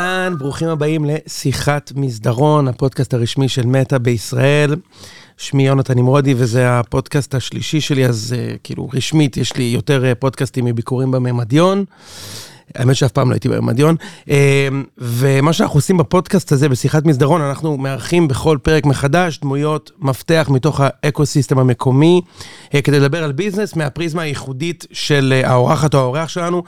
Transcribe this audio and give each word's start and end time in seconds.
אהלן, 0.00 0.34
ברוכים 0.38 0.68
הבאים 0.68 1.04
לשיחת 1.04 1.92
מסדרון, 1.96 2.68
הפודקאסט 2.68 3.14
הרשמי 3.14 3.48
של 3.48 3.66
מטא 3.66 3.98
בישראל. 3.98 4.76
שמי 5.36 5.66
יונתן 5.66 5.98
נמרודי, 5.98 6.34
וזה 6.36 6.78
הפודקאסט 6.78 7.34
השלישי 7.34 7.80
שלי, 7.80 8.06
אז 8.06 8.34
uh, 8.36 8.58
כאילו 8.64 8.88
רשמית, 8.92 9.36
יש 9.36 9.56
לי 9.56 9.64
יותר 9.64 10.04
uh, 10.12 10.14
פודקאסטים 10.14 10.64
מביקורים 10.64 11.10
במדיון. 11.10 11.84
האמת 12.74 12.96
שאף 12.96 13.12
פעם 13.12 13.28
לא 13.28 13.34
הייתי 13.34 13.48
במדיון. 13.48 13.96
Uh, 14.24 14.30
ומה 14.98 15.52
שאנחנו 15.52 15.78
עושים 15.78 15.96
בפודקאסט 15.96 16.52
הזה, 16.52 16.68
בשיחת 16.68 17.04
מסדרון, 17.04 17.40
אנחנו 17.40 17.76
מארחים 17.76 18.28
בכל 18.28 18.58
פרק 18.62 18.86
מחדש 18.86 19.38
דמויות 19.38 19.90
מפתח 19.98 20.48
מתוך 20.50 20.80
ה 20.84 20.91
ecosystem 20.91 21.58
המקומי, 21.58 22.20
uh, 22.70 22.82
כדי 22.82 23.00
לדבר 23.00 23.24
על 23.24 23.32
ביזנס 23.32 23.76
מהפריזמה 23.76 24.22
הייחודית 24.22 24.86
של 24.92 25.42
uh, 25.42 25.46
האורחת 25.46 25.94
או 25.94 25.98
האורח 25.98 26.28
שלנו. 26.28 26.62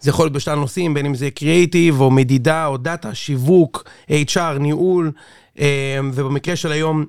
זה 0.00 0.10
יכול 0.10 0.24
להיות 0.24 0.32
בשלל 0.32 0.54
נושאים, 0.54 0.94
בין 0.94 1.06
אם 1.06 1.14
זה 1.14 1.30
קריאיטיב 1.30 2.00
או 2.00 2.10
מדידה 2.10 2.66
או 2.66 2.76
דאטה, 2.76 3.14
שיווק, 3.14 3.84
HR, 4.10 4.58
ניהול, 4.58 5.12
אה, 5.58 5.98
ובמקרה 6.12 6.56
של 6.56 6.72
היום 6.72 7.04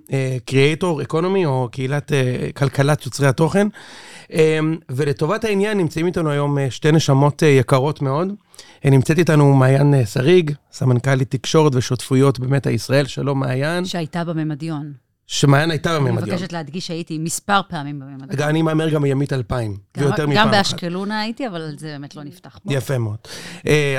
קריאייטור 0.45 1.01
אקונומי 1.01 1.45
או 1.45 1.69
קהילת 1.71 2.11
אה, 2.11 2.49
כלכלת 2.55 3.05
יוצרי 3.05 3.27
התוכן. 3.27 3.67
אה, 4.33 4.59
ולטובת 4.89 5.43
העניין 5.43 5.77
נמצאים 5.77 6.05
איתנו 6.05 6.29
היום 6.29 6.57
שתי 6.69 6.91
נשמות 6.91 7.41
יקרות 7.41 8.01
מאוד. 8.01 8.27
נמצאת 8.85 9.19
איתנו 9.19 9.53
מעיין 9.53 10.05
שריג, 10.05 10.51
סמנכ"לית 10.71 11.31
תקשורת 11.31 11.75
ושותפויות 11.75 12.39
במטא 12.39 12.69
ישראל. 12.69 13.05
שלום 13.05 13.39
מעיין. 13.39 13.85
שהייתה 13.85 14.23
בממדיון. 14.23 15.10
שמעיין 15.27 15.71
הייתה 15.71 15.95
בממדיון. 15.99 16.17
אני 16.17 16.31
מבקשת 16.31 16.53
להדגיש 16.53 16.87
שהייתי 16.87 17.17
מספר 17.17 17.61
פעמים 17.69 17.99
בממדיון. 17.99 18.29
אגב, 18.31 18.47
אני 18.47 18.61
מהמר 18.61 18.89
גם 18.89 19.05
ימית 19.05 19.33
אלפיים, 19.33 19.77
ויותר 19.97 20.27
מפעם 20.27 20.37
אחת. 20.37 20.45
גם 20.45 20.51
באשקלונה 20.51 21.21
הייתי, 21.21 21.47
אבל 21.47 21.75
זה 21.77 21.87
באמת 21.87 22.15
לא 22.15 22.23
נפתח 22.23 22.59
פה. 22.63 22.73
יפה 22.73 22.97
מאוד. 22.97 23.17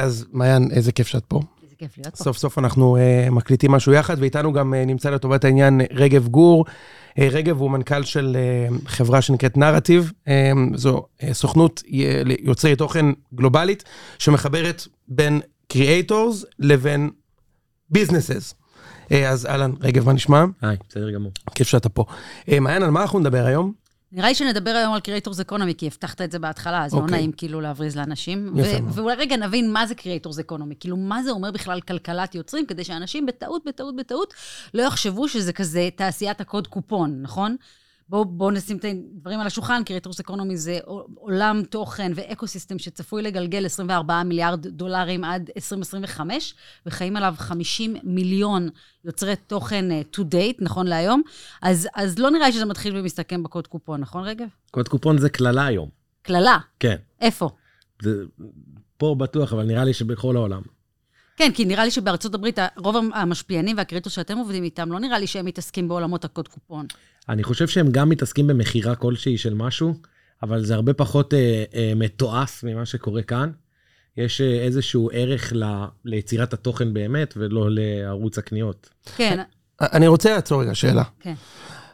אז 0.00 0.26
מעיין, 0.32 0.68
איזה 0.70 0.92
כיף 0.92 1.06
שאת 1.06 1.24
פה. 1.24 1.40
איזה 1.62 1.74
כיף 1.78 1.98
להיות 1.98 2.16
פה. 2.16 2.24
סוף 2.24 2.38
סוף 2.38 2.58
אנחנו 2.58 2.96
uh, 2.96 3.30
מקליטים 3.30 3.70
משהו 3.70 3.92
יחד, 3.92 4.16
ואיתנו 4.18 4.52
גם 4.52 4.74
uh, 4.74 4.86
נמצא 4.86 5.10
לטובת 5.10 5.44
העניין 5.44 5.80
רגב 5.92 6.28
גור. 6.28 6.64
רגב 7.18 7.58
הוא 7.58 7.70
מנכ"ל 7.70 8.02
של 8.02 8.36
חברה 8.86 9.22
שנקראת 9.22 9.56
נרטיב, 9.56 10.12
זו 10.74 11.06
סוכנות 11.32 11.82
יוצרי 12.42 12.76
תוכן 12.76 13.06
גלובלית, 13.34 13.84
שמחברת 14.18 14.86
בין 15.08 15.40
creators 15.68 16.44
לבין 16.58 17.10
businesses. 17.90 18.54
אז 19.30 19.46
אהלן, 19.46 19.72
רגב, 19.80 20.06
מה 20.06 20.12
נשמע? 20.12 20.44
היי, 20.62 20.76
בסדר 20.88 21.10
גמור. 21.10 21.32
כיף 21.54 21.68
שאתה 21.68 21.88
פה. 21.88 22.04
מעיין, 22.60 22.82
על 22.82 22.90
מה 22.90 23.02
אנחנו 23.02 23.18
נדבר 23.18 23.44
היום? 23.46 23.72
נראה 24.12 24.28
לי 24.28 24.34
שנדבר 24.34 24.70
היום 24.70 24.94
על 24.94 25.00
Creators 25.00 25.50
Economy, 25.50 25.74
כי 25.78 25.86
הבטחת 25.86 26.20
את 26.20 26.32
זה 26.32 26.38
בהתחלה, 26.38 26.84
אז 26.84 26.92
okay. 26.92 26.96
לא 26.96 27.02
אוקיי. 27.02 27.16
נעים 27.16 27.32
כאילו 27.32 27.60
להבריז 27.60 27.96
לאנשים. 27.96 28.52
יפה 28.56 28.80
מאוד. 28.80 28.98
ואולי 28.98 29.16
רגע 29.16 29.36
נבין 29.36 29.72
מה 29.72 29.86
זה 29.86 29.94
Creators 29.94 30.50
Economy, 30.50 30.74
כאילו 30.80 30.96
מה 30.96 31.22
זה 31.22 31.30
אומר 31.30 31.50
בכלל 31.50 31.80
כלכלת 31.80 32.34
יוצרים, 32.34 32.66
כדי 32.66 32.84
שאנשים 32.84 33.26
בטעות, 33.26 33.62
בטעות, 33.66 33.96
בטעות, 33.96 34.34
לא 34.74 34.82
יחשבו 34.82 35.28
שזה 35.28 35.52
כזה 35.52 35.88
תעשיית 35.96 36.40
הקוד 36.40 36.66
קופון, 36.66 37.22
נכון? 37.22 37.56
בואו 38.12 38.24
בוא 38.24 38.52
נשים 38.52 38.76
את 38.76 38.84
הדברים 38.84 39.40
על 39.40 39.46
השולחן, 39.46 39.84
כי 39.84 39.96
רטרוס 39.96 40.20
אקונומי 40.20 40.56
זה 40.56 40.78
עולם 41.14 41.62
תוכן 41.70 42.12
ואקו-סיסטם 42.14 42.78
שצפוי 42.78 43.22
לגלגל 43.22 43.66
24 43.66 44.22
מיליארד 44.22 44.66
דולרים 44.66 45.24
עד 45.24 45.50
2025, 45.56 46.54
וחיים 46.86 47.16
עליו 47.16 47.34
50 47.38 47.96
מיליון 48.02 48.68
יוצרי 49.04 49.36
תוכן 49.36 49.84
uh, 49.90 50.16
to 50.16 50.20
date, 50.20 50.58
נכון 50.58 50.86
להיום. 50.86 51.22
אז, 51.62 51.88
אז 51.94 52.18
לא 52.18 52.30
נראה 52.30 52.46
לי 52.46 52.52
שזה 52.52 52.64
מתחיל 52.64 52.96
ומסתכם 52.96 53.42
בקוד 53.42 53.66
קופון, 53.66 54.00
נכון 54.00 54.24
רגב? 54.24 54.48
קוד 54.70 54.88
קופון 54.88 55.18
זה 55.18 55.28
קללה 55.28 55.66
היום. 55.66 55.88
קללה? 56.22 56.58
כן. 56.80 56.96
איפה? 57.20 57.50
זה, 58.02 58.24
פה 58.96 59.14
בטוח, 59.18 59.52
אבל 59.52 59.64
נראה 59.64 59.84
לי 59.84 59.94
שבכל 59.94 60.36
העולם. 60.36 60.62
כן, 61.36 61.50
כי 61.54 61.64
נראה 61.64 61.84
לי 61.84 61.90
שבארצות 61.90 62.34
הברית, 62.34 62.58
רוב 62.76 62.96
המשפיענים 63.14 63.76
והקריטוס 63.76 64.12
שאתם 64.12 64.38
עובדים 64.38 64.64
איתם, 64.64 64.92
לא 64.92 65.00
נראה 65.00 65.18
לי 65.18 65.26
שהם 65.26 65.46
מתעסקים 65.46 65.88
בעולמות 65.88 66.24
הקוד 66.24 66.48
קופון. 66.48 66.86
אני 67.28 67.44
חושב 67.44 67.68
שהם 67.68 67.90
גם 67.90 68.08
מתעסקים 68.08 68.46
במכירה 68.46 68.94
כלשהי 68.94 69.38
של 69.38 69.54
משהו, 69.54 69.94
אבל 70.42 70.64
זה 70.64 70.74
הרבה 70.74 70.94
פחות 70.94 71.34
אה, 71.34 71.64
אה, 71.74 71.92
מתועש 71.96 72.64
ממה 72.64 72.86
שקורה 72.86 73.22
כאן. 73.22 73.50
יש 74.16 74.40
אה, 74.40 74.46
איזשהו 74.46 75.10
ערך 75.12 75.52
ל, 75.52 75.64
ליצירת 76.04 76.52
התוכן 76.52 76.94
באמת, 76.94 77.34
ולא 77.36 77.66
לערוץ 77.70 78.38
הקניות. 78.38 78.90
כן. 79.16 79.42
אני 79.80 80.06
רוצה 80.08 80.34
לעצור 80.34 80.62
רגע 80.62 80.74
שאלה. 80.74 81.02
כן. 81.20 81.34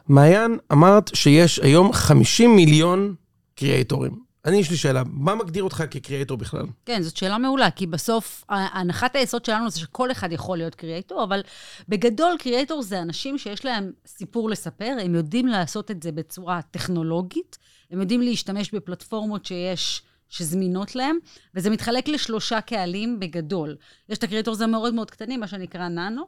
מעיין, 0.07 0.57
אמרת 0.71 1.11
שיש 1.13 1.59
היום 1.59 1.93
50 1.93 2.55
מיליון 2.55 3.15
קריאייטורים. 3.55 4.28
אני, 4.49 4.57
יש 4.57 4.71
לי 4.71 4.77
שאלה, 4.77 5.03
מה 5.05 5.35
מגדיר 5.35 5.63
אותך 5.63 5.83
כקריאייטור 5.91 6.37
בכלל? 6.37 6.65
כן, 6.85 7.01
זאת 7.01 7.17
שאלה 7.17 7.37
מעולה, 7.37 7.71
כי 7.71 7.87
בסוף, 7.87 8.43
הנחת 8.49 9.15
היסוד 9.15 9.45
שלנו 9.45 9.69
זה 9.69 9.79
שכל 9.79 10.11
אחד 10.11 10.31
יכול 10.31 10.57
להיות 10.57 10.75
קריאייטור, 10.75 11.23
אבל 11.23 11.41
בגדול 11.89 12.35
קריאייטור 12.39 12.81
זה 12.81 13.01
אנשים 13.01 13.37
שיש 13.37 13.65
להם 13.65 13.91
סיפור 14.07 14.49
לספר, 14.49 14.97
הם 15.01 15.15
יודעים 15.15 15.47
לעשות 15.47 15.91
את 15.91 16.03
זה 16.03 16.11
בצורה 16.11 16.61
טכנולוגית, 16.71 17.57
הם 17.91 17.99
יודעים 18.01 18.21
להשתמש 18.21 18.73
בפלטפורמות 18.73 19.45
שיש... 19.45 20.01
שזמינות 20.31 20.95
להם, 20.95 21.17
וזה 21.55 21.69
מתחלק 21.69 22.07
לשלושה 22.07 22.61
קהלים 22.61 23.19
בגדול. 23.19 23.75
יש 24.09 24.17
את 24.17 24.23
ה 24.23 24.27
creators 24.27 24.61
המאוד 24.61 24.93
מאוד 24.93 25.11
קטנים, 25.11 25.39
מה 25.39 25.47
שנקרא 25.47 25.87
ננו, 25.87 26.23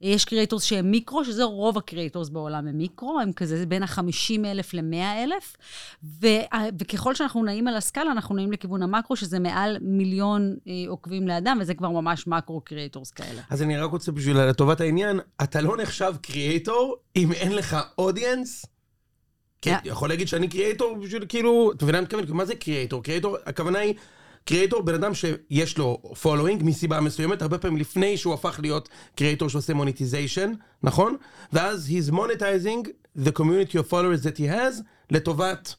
יש 0.00 0.24
creators 0.24 0.62
שהם 0.62 0.90
מיקרו, 0.90 1.24
שזה 1.24 1.44
רוב 1.44 1.78
ה 1.78 1.84
creators 1.84 2.28
בעולם 2.28 2.66
הם 2.66 2.78
מיקרו, 2.78 3.20
הם 3.20 3.32
כזה 3.32 3.66
בין 3.66 3.82
ה-50 3.82 4.46
אלף 4.46 4.74
ל-100 4.74 5.24
אלף, 5.24 5.56
וככל 6.78 7.14
שאנחנו 7.14 7.44
נעים 7.44 7.68
על 7.68 7.76
הסקאלה, 7.76 8.12
אנחנו 8.12 8.34
נעים 8.34 8.52
לכיוון 8.52 8.82
המקרו, 8.82 9.16
שזה 9.16 9.38
מעל 9.38 9.76
מיליון 9.80 10.56
אה, 10.68 10.72
עוקבים 10.88 11.28
לאדם, 11.28 11.58
וזה 11.60 11.74
כבר 11.74 11.88
ממש 11.90 12.26
מקרו 12.26 12.60
creators 12.60 13.10
כאלה. 13.10 13.42
אז 13.50 13.62
אני 13.62 13.78
רק 13.78 13.90
רוצה 13.90 14.12
בשביל 14.12 14.38
לטובת 14.38 14.80
העניין, 14.80 15.20
אתה 15.42 15.60
לא 15.60 15.76
נחשב 15.76 16.14
creator 16.22 16.96
אם 17.16 17.32
אין 17.32 17.52
לך 17.52 17.76
audience? 17.98 18.66
כן, 19.62 19.76
יכול 19.84 20.08
להגיד 20.08 20.28
שאני 20.28 20.48
creator 20.48 20.96
בשביל 20.96 21.26
כאילו, 21.28 21.72
אתה 21.72 21.84
מבין 21.84 21.94
מה 21.94 21.98
אני 21.98 22.04
מתכוון? 22.04 22.36
מה 22.36 22.44
זה 22.44 22.54
creator? 22.54 23.02
creator, 23.02 23.36
הכוונה 23.46 23.78
היא... 23.78 23.94
creator, 24.46 24.82
בן 24.82 24.94
אדם 24.94 25.12
שיש 25.14 25.78
לו 25.78 25.98
following 26.22 26.62
מסיבה 26.64 27.00
מסוימת, 27.00 27.42
הרבה 27.42 27.58
פעמים 27.58 27.78
לפני 27.78 28.16
שהוא 28.16 28.34
הפך 28.34 28.60
להיות 28.62 28.88
creator 29.16 29.48
שעושה 29.48 29.74
monetization, 29.74 30.52
נכון? 30.82 31.16
ואז 31.52 31.90
he's 31.90 32.12
monetizing 32.12 32.88
the 33.18 33.30
community 33.38 33.74
of 33.74 33.90
followers 33.90 34.22
that 34.24 34.38
he 34.38 34.52
has 34.52 34.82
לטובת... 35.10 35.74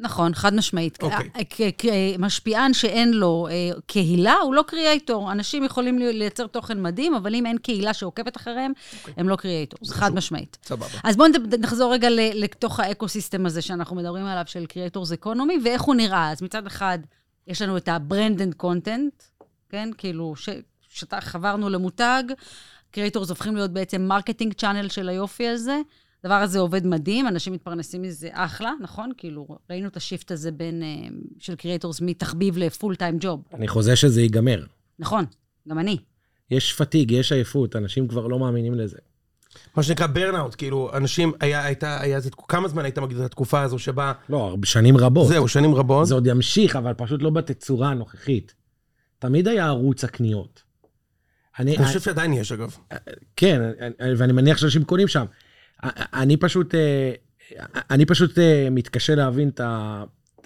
נכון, 0.00 0.34
חד 0.34 0.54
משמעית. 0.54 0.98
אוקיי. 1.02 2.16
משפיען 2.18 2.74
שאין 2.74 3.12
לו 3.12 3.48
אה, 3.50 3.70
קהילה, 3.86 4.34
הוא 4.34 4.54
לא 4.54 4.64
creator. 4.66 5.32
אנשים 5.32 5.64
יכולים 5.64 5.98
לייצר 5.98 6.46
תוכן 6.46 6.82
מדהים, 6.82 7.14
אבל 7.14 7.34
אם 7.34 7.46
אין 7.46 7.58
קהילה 7.58 7.94
שעוקבת 7.94 8.36
אחריהם, 8.36 8.72
אוקיי. 8.72 9.14
הם 9.16 9.28
לא 9.28 9.36
creator. 9.36 9.78
זה 9.82 9.94
חד 9.94 10.14
משמעית. 10.14 10.58
סבבה. 10.64 10.86
אז 11.04 11.16
בואו 11.16 11.28
נחזור 11.58 11.92
רגע 11.92 12.08
לתוך 12.34 12.80
ה 12.80 12.87
ecosystem 12.87 13.46
הזה 13.46 13.62
שאנחנו 13.62 13.96
מדברים 13.96 14.26
עליו, 14.26 14.44
של 14.46 14.66
creators 14.66 15.12
economy, 15.12 15.58
ואיך 15.64 15.82
הוא 15.82 15.94
נראה. 15.94 16.30
אז 16.30 16.42
מצד 16.42 16.66
אחד... 16.66 16.98
יש 17.48 17.62
לנו 17.62 17.76
את 17.76 17.88
ה- 17.88 18.38
branded 18.38 18.64
content, 18.64 19.24
כן? 19.68 19.90
כאילו, 19.98 20.34
שחברנו 20.88 21.68
למותג, 21.68 22.22
creators 22.90 23.28
הופכים 23.28 23.56
להיות 23.56 23.70
בעצם 23.70 24.02
marketing 24.02 24.52
channel 24.52 24.88
של 24.88 25.08
היופי 25.08 25.48
הזה. 25.48 25.80
הדבר 26.24 26.34
הזה 26.34 26.58
עובד 26.58 26.86
מדהים, 26.86 27.28
אנשים 27.28 27.52
מתפרנסים 27.52 28.02
מזה 28.02 28.28
אחלה, 28.32 28.72
נכון? 28.80 29.12
כאילו, 29.16 29.48
ראינו 29.70 29.88
את 29.88 29.96
ה 29.96 30.02
shift 30.02 30.30
הזה 30.30 30.50
בין, 30.50 30.82
uh, 30.82 31.14
של 31.38 31.54
creators 31.54 32.00
מתחביב 32.00 32.58
ל 32.58 32.66
full 32.66 32.96
time 32.96 33.16
job. 33.20 33.42
אני 33.54 33.68
חוזה 33.68 33.96
שזה 33.96 34.22
ייגמר. 34.22 34.64
נכון, 34.98 35.24
גם 35.68 35.78
אני. 35.78 35.96
יש 36.50 36.72
fatigue, 36.72 37.10
יש 37.10 37.32
עייפות, 37.32 37.76
אנשים 37.76 38.08
כבר 38.08 38.26
לא 38.26 38.38
מאמינים 38.38 38.74
לזה. 38.74 38.98
מה 39.76 39.82
שנקרא 39.82 40.06
burnout, 40.06 40.54
כאילו, 40.54 40.90
אנשים, 40.94 41.32
היה, 41.40 41.64
הייתה, 41.64 42.00
היה, 42.00 42.18
כמה 42.48 42.68
זמן 42.68 42.84
היית 42.84 42.98
מגדיר 42.98 43.20
את 43.20 43.24
התקופה 43.24 43.62
הזו 43.62 43.78
שבה... 43.78 44.12
לא, 44.28 44.56
שנים 44.64 44.96
רבות. 44.96 45.28
זהו, 45.28 45.48
שנים 45.48 45.74
רבות. 45.74 46.06
זה 46.06 46.14
עוד 46.14 46.26
ימשיך, 46.26 46.76
אבל 46.76 46.94
פשוט 46.94 47.22
לא 47.22 47.30
בתצורה 47.30 47.90
הנוכחית. 47.90 48.54
תמיד 49.18 49.48
היה 49.48 49.66
ערוץ 49.66 50.04
הקניות. 50.04 50.62
אני, 51.58 51.76
אני 51.76 51.86
חושב 51.86 52.00
שעדיין 52.00 52.32
יש, 52.32 52.52
אגב. 52.52 52.76
כן, 53.36 53.60
ואני 54.18 54.32
מניח 54.32 54.58
שאנשים 54.58 54.84
קונים 54.84 55.08
שם. 55.08 55.24
אני 56.14 56.36
פשוט, 56.36 56.74
אה, 56.74 57.12
אני 57.90 58.06
פשוט 58.06 58.38
אה, 58.38 58.68
מתקשה 58.70 59.14
להבין 59.14 59.50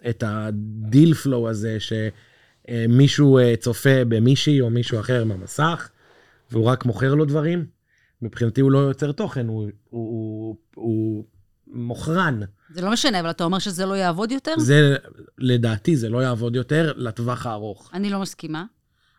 את 0.08 0.22
ה 0.26 0.44
deal 0.44 1.14
flow 1.14 1.48
הזה, 1.48 1.78
שמישהו 1.80 3.38
אה, 3.38 3.54
צופה 3.56 4.04
במישהי 4.08 4.60
או 4.60 4.70
מישהו 4.70 5.00
אחר 5.00 5.24
במסך, 5.24 5.88
והוא 6.50 6.64
רק 6.64 6.84
מוכר 6.84 7.14
לו 7.14 7.24
דברים. 7.24 7.66
מבחינתי 8.22 8.60
הוא 8.60 8.70
לא 8.70 8.78
יוצר 8.78 9.12
תוכן, 9.12 9.46
הוא, 9.46 9.68
הוא, 9.90 10.08
הוא, 10.10 10.56
הוא 10.74 11.24
מוכרן. 11.66 12.40
זה 12.70 12.80
לא 12.80 12.92
משנה, 12.92 13.20
אבל 13.20 13.30
אתה 13.30 13.44
אומר 13.44 13.58
שזה 13.58 13.86
לא 13.86 13.94
יעבוד 13.94 14.32
יותר? 14.32 14.54
זה, 14.58 14.96
לדעתי, 15.38 15.96
זה 15.96 16.08
לא 16.08 16.22
יעבוד 16.22 16.56
יותר 16.56 16.92
לטווח 16.96 17.46
הארוך. 17.46 17.90
אני 17.94 18.10
לא 18.10 18.20
מסכימה. 18.20 18.64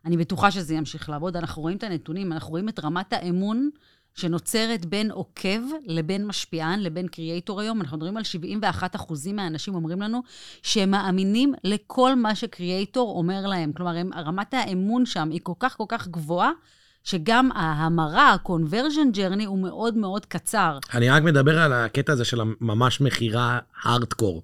אני 0.06 0.18
בטוחה 0.18 0.52
שזה 0.52 0.76
ימשיך 0.76 1.10
לעבוד. 1.10 1.38
אנחנו 1.38 1.62
רואים 1.62 1.78
את 1.78 1.84
הנתונים, 1.84 2.34
אנחנו 2.34 2.50
רואים 2.50 2.70
את 2.70 2.80
רמת 2.80 3.14
האמון 3.14 3.70
שנוצרת 4.16 4.86
בין 4.86 5.12
עוקב 5.12 5.62
לבין 5.86 6.28
משפיען 6.28 6.80
לבין 6.80 7.08
קריאייטור 7.08 7.62
היום. 7.62 7.82
אנחנו 7.82 7.98
מדברים 7.98 8.18
על 8.18 8.24
71 8.24 8.96
אחוזים 8.96 9.36
מהאנשים 9.36 9.76
אומרים 9.76 10.02
לנו 10.02 10.22
שהם 10.64 10.92
מאמינים 10.92 11.54
לכל 11.64 12.16
מה 12.16 12.36
שקריאייטור 12.36 13.18
אומר 13.18 13.48
להם. 13.48 13.74
כלומר, 13.74 13.96
הם, 13.96 14.10
רמת 14.14 14.54
האמון 14.54 15.06
שם 15.06 15.30
היא 15.32 15.40
כל 15.44 15.54
כך 15.60 15.78
כל 15.78 15.86
כך 15.88 16.08
גבוהה, 16.08 16.52
שגם 17.04 17.52
ההמרה, 17.52 18.30
ה-conversion 18.30 19.16
journey, 19.16 19.46
הוא 19.46 19.60
מאוד 19.60 19.98
מאוד 19.98 20.26
קצר. 20.26 20.78
אני 20.94 21.10
רק 21.10 21.24
מדבר 21.24 21.60
על 21.60 21.74
הקטע 21.74 22.14
הזה 22.14 22.26
של 22.26 22.42
ממש 22.62 23.02
מכירה 23.02 23.60
הארדקור. 23.84 24.44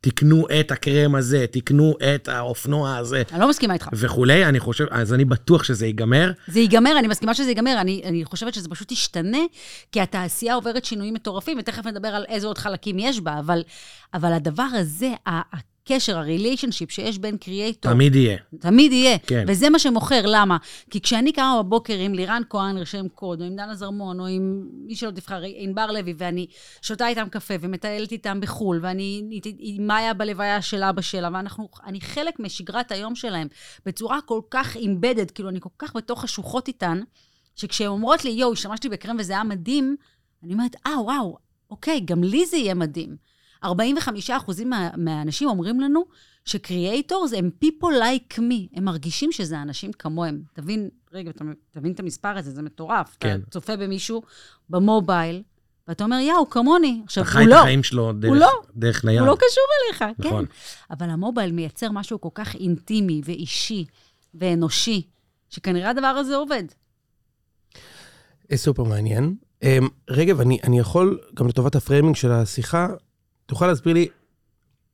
תקנו 0.00 0.46
את 0.60 0.70
הקרם 0.70 1.14
הזה, 1.14 1.46
תקנו 1.50 1.94
את 2.14 2.28
האופנוע 2.28 2.96
הזה. 2.96 3.22
אני 3.32 3.40
לא 3.40 3.48
מסכימה 3.48 3.74
איתך. 3.74 3.88
וכולי, 3.92 4.44
אני 4.44 4.60
חושב, 4.60 4.84
אז 4.90 5.14
אני 5.14 5.24
בטוח 5.24 5.64
שזה 5.64 5.86
ייגמר. 5.86 6.32
זה 6.48 6.60
ייגמר, 6.60 6.98
אני 6.98 7.08
מסכימה 7.08 7.34
שזה 7.34 7.48
ייגמר. 7.48 7.80
אני, 7.80 8.02
אני 8.04 8.24
חושבת 8.24 8.54
שזה 8.54 8.68
פשוט 8.68 8.92
ישתנה, 8.92 9.38
כי 9.92 10.00
התעשייה 10.00 10.54
עוברת 10.54 10.84
שינויים 10.84 11.14
מטורפים, 11.14 11.58
ותכף 11.58 11.86
נדבר 11.86 12.08
על 12.08 12.24
איזה 12.28 12.46
עוד 12.46 12.58
חלקים 12.58 12.98
יש 12.98 13.20
בה, 13.20 13.38
אבל, 13.38 13.62
אבל 14.14 14.32
הדבר 14.32 14.66
הזה, 14.72 15.12
הקשר, 15.92 16.18
הריליישנשיפ 16.18 16.90
שיש 16.90 17.18
בין 17.18 17.36
קריאייטור... 17.36 17.92
תמיד 17.92 18.14
יהיה. 18.14 18.36
תמיד 18.60 18.92
יהיה. 18.92 19.18
כן. 19.18 19.44
וזה 19.48 19.70
מה 19.70 19.78
שמוכר, 19.78 20.22
למה? 20.24 20.56
כי 20.90 21.00
כשאני 21.00 21.32
קמה 21.32 21.62
בבוקר 21.62 21.98
עם 21.98 22.14
לירן 22.14 22.42
כהן, 22.50 22.78
רשם 22.78 23.08
קוד, 23.08 23.40
או 23.40 23.46
עם 23.46 23.56
דנה 23.56 23.74
זרמון, 23.74 24.20
או 24.20 24.26
עם 24.26 24.66
מי 24.86 24.94
שלא 24.94 25.10
תבחר, 25.10 25.42
ענבר 25.44 25.86
לוי, 25.86 26.14
ואני 26.18 26.46
שותה 26.82 27.08
איתם 27.08 27.28
קפה 27.28 27.54
ומטיילת 27.60 28.12
איתם 28.12 28.40
בחו"ל, 28.40 28.78
ואני 28.82 29.40
עם 29.58 29.86
מאיה 29.86 30.14
בלוויה 30.14 30.62
של 30.62 30.82
אבא 30.82 31.00
שלה, 31.00 31.28
ואני 31.32 32.00
חלק 32.00 32.40
משגרת 32.40 32.92
היום 32.92 33.14
שלהם, 33.14 33.48
בצורה 33.86 34.20
כל 34.20 34.40
כך 34.50 34.76
אימבדד, 34.76 35.30
כאילו, 35.30 35.48
אני 35.48 35.60
כל 35.60 35.68
כך 35.78 35.96
בתוך 35.96 36.24
השוחות 36.24 36.68
איתן, 36.68 37.00
שכשהן 37.56 37.86
אומרות 37.86 38.24
לי, 38.24 38.30
יואו, 38.30 38.52
השתמשתי 38.52 38.88
בקרם 38.88 39.16
וזה 39.18 39.32
היה 39.32 39.44
מדהים, 39.44 39.96
אני 40.44 40.52
אומרת, 40.52 40.76
אה, 40.86 41.00
וואו, 41.00 41.36
אוקיי, 41.70 42.00
גם 42.00 42.24
לי 42.24 42.46
זה 42.46 42.56
יהיה 42.56 42.74
מדהים. 42.74 43.29
45 43.64 44.30
מה, 44.64 44.90
מהאנשים 44.96 45.48
אומרים 45.48 45.80
לנו 45.80 46.04
ש 46.44 46.62
creators 46.62 47.32
הם 47.32 47.50
people 47.64 47.86
like 48.02 48.38
me, 48.38 48.68
הם 48.74 48.84
מרגישים 48.84 49.32
שזה 49.32 49.62
אנשים 49.62 49.92
כמוהם. 49.92 50.42
תבין, 50.52 50.88
רגע, 51.12 51.30
תבין 51.70 51.92
את 51.92 52.00
המספר 52.00 52.28
הזה, 52.28 52.50
זה 52.50 52.62
מטורף. 52.62 53.16
כן. 53.20 53.40
אתה 53.42 53.50
צופה 53.50 53.76
במישהו 53.76 54.22
ב 54.70 54.79
mobile, 54.79 55.42
ואתה 55.88 56.04
אומר, 56.04 56.16
יא, 56.16 56.32
הוא 56.32 56.46
כמוני. 56.50 57.02
עכשיו, 57.04 57.24
הוא 57.24 57.30
לא. 57.30 57.40
אתה 57.40 57.48
חי 57.48 57.54
את 57.54 57.60
החיים 57.60 57.82
שלו 57.82 58.12
דרך, 58.12 58.32
לא, 58.32 58.62
דרך 58.76 59.04
נייד. 59.04 59.18
הוא 59.18 59.26
לא 59.26 59.36
קשור 59.36 59.64
אליך, 59.84 60.18
נכון. 60.18 60.46
כן. 60.46 60.52
אבל 60.90 61.10
ה 61.10 61.16
mobile 61.16 61.52
מייצר 61.52 61.90
משהו 61.90 62.20
כל 62.20 62.28
כך 62.34 62.54
אינטימי 62.54 63.20
ואישי 63.24 63.84
ואנושי, 64.34 65.02
שכנראה 65.48 65.90
הדבר 65.90 66.06
הזה 66.06 66.36
עובד. 66.36 66.64
סופר 68.54 68.84
מעניין. 68.84 69.34
אמ, 69.62 69.88
רגב, 70.10 70.40
אני, 70.40 70.58
אני 70.64 70.78
יכול, 70.78 71.18
גם 71.34 71.48
לטובת 71.48 71.74
ה 71.74 71.79
framing 71.79 72.16
של 72.16 72.32
השיחה, 72.32 72.88
תוכל 73.50 73.66
להסביר 73.66 73.94
לי 73.94 74.08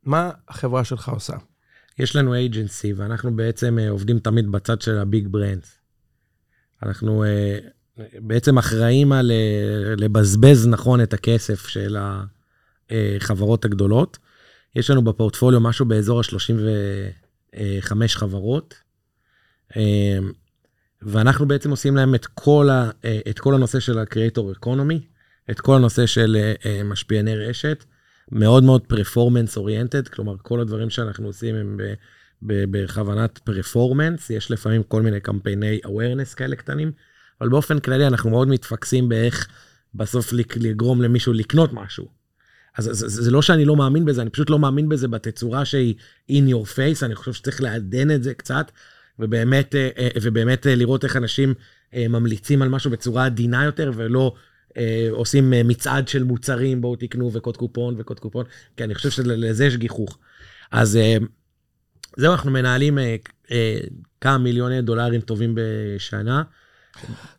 מה 0.04 0.30
החברה 0.48 0.84
שלך 0.84 1.08
עושה? 1.08 1.36
יש 1.98 2.16
לנו 2.16 2.34
אייג'נסי, 2.34 2.92
ואנחנו 2.92 3.36
בעצם 3.36 3.78
אה, 3.78 3.90
עובדים 3.90 4.18
תמיד 4.18 4.52
בצד 4.52 4.80
של 4.80 4.98
הביג 4.98 5.28
ברנדס. 5.30 5.78
אנחנו 6.82 7.24
אה, 7.24 7.58
בעצם 8.18 8.58
אחראים 8.58 9.12
על 9.12 9.30
אה, 9.30 9.94
לבזבז 9.96 10.66
נכון 10.66 11.02
את 11.02 11.14
הכסף 11.14 11.66
של 11.66 11.96
החברות 12.90 13.64
הגדולות. 13.64 14.18
יש 14.76 14.90
לנו 14.90 15.04
בפורטפוליו 15.04 15.60
משהו 15.60 15.86
באזור 15.86 16.20
ה-35 16.20 17.92
חברות, 18.08 18.74
ואנחנו 21.02 21.48
בעצם 21.48 21.70
עושים 21.70 21.96
להם 21.96 22.14
את 22.14 22.26
כל, 22.26 22.68
ה, 22.70 22.90
את 23.30 23.38
כל 23.38 23.54
הנושא 23.54 23.80
של 23.80 23.98
ה-Creator 23.98 24.58
Economy, 24.60 25.00
את 25.50 25.60
כל 25.60 25.76
הנושא 25.76 26.06
של 26.06 26.36
משפיעני 26.84 27.36
רשת, 27.36 27.84
מאוד 28.32 28.64
מאוד 28.64 28.86
פרפורמנס 28.86 29.56
אוריינטד, 29.56 30.08
כלומר 30.08 30.34
כל 30.42 30.60
הדברים 30.60 30.90
שאנחנו 30.90 31.26
עושים 31.26 31.54
הם 31.54 31.80
בכוונת 32.42 33.38
פרפורמנס, 33.38 34.30
יש 34.30 34.50
לפעמים 34.50 34.82
כל 34.82 35.02
מיני 35.02 35.20
קמפייני 35.20 35.80
awareness 35.84 36.34
כאלה 36.36 36.56
קטנים, 36.56 36.92
אבל 37.40 37.48
באופן 37.48 37.78
כללי 37.78 38.06
אנחנו 38.06 38.30
מאוד 38.30 38.48
מתפקסים 38.48 39.08
באיך 39.08 39.48
בסוף 39.94 40.32
לגרום 40.56 41.02
למישהו 41.02 41.32
לקנות 41.32 41.72
משהו. 41.72 42.08
אז 42.76 42.84
זה, 42.84 42.92
זה, 42.92 43.22
זה 43.22 43.30
לא 43.30 43.42
שאני 43.42 43.64
לא 43.64 43.76
מאמין 43.76 44.04
בזה, 44.04 44.22
אני 44.22 44.30
פשוט 44.30 44.50
לא 44.50 44.58
מאמין 44.58 44.88
בזה 44.88 45.08
בתצורה 45.08 45.64
שהיא 45.64 45.94
in 46.30 46.50
your 46.50 46.66
face, 46.76 47.04
אני 47.04 47.14
חושב 47.14 47.32
שצריך 47.32 47.62
לעדן 47.62 48.10
את 48.10 48.22
זה 48.22 48.34
קצת, 48.34 48.70
ובאמת, 49.18 49.74
אה, 49.74 49.88
אה, 49.98 50.08
ובאמת 50.22 50.66
אה, 50.66 50.74
לראות 50.74 51.04
איך 51.04 51.16
אנשים 51.16 51.54
ממליצים 51.92 52.62
על 52.62 52.68
משהו 52.68 52.90
בצורה 52.90 53.26
עדינה 53.26 53.64
יותר, 53.64 53.92
ולא 53.94 54.34
עושים 55.10 55.52
אה, 55.52 55.62
מצעד 55.62 56.08
של 56.08 56.24
מוצרים, 56.24 56.80
בואו 56.80 56.96
תקנו 56.96 57.32
וקוד 57.32 57.56
קופון 57.56 57.94
וקוד 57.98 58.20
קופון, 58.20 58.44
כי 58.76 58.84
אני 58.84 58.94
חושב 58.94 59.10
שלזה 59.10 59.66
יש 59.66 59.76
גיחוך. 59.76 60.18
אז 60.72 60.96
אה, 60.96 61.16
זהו, 62.16 62.32
אנחנו 62.32 62.50
מנהלים 62.50 62.98
אה, 62.98 63.16
אה, 63.50 63.78
כמה 64.20 64.38
מיליוני 64.38 64.82
דולרים 64.82 65.20
טובים 65.20 65.54
בשנה. 65.54 66.42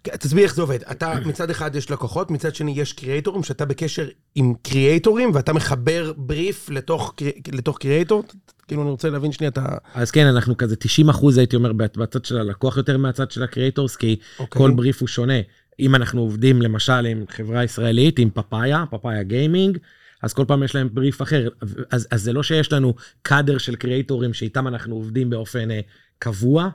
תסביר 0.03 0.43
איך 0.43 0.55
זה 0.55 0.61
עובד. 0.61 0.79
אתה, 0.91 1.13
מצד 1.29 1.49
אחד 1.49 1.75
יש 1.75 1.91
לקוחות, 1.91 2.31
מצד 2.31 2.55
שני 2.55 2.73
יש 2.75 2.93
קריאייטורים, 2.93 3.43
שאתה 3.43 3.65
בקשר 3.65 4.07
עם 4.35 4.53
קריאייטורים, 4.61 5.31
ואתה 5.33 5.53
מחבר 5.53 6.13
בריף 6.17 6.69
לתוך, 6.69 7.15
לתוך 7.51 7.77
קריאייטור? 7.77 8.23
כאילו, 8.67 8.81
אני 8.81 8.89
רוצה 8.89 9.09
להבין 9.09 9.31
שנייה 9.31 9.49
את 9.49 9.57
ה... 9.57 9.77
אז 9.93 10.11
כן, 10.11 10.25
אנחנו 10.25 10.57
כזה 10.57 10.75
90 10.75 11.09
אחוז, 11.09 11.37
הייתי 11.37 11.55
אומר, 11.55 11.73
בצד 11.73 12.25
של 12.25 12.37
הלקוח 12.37 12.77
יותר 12.77 12.97
מהצד 12.97 13.31
של 13.31 13.43
ה 13.43 13.49
creators, 13.49 13.95
כי 13.95 14.17
אוקיי. 14.19 14.61
כל 14.61 14.71
בריף 14.71 14.99
הוא 15.01 15.07
שונה. 15.07 15.39
אם 15.79 15.95
אנחנו 15.95 16.21
עובדים 16.21 16.61
למשל 16.61 17.05
עם 17.05 17.25
חברה 17.29 17.63
ישראלית, 17.63 18.19
עם 18.19 18.29
Papaya, 18.29 18.83
Papaya 18.89 19.23
Gaming, 19.23 19.77
אז 20.23 20.33
כל 20.33 20.45
פעם 20.47 20.63
יש 20.63 20.75
להם 20.75 20.89
בריף 20.93 21.21
אחר. 21.21 21.49
אז, 21.91 22.07
אז 22.11 22.23
זה 22.23 22.33
לא 22.33 22.43
שיש 22.43 22.73
לנו 22.73 22.93
קאדר 23.21 23.57
של 23.57 23.75
קריאייטורים 23.75 24.33
שאיתם 24.33 24.67
אנחנו 24.67 24.95
עובדים 24.95 25.29
באופן 25.29 25.69
uh, 25.71 25.73
קבוע. 26.19 26.69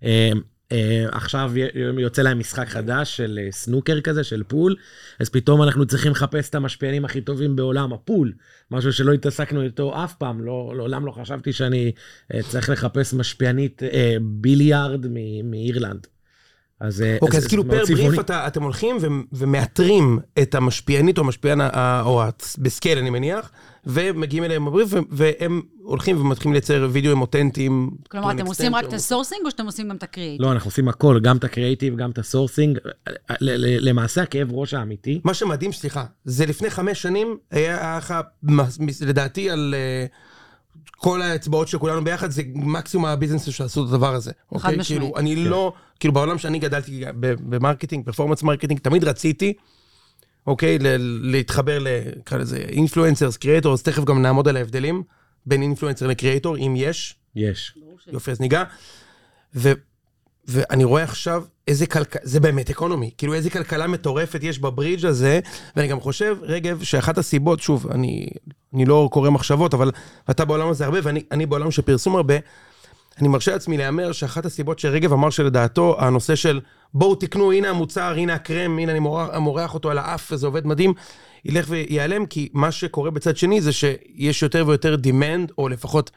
Uh, 0.00 0.04
uh, 0.04 0.74
עכשיו 1.10 1.52
יוצא 1.98 2.22
להם 2.22 2.38
משחק 2.38 2.68
חדש 2.68 3.16
של 3.16 3.38
uh, 3.48 3.52
סנוקר 3.52 4.00
כזה, 4.00 4.24
של 4.24 4.42
pool, 4.42 4.76
אז 5.20 5.28
פתאום 5.28 5.62
אנחנו 5.62 5.86
צריכים 5.86 6.12
לחפש 6.12 6.50
את 6.50 6.54
המשפיענים 6.54 7.04
הכי 7.04 7.20
טובים 7.20 7.56
בעולם 7.56 7.92
ה 7.92 7.99
pool, 7.99 8.32
משהו 8.70 8.92
שלא 8.92 9.12
התעסקנו 9.12 9.62
איתו 9.62 10.04
אף 10.04 10.14
פעם, 10.14 10.44
לא, 10.44 10.72
לעולם 10.76 11.06
לא 11.06 11.10
חשבתי 11.10 11.52
שאני 11.52 11.92
uh, 12.32 12.36
צריך 12.48 12.70
לחפש 12.70 13.14
משפיענית 13.14 13.82
uh, 13.82 13.86
ביליארד 14.20 15.06
מאירלנד. 15.44 16.06
אז 16.80 17.04
אוקיי, 17.20 17.38
אז, 17.38 17.44
אז 17.44 17.48
כאילו 17.48 17.68
פר 17.68 17.82
בריף 17.88 18.20
אתה, 18.20 18.46
אתם 18.46 18.62
הולכים 18.62 18.96
ומאתרים 19.32 20.18
את 20.42 20.54
המשפיענית 20.54 21.18
או 21.18 21.22
המשפיען, 21.22 21.60
או 22.00 22.22
ב 22.58 22.65
scale 22.65 22.98
אני 22.98 23.10
מניח, 23.10 23.50
ומגיעים 23.86 24.44
אליהם 24.44 24.64
בבריף, 24.64 24.88
והם 25.10 25.62
הולכים 25.82 26.20
ומתחילים 26.20 26.52
לייצר 26.52 26.88
וידאוים 26.92 27.20
אותנטיים. 27.20 27.90
כלומר, 28.10 28.32
אתם 28.32 28.46
עושים 28.46 28.74
רק 28.74 28.84
את 28.84 28.92
ה 28.92 28.97
sourcing, 28.97 29.40
או 29.44 29.50
שאתם 29.50 29.66
עושים 29.66 29.88
גם 29.88 29.96
את 29.96 30.02
הקריאיטיב? 30.02 30.46
לא, 30.46 30.52
אנחנו 30.52 30.68
עושים 30.68 30.88
הכל, 30.88 31.20
גם 31.22 31.36
את 31.36 31.44
הקריאיטיב, 31.44 31.96
גם 31.96 32.10
את 32.10 32.18
ה 32.18 32.24
sourcing. 32.24 32.78
למעשה, 33.60 34.22
הכאב 34.22 34.48
ראש 34.52 34.74
האמיתי. 34.74 35.20
מה 35.24 35.34
שמדהים, 35.34 35.72
סליחה, 35.72 36.04
זה 36.24 36.46
לפני 36.46 36.70
חמש 36.70 37.02
שנים, 37.02 37.36
היה 37.50 37.98
לך, 37.98 38.14
לדעתי, 39.00 39.50
על... 39.50 39.74
כל 41.00 41.22
האצבעות 41.22 41.68
של 41.68 41.78
כולנו 41.78 42.04
ביחד, 42.04 42.30
זה 42.30 42.42
מקסימום 42.54 43.06
הביזנס 43.06 43.48
שעשו 43.48 43.84
את 43.84 43.88
הדבר 43.88 44.14
הזה. 44.14 44.32
חד 44.32 44.52
אוקיי? 44.52 44.76
משמעית. 44.76 45.02
כאילו, 45.02 45.16
אני 45.16 45.36
כן. 45.36 45.42
לא, 45.42 45.72
כאילו 46.00 46.14
בעולם 46.14 46.38
שאני 46.38 46.58
גדלתי 46.58 47.04
ב 47.20 47.28
marketing, 47.28 48.04
performance 48.04 48.42
marketing, 48.42 48.80
תמיד 48.80 49.04
רציתי, 49.04 49.52
אוקיי, 50.46 50.78
להתחבר, 51.22 51.78
נקרא 52.18 52.38
לזה 52.38 52.56
influencers, 52.56 53.36
creators, 53.36 53.82
תכף 53.82 54.04
גם 54.04 54.22
נעמוד 54.22 54.48
על 54.48 54.56
ההבדלים 54.56 55.02
בין 55.46 55.62
influencer 55.62 56.06
ל 56.06 56.12
creator, 56.12 56.56
אם 56.56 56.74
יש. 56.76 57.14
יש. 57.36 57.74
יופי, 58.12 58.30
אז 58.30 58.40
ניגע. 58.40 58.64
ו, 59.54 59.72
ואני 60.46 60.84
רואה 60.84 61.02
עכשיו 61.02 61.44
איזה 61.68 61.86
כלכלה, 61.86 62.20
זה 62.24 62.40
באמת 62.40 62.70
economy, 62.70 63.10
כאילו 63.18 63.34
איזה 63.34 63.50
כלכלה 63.50 63.86
מטורפת 63.86 64.42
יש 64.42 64.58
בברידג' 64.58 65.06
הזה, 65.06 65.40
ואני 65.76 65.88
גם 65.88 66.00
חושב, 66.00 66.36
רגב, 66.42 66.82
שאחת 66.82 67.18
הסיבות, 67.18 67.60
שוב, 67.60 67.86
אני, 67.90 68.28
אני 68.74 68.84
לא 68.84 69.08
קורא 69.12 69.30
מחשבות, 69.30 69.74
אבל 69.74 69.90
אתה 70.30 70.44
בעולם 70.44 70.68
הזה 70.68 70.84
הרבה, 70.84 70.98
ואני 71.02 71.46
בעולם 71.46 71.70
של 71.70 71.82
פרסום 71.82 72.16
הרבה, 72.16 72.34
אני 73.20 73.28
מרשה 73.28 73.52
לעצמי 73.52 73.76
להמר 73.76 74.12
שאחת 74.12 74.46
הסיבות 74.46 74.78
שרגב 74.78 75.12
אמר 75.12 75.30
שלדעתו, 75.30 75.96
הנושא 75.98 76.34
של 76.34 76.60
בואו 76.94 77.14
תקנו, 77.14 77.52
הנה 77.52 77.68
המוצר, 77.68 78.14
הנה 78.16 78.34
הקרם, 78.34 78.78
הנה 78.78 78.92
אני 78.92 78.98
מורח, 78.98 79.36
מורח 79.36 79.74
אותו 79.74 79.90
על 79.90 79.98
האף 79.98 80.32
וזה 80.32 80.46
עובד 80.46 80.66
מדהים, 80.66 80.94
ילך 81.44 81.66
וייעלם, 81.68 82.26
כי 82.26 82.48
מה 82.52 82.72
שקורה 82.72 83.10
בצד 83.10 83.36
שני 83.36 83.60
זה 83.60 83.72
שיש 83.72 84.42
יותר 84.42 84.64
ויותר 84.66 84.96
demand, 85.04 85.52
או 85.58 85.68
לפחות 85.68 86.10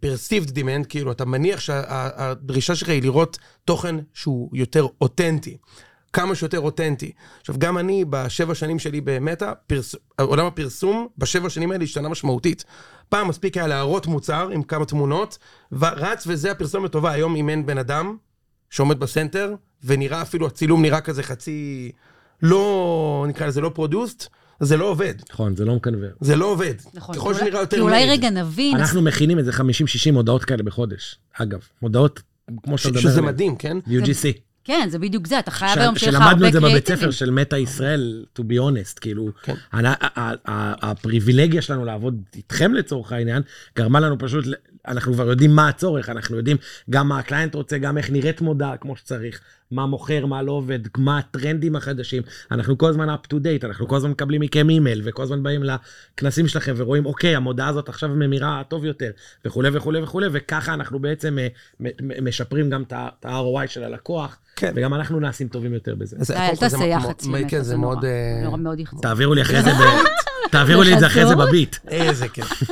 פרסיבד 0.00 0.48
uh, 0.48 0.60
demand, 0.60 0.84
כאילו 0.88 1.12
אתה 1.12 1.24
מניח 1.24 1.60
שהדרישה 1.60 2.74
שלך 2.74 2.88
היא 2.88 3.02
לראות 3.02 3.38
תוכן 3.64 3.96
שהוא 4.14 4.50
יותר 4.52 4.86
אותנטי. 5.00 5.56
כמה 6.12 6.34
שיותר 6.34 6.60
אותנטי. 6.60 7.12
עכשיו, 7.40 7.54
גם 7.58 7.78
אני, 7.78 8.04
בשבע 8.10 8.54
שנים 8.54 8.78
שלי 8.78 9.00
במטא, 9.00 9.52
פרס... 9.66 9.94
עולם 10.20 10.46
הפרסום, 10.46 11.08
בשבע 11.18 11.50
שנים 11.50 11.70
האלה 11.72 11.84
השתנה 11.84 12.08
משמעותית. 12.08 12.64
פעם 13.08 13.28
מספיק 13.28 13.56
היה 13.56 13.66
להראות 13.66 14.06
מוצר 14.06 14.48
עם 14.52 14.62
כמה 14.62 14.84
תמונות, 14.84 15.38
ורץ 15.72 16.24
וזה 16.26 16.50
הפרסומת 16.50 16.92
טובה. 16.92 17.10
היום 17.10 17.36
אם 17.36 17.48
אין 17.48 17.66
בן 17.66 17.78
אדם 17.78 18.16
שעומד 18.70 19.00
ב 19.00 19.07
center, 19.07 19.54
ונראה 19.84 20.22
אפילו, 20.22 20.46
הצילום 20.46 20.82
נראה 20.82 21.00
כזה 21.00 21.22
חצי, 21.22 21.92
לא, 22.42 23.24
נקרא 23.28 23.46
לזה 23.46 23.60
לא 23.60 23.70
produced, 23.74 24.28
זה 24.60 24.76
לא 24.76 24.84
עובד. 24.84 25.14
נכון, 25.32 25.56
זה 25.56 25.64
לא 25.64 25.74
מקנברט. 25.76 26.08
זה 26.20 26.36
לא 26.36 26.44
עובד. 26.46 26.74
נכון. 26.94 27.14
ככל 27.14 27.34
שנראה 27.34 27.60
יותר 27.60 27.76
כי 27.76 27.80
אולי 27.82 28.10
רגע 28.10 28.30
נבין. 28.30 28.76
אנחנו 28.76 29.02
מכינים 29.02 29.38
איזה 29.38 29.50
50-60 29.52 29.62
הודעות 30.14 30.44
כאלה 30.44 30.62
בחודש, 30.62 31.18
אגב. 31.32 31.60
מודעות, 31.82 32.20
כמו 32.62 32.78
שאתה 32.78 32.88
מדבר 32.90 33.00
שזה 33.00 33.22
מדהים, 33.22 33.56
כן? 33.56 33.76
UGC. 33.86 34.38
כן, 34.64 34.88
זה 34.90 34.98
בדיוק 34.98 35.26
זה, 35.26 35.38
אתה 35.38 35.50
חייב 35.50 35.74
ש- 35.74 35.78
היום 35.78 35.96
שיהיה 35.98 36.12
לך 36.12 36.20
הרבה 36.20 36.30
שלמדנו 36.30 36.48
את 36.48 36.52
זה 36.52 36.60
בבית 36.60 36.70
קריאיטיבים. 36.70 37.00
ספר 37.00 37.10
של 37.10 37.30
מטא 37.30 37.56
ישראל, 37.56 38.24
to 38.38 38.42
be 38.42 38.54
honest, 38.60 38.98
כאילו, 39.00 39.28
כן. 39.42 39.54
הפריבילגיה 40.82 41.62
שלנו 41.62 41.84
לעבוד 41.84 42.22
איתכם 42.36 42.74
לצורך 42.74 43.12
העניין, 43.12 43.42
גרמה 43.76 44.00
לנו 44.00 44.18
פשוט, 44.18 44.44
אנחנו 44.88 45.12
כבר 45.12 45.30
יודעים 45.30 45.50
מה 45.56 45.68
הצורך, 45.68 46.08
אנחנו 46.08 46.36
יודעים 46.36 46.56
גם 46.90 47.08
מה 47.08 47.18
ה 47.18 47.23
client 47.23 47.54
רוצה, 47.54 47.78
גם 47.78 47.98
איך 47.98 48.10
נראית 48.10 48.40
מודעה 48.40 48.76
כמו 48.76 48.96
שצריך, 48.96 49.40
מה 49.70 49.86
מוכר, 49.86 50.26
מה 50.26 50.42
לא 50.42 50.52
עובד, 50.52 50.78
מה 50.96 51.18
הטרנדים 51.18 51.76
החדשים, 51.76 52.22
אנחנו 52.50 52.78
כל 52.78 52.88
הזמן 52.88 53.10
up 53.10 53.34
to 53.34 53.36
date, 53.36 53.66
אנחנו 53.66 53.88
כל 53.88 53.96
הזמן 53.96 54.10
מקבלים 54.10 54.40
מכם 54.40 54.70
אימייל, 54.70 55.02
וכל 55.04 55.22
הזמן 55.22 55.42
באים 55.42 55.62
לכנסים 56.18 56.48
שלכם 56.48 56.74
ורואים, 56.76 57.06
אוקיי, 57.06 57.36
המודעה 57.36 57.68
הזאת 57.68 57.88
עכשיו 57.88 58.08
ממירה 58.08 58.62
טוב 58.68 58.84
יותר, 58.84 59.10
וכולי 59.44 59.68
וכולי 59.72 60.02
וכולי, 60.02 60.26
וככה 60.32 60.74
אנחנו 60.74 60.98
בעצם 60.98 61.38
אה, 61.38 61.48
משפרים 62.22 62.70
גם 62.70 62.82
את 62.82 62.92
ה-ROI 62.92 63.66
של 63.66 63.84
הלקוח, 63.84 64.38
כן. 64.56 64.72
וגם 64.76 64.94
אנחנו 64.94 65.20
נעשים 65.20 65.48
טובים 65.48 65.74
יותר 65.74 65.94
בזה. 65.94 66.16
אז 66.20 66.30
קודם 66.30 66.40
אל 66.40 66.56
תעשה 66.56 66.84
יח"צ, 66.84 67.26
באמת, 67.26 67.50
כן, 67.50 67.62
זה. 67.62 67.76
מאוד... 67.76 68.04
אה, 68.04 68.40
נורא 68.44 68.56
מאוד 68.56 68.80
יכעס. 68.80 69.00
תעבירו 69.00 69.34
לי 69.34 69.42
אחרי 69.42 69.62
זה, 69.62 69.70
תעבירו 70.50 70.82
לי 70.82 70.94
את 70.94 71.00
זה 71.00 71.06
אחרי 71.06 71.26
זה? 71.26 71.36
בביט. 71.36 71.76
איזה 71.88 72.28
כיף. 72.28 72.52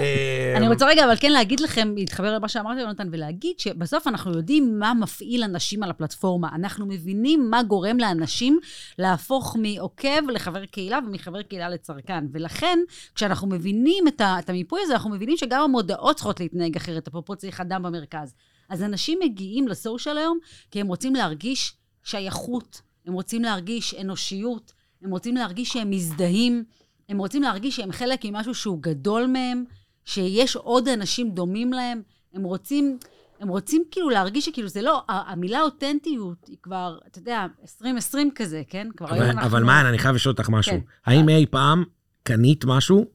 אה, 0.00 0.54
אני 0.56 0.68
רוצה 0.68 0.86
רגע, 0.86 1.04
אבל 1.04 1.16
כן 1.16 1.32
להגיד 1.32 1.60
לכם, 1.60 1.94
להתחבר 1.96 2.34
למה 2.34 2.48
שאמרת, 2.48 2.78
יונתן, 2.78 3.08
ולהגיד 3.12 3.58
שבסוף 3.58 4.06
אנחנו 4.06 4.32
יודעים 4.32 4.78
מה 4.78 4.94
מפעיל 4.94 5.44
אנשים 5.44 5.82
על 5.82 5.90
הפלטפורמה. 5.90 6.48
אנחנו 6.54 6.86
מבינים 6.86 7.50
מה 7.50 7.62
גורם 7.62 7.98
לאנשים 7.98 8.58
להפוך 8.98 9.56
מעוקב 9.60 10.30
לחבר 10.32 10.66
קהילה 10.66 10.98
ומחבר 11.06 11.42
קהילה 11.42 11.68
לצרכן. 11.68 12.24
ולכן, 12.32 12.78
כשאנחנו 13.14 13.48
מבינים 13.48 14.08
את, 14.08 14.20
ה, 14.20 14.38
את 14.38 14.50
המיפוי 14.50 14.80
הזה, 14.82 14.92
אנחנו 14.92 15.10
מבינים 15.10 15.36
שגם 15.36 15.62
המודעות 15.62 16.16
צריכות 16.16 16.40
להתנהג 16.40 16.76
אחרת. 16.76 17.08
אפרופו 17.08 17.36
צריך 17.36 17.60
אדם 17.60 17.82
במרכז. 17.82 18.34
אז 18.68 18.82
אנשים 18.82 19.18
מגיעים 19.24 19.68
לסושיאל 19.68 20.18
היום 20.18 20.38
כי 20.70 20.80
הם 20.80 20.86
רוצים 20.86 21.14
להרגיש 21.14 21.76
שייכות, 22.04 22.80
הם 23.06 23.12
רוצים 23.12 23.42
להרגיש 23.42 23.94
אנושיות, 23.94 24.72
הם 25.02 25.10
רוצים 25.10 25.36
להרגיש 25.36 25.68
שהם 25.68 25.90
מזדהים, 25.90 26.64
הם 27.08 27.18
רוצים 27.18 27.42
להרגיש 27.42 27.76
שהם 27.76 27.92
חלק 27.92 28.24
ממשהו 28.24 28.54
שהוא 28.54 28.78
גדול 28.82 29.26
מהם, 29.26 29.64
שיש 30.04 30.56
עוד 30.56 30.88
אנשים 30.88 31.30
דומים 31.30 31.72
להם, 31.72 32.02
הם 32.34 32.42
רוצים, 32.42 32.98
הם 33.40 33.48
רוצים 33.48 33.82
כאילו 33.90 34.10
להרגיש 34.10 34.44
שכאילו 34.46 34.68
זה 34.68 34.82
לא, 34.82 35.02
המילה 35.08 35.60
אותנטיות 35.60 36.46
היא 36.48 36.56
כבר, 36.62 36.98
אתה 37.06 37.18
יודע, 37.18 37.46
2020 37.62 38.30
כזה, 38.34 38.62
כן? 38.68 38.88
כבר 38.96 39.06
היום 39.06 39.18
אבל, 39.22 39.30
אנחנו... 39.30 39.46
אבל 39.46 39.62
מעיין, 39.62 39.86
אני 39.86 39.98
חייב 39.98 40.14
לשאול 40.14 40.34
אותך 40.38 40.48
משהו. 40.48 40.72
כן. 40.72 40.80
האם 41.06 41.28
אי 41.28 41.46
פעם 41.50 41.84
קנית 42.22 42.64
משהו, 42.64 43.06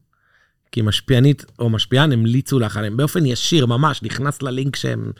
כי 0.72 0.82
משפיענית 0.82 1.44
או 1.58 1.70
משפיען 1.70 2.12
המליצו 2.12 2.58
לך 2.58 2.76
עליהם, 2.76 2.96
באופן 2.96 3.26
ישיר, 3.26 3.66
ממש, 3.66 4.02
נכנס 4.02 4.42
ללינק 4.42 4.76
שהם 4.76 5.12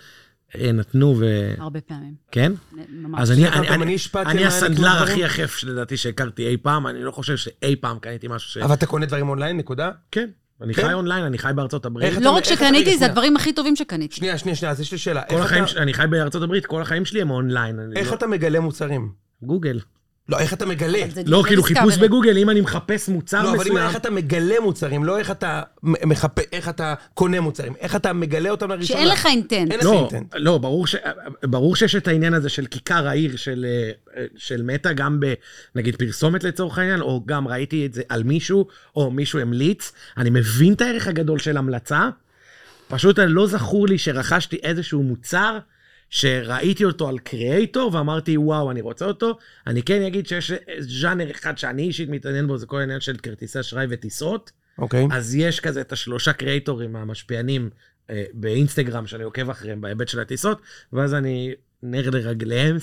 נתנו 0.57 1.14
ו... 1.19 1.25
הרבה 1.59 1.81
פעמים, 1.81 2.14
כן? 2.33 2.52
ממש. 2.90 3.21
אז 3.21 3.31
אני, 3.33 3.49
אני, 3.49 3.69
אני 3.69 3.69
אני, 3.85 3.97
אני 4.26 4.47
הסנדלר. 4.47 4.88
הכי 5.02 5.21
יחף 5.21 5.57
שלדעתי 5.57 5.97
שהכרתי 5.97 6.47
אי 6.49 6.57
פעם, 6.57 6.87
אני 6.87 7.02
לא 7.05 7.11
חושב 7.11 7.37
שאי 7.37 7.76
פעם 7.76 7.99
קניתי 7.99 8.28
משהו 8.28 8.50
ש... 8.50 8.57
אבל 8.57 8.75
אתה 8.75 8.87
קונה 8.87 9.07
דברים 9.07 9.28
אונליין, 9.28 9.57
נקודה? 9.57 9.90
כן, 10.11 10.31
אני 10.62 10.75
כן? 10.75 10.87
חי 10.87 10.93
אונליין, 10.93 11.25
אני 11.25 11.38
חי 11.38 11.50
בארצות 11.55 11.85
הברית. 11.87 12.12
לא 12.21 12.31
רק 12.31 12.45
שקניתי, 12.45 12.99
זה. 12.99 13.07
הדברים 13.07 13.37
הכי 13.37 13.52
טובים 13.52 13.76
שקניתי. 13.76 14.17
שנייה, 14.17 14.38
שנייה, 14.38 14.57
שנייה, 14.57 14.73
אז 14.73 14.81
יש 14.81 14.93
לי 14.93 14.99
שאלה. 14.99 15.23
כל 15.23 15.35
איך 15.35 15.45
החיים, 15.45 15.64
אתה- 15.64 15.73
ש- 15.73 15.76
אני 15.76 15.95
חי 15.95 16.05
בארצות 16.11 16.43
הברית, 16.43 16.67
כל 16.67 16.83
החיים 16.83 17.05
שלי 17.05 17.21
הם 17.21 17.31
אונליין. 17.31 17.81
איך 17.97 18.11
לא- 18.11 18.14
אתה 18.17 18.26
מגלה 18.26 18.61
מוצרים? 18.61 19.12
גוגל. 19.43 19.78
לא, 20.29 20.39
איך 20.39 20.53
אתה 20.53 20.67
מגלה? 20.67 20.99
לא, 21.27 21.43
כאילו. 21.47 21.63
חיפוש 21.63 21.97
בגוגל, 21.97 22.39
אם 22.39 22.51
אני 22.51 22.61
מחפש 22.61 23.09
מוצר 23.09 23.43
לא, 23.43 23.51
אבל 23.51 23.59
מסוים... 23.59 23.77
אם 23.77 23.83
איך 23.83 23.97
אתה 23.97 24.11
מגלה 24.11 24.61
מוצרים, 24.61 25.05
לא 25.05 25.19
איך 25.19 25.31
אתה 25.31 25.63
מחפה, 25.83 26.43
איך 26.53 26.69
אתה 26.69 26.95
קונה 27.15 27.41
מוצרים, 27.41 27.73
איך 27.81 27.97
אתה 27.97 28.13
מגלה 28.13 28.51
אותם 28.51 28.71
לראשונה. 28.71 29.01
שאין 29.01 29.09
לך 29.09 29.27
אינטנט. 29.27 29.71
אין 29.71 29.81
לך 29.81 29.87
לא, 29.87 30.01
אינטנט. 30.01 30.35
לא, 30.35 30.59
ברור, 30.59 30.87
ש... 30.87 30.97
ברור 31.43 31.77
שיש 31.77 31.97
את 31.97 32.09
העניין 32.09 32.35
הזה 32.35 32.49
של 32.49 32.67
כיכר 32.67 33.09
העיר 33.09 33.37
של, 33.37 33.67
אה, 34.17 34.25
של 34.37 34.63
מטא, 34.63 34.93
גם 34.93 35.21
בנגיד 35.75 35.97
פרסומת 35.97 36.45
לצורך 36.45 36.79
העניין, 36.79 37.01
או 37.01 37.23
גם 37.27 37.49
ראיתי 37.49 37.87
את 37.87 37.95
זה 37.95 38.03
על 38.09 38.23
מישהו, 38.23 38.67
או 38.97 39.11
מישהו 39.11 39.39
המליץ. 39.39 39.93
אני 40.17 40.31
מבין 40.31 40.73
את 40.73 40.81
הערך 40.81 41.07
הגדול 41.07 41.39
של 41.39 41.57
המלצה, 41.57 42.09
פשוט 42.89 43.19
לא 43.19 43.47
זכור 43.47 43.89
לי 43.89 43.99
שרכשתי 43.99 44.57
איזשהו 44.63 45.03
מוצר, 45.03 45.59
שראיתי 46.11 46.85
אותו 46.85 47.09
על 47.09 47.19
קריאייטור 47.19 47.95
ואמרתי, 47.95 48.37
וואו, 48.37 48.71
אני 48.71 48.81
רוצה 48.81 49.05
אותו. 49.05 49.38
אני 49.67 49.83
כן 49.83 50.03
אגיד 50.03 50.27
שיש 50.27 50.53
ז'אנר 50.79 51.31
אחד 51.31 51.59
שאני 51.59 51.83
אישית 51.83 52.09
מתעניין 52.09 52.47
בו, 52.47 52.59
זה 52.59 52.67
כל 52.67 52.81
העניין 52.81 53.00
של 53.00 53.17
כרטיסי 53.17 53.61
אשראי 53.61 53.87
וטיסות. 53.91 54.50
אוקיי. 54.79 55.07
אז 55.12 55.35
יש 55.35 55.61
כזה 55.61 55.81
את 55.81 55.93
השלושה 55.93 56.33
קריאייטורים 56.33 56.97
המשפיענים 56.97 57.71
אה, 58.11 58.25
באינסטגרם 58.33 59.07
שאני 59.07 59.23
עוקב 59.25 59.50
אחריהם 59.50 59.81
בהיבט 59.81 60.09
של 60.09 60.21
הטיסות, 60.21 60.61
ואז 60.93 61.15
אני 61.15 61.55
נר 61.83 62.11
לרגליהם, 62.11 62.77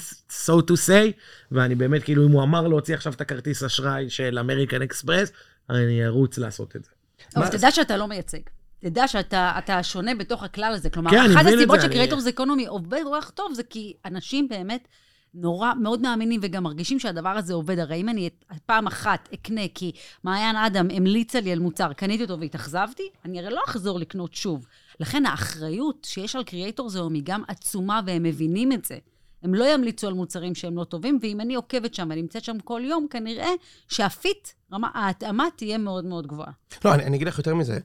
so 0.45 0.51
to 0.71 0.73
say, 0.87 1.11
ואני 1.51 1.75
באמת, 1.75 2.03
כאילו, 2.03 2.27
אם 2.27 2.31
הוא 2.31 2.43
אמר 2.43 2.67
להוציא 2.67 2.95
עכשיו 2.95 3.13
את 3.13 3.21
הכרטיס 3.21 3.63
אשראי 3.63 4.09
של 4.09 4.39
אמריקן 4.39 4.81
אקספרס, 4.81 5.31
אני 5.69 6.05
ארוץ 6.05 6.37
לעשות 6.37 6.75
את 6.75 6.83
זה. 6.83 6.89
אבל 7.35 7.45
מה- 7.45 7.51
תדע 7.51 7.71
שאתה 7.71 7.97
לא 7.97 8.07
מייצג. 8.07 8.39
תדע 8.85 9.07
שאתה 9.07 9.53
אתה 9.57 9.83
שונה 9.83 10.15
בתוך 10.15 10.43
הכלל 10.43 10.73
הזה. 10.75 10.89
כלומר, 10.89 11.11
כן, 11.11 11.31
אחת 11.31 11.45
הסיבות 11.45 11.79
שקריאטורס 11.81 12.27
אקונומי 12.27 12.65
עובד 12.65 13.01
כך 13.21 13.29
טוב, 13.29 13.53
זה 13.53 13.63
כי 13.63 13.93
אנשים 14.05 14.47
באמת 14.47 14.87
נורא, 15.33 15.73
מאוד 15.81 16.01
מאמינים 16.01 16.39
וגם 16.43 16.63
מרגישים 16.63 16.99
שהדבר 16.99 17.29
הזה 17.29 17.53
עובד. 17.53 17.79
הרי 17.79 17.95
אם 17.95 18.09
אני 18.09 18.27
את- 18.27 18.43
פעם 18.65 18.87
אחת 18.87 19.29
אקנה, 19.33 19.61
כי 19.73 19.91
מעיין 20.23 20.55
אדם 20.55 20.87
המליצה 20.93 21.39
לי 21.39 21.51
על 21.51 21.59
מוצר, 21.59 21.93
קניתי 21.93 22.23
אותו 22.23 22.39
והתאכזבתי, 22.39 23.03
אני 23.25 23.39
הרי 23.39 23.49
לא 23.49 23.61
אחזור 23.67 23.99
לקנות 23.99 24.33
שוב. 24.33 24.65
לכן 24.99 25.25
האחריות 25.25 26.07
שיש 26.09 26.35
על 26.35 26.43
קריאטורס 26.43 26.95
היום 26.95 27.13
היא 27.13 27.21
גם 27.25 27.43
עצומה, 27.47 28.01
והם 28.05 28.23
מבינים 28.23 28.71
את 28.71 28.85
זה. 28.85 28.97
הם 29.43 29.53
לא 29.53 29.65
ימליצו 29.73 30.07
על 30.07 30.13
מוצרים 30.13 30.55
שהם 30.55 30.77
לא 30.77 30.83
טובים, 30.83 31.19
ואם 31.21 31.41
אני 31.41 31.55
עוקבת 31.55 31.93
שם 31.93 32.07
ונמצאת 32.11 32.43
שם 32.43 32.59
כל 32.59 32.81
יום, 32.83 33.07
כנראה 33.09 33.49
שהפיט, 33.87 34.47
רמה, 34.73 34.89
ההתאמה 34.93 35.45
תהיה 35.55 35.77
מאוד 35.77 36.05
מאוד 36.05 36.27
גבוהה. 36.27 36.51
לא, 36.85 36.93
אני, 36.93 37.03
אני 37.03 37.15
אגיד 37.17 37.27
לך 37.27 37.37
יותר 37.37 37.55
מזה. 37.55 37.79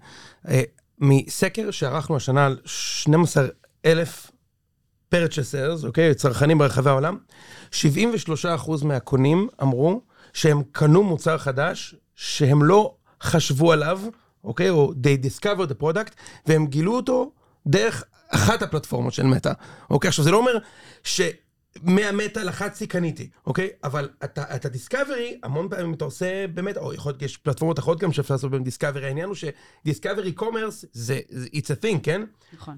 מסקר 1.01 1.71
שערכנו 1.71 2.17
השנה 2.17 2.47
על 2.47 2.59
12 2.65 3.47
אלף 3.85 4.31
purchasers, 5.15 5.87
אוקיי? 5.87 6.15
צרכנים 6.15 6.59
ברחבי 6.59 6.91
העולם, 6.91 7.19
73% 7.73 7.75
מהקונים 8.85 9.49
אמרו 9.63 10.03
שהם 10.33 10.63
קנו 10.73 11.03
מוצר 11.03 11.39
חדש 11.39 11.95
שהם 12.15 12.65
לא 12.65 12.95
חשבו 13.23 13.73
עליו, 13.73 14.01
אוקיי? 14.45 14.71
או 14.71 14.93
they 14.93 15.27
discovered 15.27 15.71
the 15.71 15.83
product, 15.83 16.13
והם 16.47 16.67
גילו 16.67 16.97
אותו 16.97 17.33
דרך 17.67 18.05
אחת 18.29 18.63
הפלטפורמות 18.63 19.13
של 19.13 19.27
מטא. 19.27 19.53
אוקיי? 19.91 20.09
עכשיו, 20.09 20.25
זה 20.25 20.31
לא 20.31 20.37
אומר 20.37 20.59
ש... 21.05 21.21
מהמטא 21.83 22.39
לחצתי, 22.39 22.87
קניתי, 22.87 23.31
אוקיי? 23.47 23.69
אבל 23.85 24.09
אתה, 24.25 24.69
discovery, 24.69 25.39
המון 25.43 25.69
פעמים 25.69 25.95
אתה 25.95 26.05
עושה 26.05 26.47
באמת, 26.47 26.77
או 26.77 26.95
יכול 26.95 27.13
להיות, 27.13 27.23
יש 27.23 27.37
פלטפורמות 27.37 27.79
אחרות 27.79 28.01
גם 28.01 28.13
שאפשר 28.13 28.35
לעשות 28.35 28.51
בהן 28.51 28.65
discovery, 28.65 29.07
העניין 29.07 29.29
הוא 29.29 29.35
ש 29.35 29.53
discovery 29.53 30.33
commerce 30.33 30.85
זה, 30.93 31.21
זה 31.29 31.47
it's 31.47 31.67
a 31.81 31.85
thing, 31.85 31.99
כן? 32.03 32.23
נכון. 32.53 32.77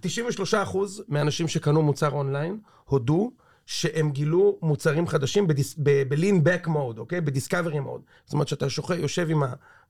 93% 0.73 0.77
מהאנשים 1.09 1.49
שקנו 1.49 1.83
מוצר 1.83 2.11
אונליין 2.11 2.59
הודו 2.85 3.33
שהם 3.67 4.11
גילו 4.11 4.59
מוצרים 4.63 5.07
חדשים 5.07 5.47
ב-lean 5.79 6.47
back 6.47 6.67
mode, 6.67 6.99
אוקיי? 6.99 7.21
ב 7.21 7.27
discovery 7.27 7.79
mode. 7.79 8.03
זאת 8.25 8.33
אומרת 8.33 8.49
שאתה 8.49 8.71
שוכב, 8.71 8.95
יושב 8.99 9.31
עם 9.31 9.43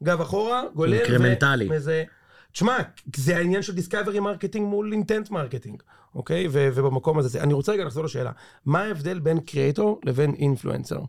הגב 0.03 0.21
אחורה, 0.21 0.63
גולל, 0.75 0.95
incrementally. 0.95 1.69
וזה... 1.71 2.05
תשמע, 2.53 2.77
זה 3.17 3.37
העניין 3.37 3.63
של 3.63 3.75
discovery 3.75 4.21
marketing 4.21 4.67
מול 4.69 4.93
intent 4.93 5.31
marketing, 5.31 5.83
אוקיי? 6.15 6.49
ו- 6.51 6.69
ובמקום 6.75 7.19
הזה, 7.19 7.29
זה- 7.29 7.43
אני 7.43 7.53
רוצה 7.53 7.73
רגע 7.73 7.85
לחזור 7.85 8.05
לשאלה. 8.05 8.31
מה 8.67 8.83
ההבדל 8.83 9.19
בין 9.19 9.41
קריאטור 9.41 10.01
לבין 10.05 10.35
אינפלואנסר? 10.35 11.01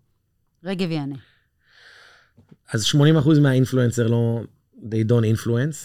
רגב 0.63 0.91
יענה. 0.91 1.15
אז 2.73 2.83
80% 2.83 2.95
מהאינפלואנסר 3.41 4.07
לא, 4.07 4.41
they 4.81 5.07
don't 5.09 5.39
influence. 5.39 5.77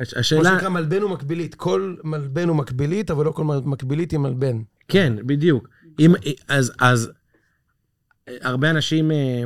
הש- 0.00 0.14
מה 0.14 0.20
השאלה, 0.20 0.50
שנקרא 0.50 0.68
מלבן 0.68 1.02
ומקבילית. 1.02 1.54
כל 1.54 1.96
מלבן 2.04 2.48
הוא 2.48 2.56
מקבילית, 2.56 3.10
אבל 3.10 3.24
לא 3.24 3.30
כל 3.30 3.44
מקבילית 3.44 4.10
היא 4.10 4.18
מלבן. 4.18 4.62
כן, 4.88 5.12
בדיוק. 5.26 5.68
אם, 6.00 6.12
אז, 6.48 6.72
אז 6.80 7.10
הרבה 8.28 8.70
אנשים, 8.70 9.10
אה, 9.10 9.42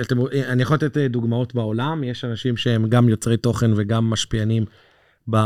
אתם, 0.00 0.16
אני 0.48 0.62
יכול 0.62 0.74
לתת 0.74 0.96
אה, 0.96 1.08
דוגמאות 1.08 1.54
בעולם, 1.54 2.04
יש 2.04 2.24
אנשים 2.24 2.56
שהם 2.56 2.88
גם 2.88 3.08
יוצרי 3.08 3.36
תוכן 3.36 3.70
וגם 3.76 4.10
משפיענים 4.10 4.64
ב, 5.30 5.36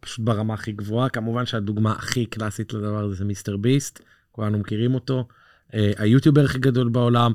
פשוט 0.00 0.24
ברמה 0.24 0.54
הכי 0.54 0.72
גבוהה. 0.72 1.08
כמובן 1.08 1.46
שהדוגמה 1.46 1.92
הכי 1.92 2.26
קלאסית 2.26 2.72
לדבר 2.72 3.04
הזה 3.04 3.14
זה 3.14 3.24
מיסטר 3.24 3.56
ביסט, 3.56 4.00
כולנו 4.32 4.58
מכירים 4.58 4.94
אותו. 4.94 5.28
אה, 5.74 5.92
היוטיובר 5.98 6.44
הכי 6.44 6.58
גדול 6.58 6.88
בעולם, 6.88 7.32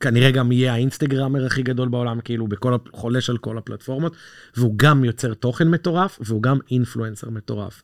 כנראה 0.00 0.30
גם 0.30 0.52
יהיה 0.52 0.72
האינסטגרמר 0.72 1.46
הכי 1.46 1.62
גדול 1.62 1.88
בעולם, 1.88 2.20
כאילו 2.20 2.46
בכל, 2.46 2.76
חולש 2.92 3.30
על 3.30 3.38
כל 3.38 3.58
הפלטפורמות, 3.58 4.16
והוא 4.56 4.74
גם 4.76 5.04
יוצר 5.04 5.34
תוכן 5.34 5.68
מטורף, 5.68 6.18
והוא 6.20 6.42
גם 6.42 6.58
אינפלואנסר 6.70 7.30
מטורף. 7.30 7.82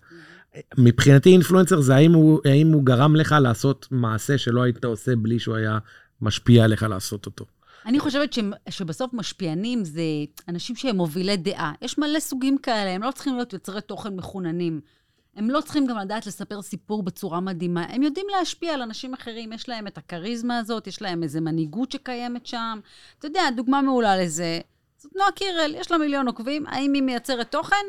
מבחינתי 0.78 1.30
אינפלואנסר 1.30 1.80
זה 1.80 1.94
האם 1.94 2.12
הוא, 2.12 2.40
האם 2.44 2.72
הוא 2.72 2.84
גרם 2.84 3.16
לך 3.16 3.34
לעשות 3.42 3.88
מעשה 3.90 4.38
שלא 4.38 4.62
היית 4.62 4.84
עושה 4.84 5.16
בלי 5.16 5.38
שהוא 5.38 5.56
היה 5.56 5.78
משפיע 6.20 6.64
עליך 6.64 6.82
לעשות 6.82 7.26
אותו. 7.26 7.44
אני 7.86 8.00
חושבת 8.00 8.32
ש, 8.32 8.38
שבסוף 8.70 9.14
משפיענים 9.14 9.84
זה 9.84 10.02
אנשים 10.48 10.76
שהם 10.76 10.96
מובילי 10.96 11.36
דעה. 11.36 11.72
יש 11.82 11.98
מלא 11.98 12.20
סוגים 12.20 12.58
כאלה, 12.58 12.90
הם 12.90 13.02
לא 13.02 13.10
צריכים 13.10 13.34
להיות 13.34 13.52
יוצרי 13.52 13.80
תוכן 13.80 14.16
מחוננים. 14.16 14.80
הם 15.36 15.50
לא 15.50 15.60
צריכים 15.60 15.86
גם 15.86 15.98
לדעת 15.98 16.26
לספר 16.26 16.62
סיפור 16.62 17.02
בצורה 17.02 17.40
מדהימה. 17.40 17.84
הם 17.88 18.02
יודעים 18.02 18.26
להשפיע 18.38 18.74
על 18.74 18.82
אנשים 18.82 19.14
אחרים, 19.14 19.52
יש 19.52 19.68
להם 19.68 19.86
את 19.86 19.98
הכריזמה 19.98 20.58
הזאת, 20.58 20.86
יש 20.86 21.02
להם 21.02 21.22
איזו 21.22 21.40
מנהיגות 21.40 21.92
שקיימת 21.92 22.46
שם. 22.46 22.80
אתה 23.18 23.26
יודע, 23.26 23.42
דוגמה 23.56 23.82
מעולה 23.82 24.16
לזה, 24.16 24.60
זאת 24.96 25.12
נועה 25.16 25.32
קירל, 25.32 25.74
יש 25.76 25.90
לה 25.90 25.98
מיליון 25.98 26.26
עוקבים, 26.26 26.66
האם 26.66 26.92
היא 26.92 27.02
מייצרת 27.02 27.52
תוכן? 27.52 27.86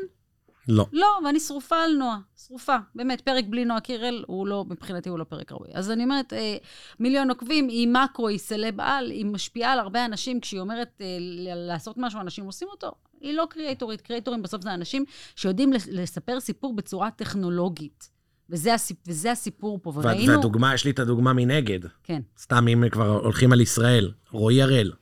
לא. 0.68 0.86
לא, 0.92 1.06
ואני 1.24 1.40
שרופה 1.40 1.76
על 1.76 1.92
נועה, 1.92 2.18
שרופה. 2.46 2.76
באמת, 2.94 3.20
פרק 3.20 3.44
בלי 3.48 3.64
נועה 3.64 3.80
קירל, 3.80 4.24
הוא 4.26 4.46
לא, 4.46 4.64
מבחינתי 4.68 5.08
הוא 5.08 5.18
לא 5.18 5.24
פרק 5.24 5.52
ראוי. 5.52 5.68
אז 5.74 5.90
אני 5.90 6.04
אומרת, 6.04 6.32
אה, 6.32 6.56
מיליון 7.00 7.30
עוקבים, 7.30 7.68
היא 7.68 7.88
macro, 7.88 8.28
היא 8.28 8.38
סלב-על, 8.38 9.10
היא 9.10 9.26
משפיעה 9.26 9.72
על 9.72 9.78
הרבה 9.78 10.04
אנשים, 10.04 10.40
כשהיא 10.40 10.60
אומרת 10.60 11.00
אה, 11.00 11.06
לעשות 11.54 11.98
משהו, 11.98 12.20
אנשים 12.20 12.44
עושים 12.44 12.68
אותו. 12.68 12.92
היא 13.20 13.32
לא 13.32 13.46
creatorית, 13.50 14.00
creatorים 14.00 14.42
בסוף 14.42 14.62
זה 14.62 14.74
אנשים 14.74 15.04
שיודעים 15.36 15.72
לספר 15.72 16.40
סיפור 16.40 16.74
בצורה 16.74 17.10
טכנולוגית. 17.10 18.14
וזה, 18.50 18.74
הסיפ, 18.74 18.96
וזה 19.08 19.32
הסיפור 19.32 19.78
פה, 19.82 19.92
וראינו... 19.94 20.32
והדוגמה, 20.32 20.74
יש 20.74 20.84
לי 20.84 20.90
את 20.90 20.98
הדוגמה 20.98 21.32
מנגד. 21.32 21.80
כן. 22.02 22.22
סתם 22.38 22.68
אם 22.68 22.84
כבר 22.90 23.08
הולכים 23.08 23.52
על 23.52 23.60
ישראל, 23.60 24.12
רועי 24.30 24.62
הראל. 24.62 24.92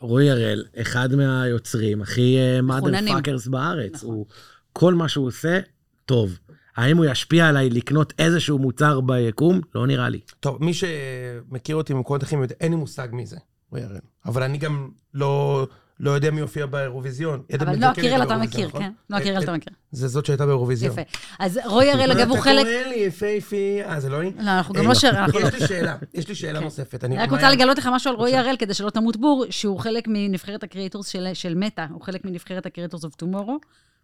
רועי 0.00 0.30
הראל, 0.30 0.64
אחד 0.80 1.14
מהיוצרים 1.14 2.02
הכי 2.02 2.38
mother 2.62 2.98
uh, 2.98 3.12
fuckers 3.12 3.46
בארץ. 3.46 3.94
נכון. 3.94 4.08
הוא, 4.08 4.26
כל 4.72 4.94
מה 4.94 5.08
שהוא 5.08 5.26
עושה, 5.26 5.60
טוב. 6.06 6.38
האם 6.76 6.96
הוא 6.96 7.04
ישפיע 7.04 7.48
עליי 7.48 7.70
לקנות 7.70 8.12
איזשהו 8.18 8.58
מוצר 8.58 9.00
ביקום? 9.00 9.60
לא 9.74 9.86
נראה 9.86 10.08
לי. 10.08 10.20
טוב, 10.40 10.64
מי 10.64 10.74
שמכיר 10.74 11.76
אותי 11.76 11.94
ממקומות 11.94 12.22
אחרים, 12.22 12.44
אין 12.60 12.72
לי 12.72 12.78
מושג 12.78 13.08
מי 13.12 13.26
זה, 13.26 13.36
רועי 13.70 13.84
הראל. 13.84 14.00
אבל 14.26 14.42
אני 14.42 14.58
גם 14.58 14.88
לא... 15.14 15.66
לא 16.00 16.10
יודע 16.10 16.30
מי 16.30 16.40
הופיע 16.40 16.66
באירוויזיון. 16.66 17.42
אבל 17.60 17.76
נועה 17.76 17.94
קירל 17.94 18.22
אתה 18.22 18.36
מכיר, 18.36 18.68
נכון? 18.68 18.82
כן? 18.82 18.90
נועה 19.10 19.22
קירל 19.22 19.42
אתה 19.42 19.52
מכיר. 19.52 19.72
זה 19.92 20.08
זאת 20.08 20.26
שהייתה 20.26 20.46
באירוויזיון. 20.46 20.92
יפה. 20.92 21.02
אז 21.38 21.60
רועי 21.64 21.90
הראל, 21.90 22.10
אגב, 22.10 22.30
הוא 22.30 22.38
חלק... 22.38 22.66
אתה 22.66 22.70
קורא 22.82 22.92
לי 22.92 23.00
יפייפי, 23.00 23.80
אה, 23.84 24.00
זה 24.00 24.08
לא 24.08 24.20
היא? 24.20 24.32
לא, 24.36 24.50
אנחנו 24.50 24.74
גם 24.74 24.86
לא 24.86 24.94
שר... 24.94 25.12
יש 25.38 25.54
לי 25.54 25.66
שאלה, 25.68 25.96
יש 26.14 26.28
לי 26.28 26.34
שאלה 26.34 26.58
כן. 26.58 26.64
נוספת. 26.64 27.04
אני 27.04 27.18
רק 27.18 27.30
רוצה 27.30 27.50
לגלות 27.50 27.78
לך 27.78 27.88
משהו 27.92 28.10
על 28.10 28.16
רועי 28.16 28.36
הראל, 28.36 28.56
כדי 28.58 28.74
שלא 28.74 28.90
תמות 28.90 29.16
בור, 29.16 29.44
שהוא 29.50 29.78
חלק 29.78 30.04
מנבחרת 30.08 30.62
ה 30.62 30.68
creators 30.68 31.14
של 31.34 31.54
מטא, 31.54 31.86
הוא 31.90 32.02
חלק 32.02 32.24
מנבחרת 32.24 32.66
ה 32.66 32.70
creators 32.70 33.04
of 33.04 33.14
tomorrow. 33.14 33.58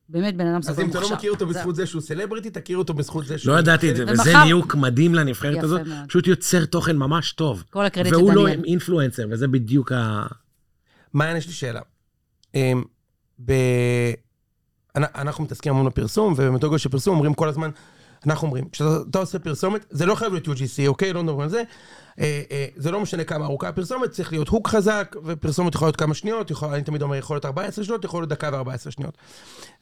באמת 0.09 0.37
בן 0.37 0.47
אדם 0.47 0.63
סופר 0.63 0.83
מוכשר. 0.83 0.99
אז 0.99 1.03
אם 1.03 1.07
אתה 1.07 1.11
לא 1.11 1.17
מכיר 1.17 1.33
אותו 1.33 1.47
בזכות 1.47 1.77
זה 1.77 1.87
שהוא 1.87 2.03
סלבריטי, 2.03 2.51
תכיר 2.51 2.79
אותו 2.79 2.95
בזכות 2.95 3.27
זה 3.27 3.39
שהוא... 3.39 3.55
לא 3.55 3.59
ידעתי 3.59 3.91
את 3.91 3.97
זה, 3.97 4.05
וזה 4.09 4.33
ניוק 4.45 4.75
מדהים 4.75 5.15
לנבחרת 5.15 5.63
הזאת. 5.63 5.81
פשוט 6.09 6.27
יוצר 6.27 6.65
תוכן 6.65 6.97
ממש 6.97 7.33
טוב. 7.33 7.65
כל 7.71 7.85
הקרדיט 7.85 8.13
של 8.15 8.21
דניאל. 8.21 8.39
והוא 8.39 8.49
לא 8.49 8.65
אינפלואנסר, 8.65 9.27
וזה 9.31 9.49
בדיוק 9.49 9.93
ה... 9.93 10.27
מעיין, 11.17 11.37
יש 11.37 11.47
לי 11.47 11.53
שאלה. 11.53 11.81
אמ, 12.55 12.83
ב... 13.45 13.53
אנחנו 14.97 15.45
מתעסקים 15.45 15.73
המון 15.73 15.87
בפרסום, 15.87 16.33
ובמתודולוגיה 16.37 16.79
של 16.79 16.89
פרסום 16.89 17.15
אומרים 17.15 17.35
כל 17.35 17.49
הזמן, 17.49 17.71
אנחנו 18.27 18.47
אומרים, 18.47 18.69
כשאתה 18.69 19.19
עושה 19.19 19.39
פרסומת, 19.39 19.87
זה 19.91 20.07
לא 20.07 20.15
חייב 20.15 20.33
להיות 20.33 20.47
UGC, 20.47 20.87
אוקיי? 20.87 21.13
לא 21.13 21.23
מדברים 21.23 21.41
על 21.41 21.49
זה. 21.49 21.63
אה, 22.21 22.43
אה, 22.51 22.67
זה 22.77 22.91
לא 22.91 23.01
משנה 23.01 23.25
כמה 23.25 23.45
ארוכה 23.45 23.69
הפרסומת, 23.69 24.11
צריך 24.11 24.33
להיות 24.33 24.49
הוק 24.49 24.69
חזק, 24.69 25.17
ופרסומת 25.25 25.75
יכולה 25.75 25.89
להיות 25.89 25.97
כמה 25.97 26.15
שניות, 26.15 26.51
יכול, 26.51 26.69
אני 26.69 26.83
תמיד 26.83 27.03
אומר, 27.03 27.17
יכול 27.17 27.35
להיות 27.35 27.45
14 27.45 27.85
שניות, 27.85 28.05
יכול 28.05 28.21
להיות 28.23 28.31
דקה 28.31 28.51
ו-14 28.53 28.91
שניות. 28.91 29.19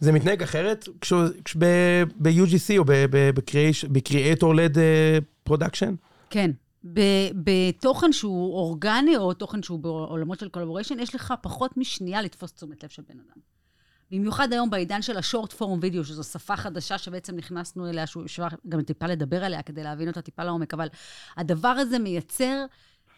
זה 0.01 0.13
מתנהג 0.13 0.43
אחרת 0.43 0.89
ב-UGC 2.19 2.79
או 2.79 2.85
ב-Creator-led 2.85 4.77
Production? 5.49 5.93
כן. 6.31 6.51
בתוכן 7.35 8.13
שהוא 8.13 8.55
אורגני, 8.55 9.17
או 9.17 9.35
תוכן 9.35 9.63
שהוא 9.63 9.79
בעולמות 9.79 10.39
של 10.39 10.49
collaboration, 10.49 11.01
יש 11.01 11.15
לך 11.15 11.35
פחות 11.43 11.77
משנייה 11.77 12.23
לתפוס 12.23 12.53
תשומת 12.53 12.85
לב 12.85 12.91
של 12.91 13.03
בן 13.09 13.19
אדם. 13.19 13.41
במיוחד 14.11 14.53
היום 14.53 14.71
בעידן 14.71 15.03
של 15.03 15.17
ה 15.17 15.23
short 15.23 15.53
form 15.53 15.79
video, 15.83 16.05
שזו 16.05 16.25
שפה 16.25 16.57
חדשה 16.57 16.99
שבעצם 16.99 17.37
נכנסנו 17.37 17.89
אליה, 17.89 18.07
שהוא 18.07 18.25
אפשר 18.25 18.47
גם 18.69 18.83
טיפה 18.83 19.07
לדבר 19.07 19.45
עליה 19.45 19.63
כדי 19.63 19.83
להבין 19.83 20.09
אותה 20.09 20.23
טיפה 20.23 20.45
לעומק, 20.45 20.75
אבל 20.75 20.89
הדבר 21.37 21.69
הזה 21.69 21.99
מייצר 21.99 22.65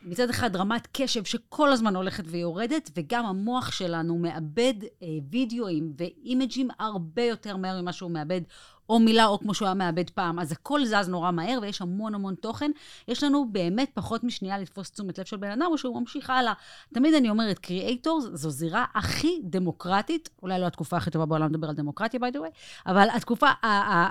מצד 0.03 0.31
אחד 0.31 0.57
רמת 0.57 0.89
קשב 0.93 1.25
שכל 1.25 1.73
הזמן 1.73 1.97
הולכת 1.97 2.25
ויורדת, 2.27 2.91
וגם 2.97 3.27
המוח 3.27 3.71
שלנו 3.71 4.19
מאבד 4.19 4.75
אה, 5.03 5.09
וידאוים 5.31 5.93
ו 5.99 6.09
images 6.09 6.69
הרבה 6.79 7.23
יותר 7.23 7.57
מהר 7.57 7.83
ממה 7.83 7.93
שהוא 7.93 8.11
מאבד 8.11 8.41
או 8.89 8.99
מילה, 8.99 9.27
או 9.27 9.39
כמו 9.39 9.55
שהוא 9.55 9.67
היה 9.67 9.75
מאבד 9.75 10.11
פעם. 10.11 10.39
אז 10.39 10.53
הכל 10.53 10.85
זז 10.85 11.09
נורא 11.09 11.31
מהר, 11.31 11.59
ויש 11.63 11.83
המון 11.83 12.15
המון 12.15 12.35
תוכן. 12.35 12.71
יש 13.09 13.23
לנו 13.23 13.49
באמת 13.53 13.91
פחות 13.95 14.25
משנייה 14.25 14.59
לתפוס 14.59 14.91
תשומת 14.91 15.19
לב 15.19 15.25
של 15.25 15.37
בן 15.37 15.51
אדם, 15.51 15.67
או 15.71 15.79
שהוא 15.79 16.01
ממשיך 16.01 16.31
הלאה. 16.31 16.53
תמיד 16.95 17.15
אני 17.15 17.31
אומרת, 17.31 17.59
creators 17.59 18.25
זו 18.33 18.51
זירה 18.51 18.85
הכי 18.95 19.41
דמוקרטית, 19.45 20.29
אולי 20.43 20.61
לא 20.61 20.67
התקופה 20.67 20.97
הכי 20.97 21.11
טובה 21.11 21.27
בעולם 21.27 21.49
לדבר 21.51 21.69
על 21.69 21.75
דמוקרטיה, 21.75 22.21
by 22.21 22.35
the 22.35 22.39
way, 22.39 22.51
אבל 22.87 23.09
התקופה, 23.17 23.47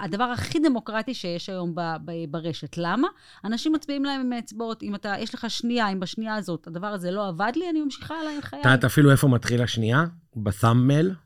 הדבר 0.03 0.23
הכי 0.23 0.59
דמוקרטי 0.59 1.13
שיש 1.13 1.49
היום 1.49 1.75
ברשת. 2.29 2.77
למה? 2.77 3.07
אנשים 3.45 3.73
מצביעים 3.73 4.05
להם 4.05 4.21
עם 4.21 4.33
האצבעות. 4.33 4.83
אם 4.83 4.95
אתה, 4.95 5.13
יש 5.19 5.33
לך 5.33 5.49
שנייה, 5.49 5.91
אם 5.91 5.99
בשנייה 5.99 6.35
הזאת 6.35 6.67
הדבר 6.67 6.87
הזה 6.87 7.11
לא 7.11 7.27
עבד 7.27 7.51
לי, 7.55 7.69
אני 7.69 7.81
ממשיכה 7.81 8.15
הלאה 8.15 8.35
עם 8.35 8.41
חיי. 8.41 8.59
את 8.59 8.65
יודעת 8.65 8.83
אפילו 8.83 9.11
איפה 9.11 9.27
מתחיל 9.27 9.61
השנייה? 9.61 10.05
בסאממל. 10.35 11.24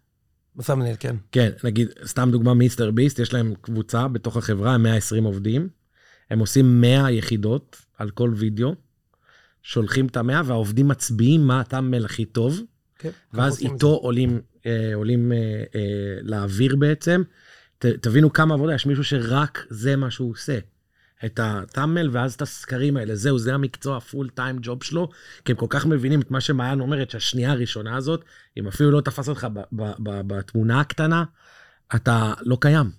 בסמנל, 0.59 0.93
כן. 0.99 1.15
כן, 1.31 1.49
נגיד, 1.63 1.87
סתם 2.05 2.29
דוגמה 2.31 2.53
מיסטר 2.53 2.91
ביסט, 2.91 3.19
יש 3.19 3.33
להם 3.33 3.53
קבוצה 3.61 4.07
בתוך 4.07 4.37
החברה, 4.37 4.77
120 4.77 5.23
עובדים. 5.23 5.69
הם 6.29 6.39
עושים 6.39 6.81
100 6.81 7.11
יחידות 7.11 7.81
על 7.97 8.09
כל 8.09 8.31
וידאו, 8.35 8.75
שולחים 9.63 10.07
את 10.07 10.17
המאה, 10.17 10.41
והעובדים 10.45 10.87
מצביעים 10.87 11.47
מה 11.47 11.59
הטאמל 11.59 12.05
הכי 12.05 12.25
טוב, 12.25 12.61
כן, 12.99 13.09
ואז 13.33 13.61
איתו 13.61 13.87
עולים, 13.87 14.41
אה, 14.65 14.91
עולים 14.95 15.31
אה, 15.31 15.37
אה, 15.75 16.19
לאוויר 16.21 16.75
בעצם. 16.75 17.23
ת, 17.77 17.85
תבינו 17.85 18.33
כמה 18.33 18.53
עבודה, 18.53 18.73
יש 18.73 18.85
מישהו 18.85 19.03
שרק 19.03 19.65
זה 19.69 19.95
מה 19.95 20.11
שהוא 20.11 20.31
עושה. 20.31 20.59
את 21.25 21.39
הטאמל 21.43 22.09
ואז 22.11 22.33
את 22.33 22.41
הסקרים 22.41 22.97
האלה. 22.97 23.15
זהו, 23.15 23.39
זה 23.39 23.53
המקצוע 23.53 23.97
הפול 23.97 24.29
טיים 24.29 24.57
ג'וב 24.61 24.83
שלו, 24.83 25.09
כי 25.45 25.51
הם 25.51 25.57
כל 25.57 25.65
כך 25.69 25.85
מבינים 25.85 26.21
את 26.21 26.31
מה 26.31 26.41
שמעיין 26.41 26.79
אומרת, 26.79 27.09
שהשנייה 27.09 27.51
הראשונה 27.51 27.95
הזאת, 27.95 28.23
אם 28.57 28.67
אפילו 28.67 28.91
לא 28.91 29.01
תפס 29.01 29.29
אותך 29.29 29.47
בתמונה 30.27 30.79
הקטנה, 30.79 31.23
אתה 31.95 32.33
לא 32.41 32.57
קיים. 32.61 32.91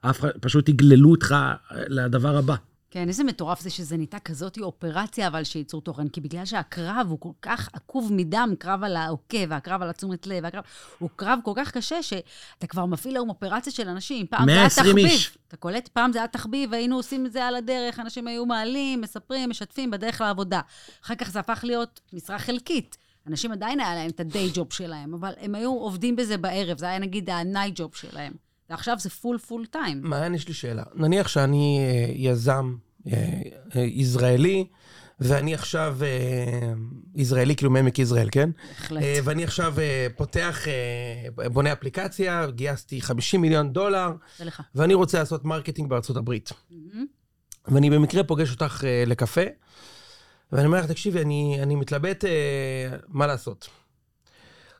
אף 0.00 0.20
אחד, 0.20 0.30
פשוט 0.40 0.68
יגללו 0.68 1.10
אותך 1.10 1.34
לדבר 1.70 2.36
הבא. 2.36 2.56
כן, 2.96 3.08
איזה 3.08 3.24
מטורף 3.24 3.60
זה 3.60 3.70
שזה 3.70 3.96
נהייתה 3.96 4.18
כזאת 4.18 4.58
אופרציה, 4.58 5.26
אבל 5.26 5.44
שייצור 5.44 5.82
תוכן. 5.82 6.08
כי 6.08 6.20
בגלל 6.20 6.44
שהקרב 6.44 7.06
הוא 7.08 7.20
כל 7.20 7.30
כך 7.42 7.68
עקוב 7.72 8.12
מדם, 8.12 8.54
קרב 8.58 8.84
על 8.84 8.96
העוקב, 8.96 9.46
והקרב 9.48 9.82
על 9.82 9.90
התשומת 9.90 10.26
לב, 10.26 10.44
והקרב, 10.44 10.64
הוא 10.98 11.10
קרב 11.16 11.38
כל 11.44 11.52
כך 11.56 11.70
קשה, 11.70 12.02
שאתה 12.02 12.66
כבר 12.66 12.86
מפעיל 12.86 13.16
היום 13.16 13.28
אופרציה 13.28 13.72
של 13.72 13.88
אנשים. 13.88 14.26
פעם 14.26 14.44
זה 14.46 14.52
היה 14.52 14.68
תחביב. 14.68 14.96
איש. 14.96 15.38
אתה 15.48 15.56
קולט? 15.56 15.88
פעם 15.88 16.12
זה 16.12 16.18
היה 16.18 16.28
תחביב, 16.28 16.72
והיינו 16.72 16.96
עושים 16.96 17.26
את 17.26 17.32
זה 17.32 17.44
על 17.44 17.54
הדרך, 17.54 18.00
אנשים 18.00 18.26
היו 18.26 18.46
מעלים, 18.46 19.00
מספרים, 19.00 19.50
משתפים 19.50 19.90
בדרך 19.90 20.20
לעבודה. 20.20 20.60
אחר 21.04 21.14
כך 21.14 21.30
זה 21.30 21.40
הפך 21.40 21.60
להיות 21.64 22.00
משרה 22.12 22.38
חלקית. 22.38 22.96
אנשים 23.26 23.52
עדיין 23.52 23.80
היה 23.80 23.94
להם 23.94 24.10
את 24.10 24.20
ה 24.20 24.28
day 24.28 24.50
job 24.54 24.72
שלהם, 24.72 25.14
אבל 25.14 25.32
הם 25.40 25.54
היו 25.54 25.72
עובדים 25.72 26.16
בזה 26.16 26.38
בערב, 26.38 26.78
זה 26.78 26.86
היה 26.86 26.98
נגיד 26.98 27.30
ה 27.30 27.37
night 27.37 27.72
job 27.74 27.94
שלהם. 27.94 28.32
ועכשיו 28.70 28.98
זה 28.98 29.10
full 29.10 29.38
full 29.38 29.66
time. 29.66 30.00
מעיין, 30.02 30.34
יש 30.34 30.48
לי 30.48 30.54
שאלה. 30.54 30.82
נניח 30.94 31.28
שאני 31.28 31.78
אה, 31.80 32.12
יזם 32.14 32.74
ישראלי, 33.74 34.66
ואני 35.20 35.54
עכשיו 35.54 35.98
ישראלי, 37.14 37.56
כאילו 37.56 37.70
מעמק 37.70 37.98
יזרעאל, 37.98 38.28
כן? 38.32 38.50
בהחלט. 38.68 39.02
ואני 39.24 39.44
עכשיו 39.44 39.74
פותח, 40.16 40.64
בונה 41.52 41.72
אפליקציה, 41.72 42.46
גייסתי 42.50 43.00
50 43.00 43.40
מיליון 43.40 43.72
דולר, 43.72 44.12
ולך. 44.40 44.62
ואני 44.74 44.94
רוצה 44.94 45.18
לעשות 45.18 45.44
marketing 45.44 45.90
בארצות 45.90 46.16
הברית. 46.16 46.50
Mm-hmm. 46.50 46.74
ואני 47.68 47.90
במקרה 47.90 48.24
פוגש 48.24 48.50
אותך 48.50 48.84
לקפה, 49.06 49.40
ואני 50.52 50.66
אומר 50.66 50.78
לך, 50.78 50.86
תקשיבי, 50.86 51.22
אני, 51.22 51.58
אני 51.62 51.74
מתלבט 51.74 52.24
מה 53.08 53.26
לעשות. 53.26 53.68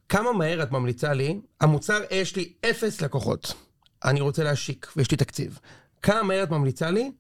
כמה 0.09 0.33
מהר 0.33 0.63
את 0.63 0.73
ממליצה 0.73 1.13
לי, 1.13 1.41
המוצר, 1.61 2.01
יש 2.11 2.37
לי 2.37 2.53
אפס 2.71 3.01
לקוחות. 3.01 3.55
אני 4.05 4.21
רוצה 4.21 4.45
להשיק, 4.45 4.93
ויש 4.97 5.11
לי 5.11 5.17
תקציב. 5.17 5.59
כמה 6.03 6.23
מהר 6.23 6.43
את 6.43 6.51
ממליצה 6.51 6.91
לי 6.91 7.13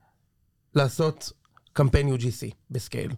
לעשות 0.76 1.32
קמפיין 1.72 2.14
UGC 2.14 2.54
בסקייל? 2.70 3.10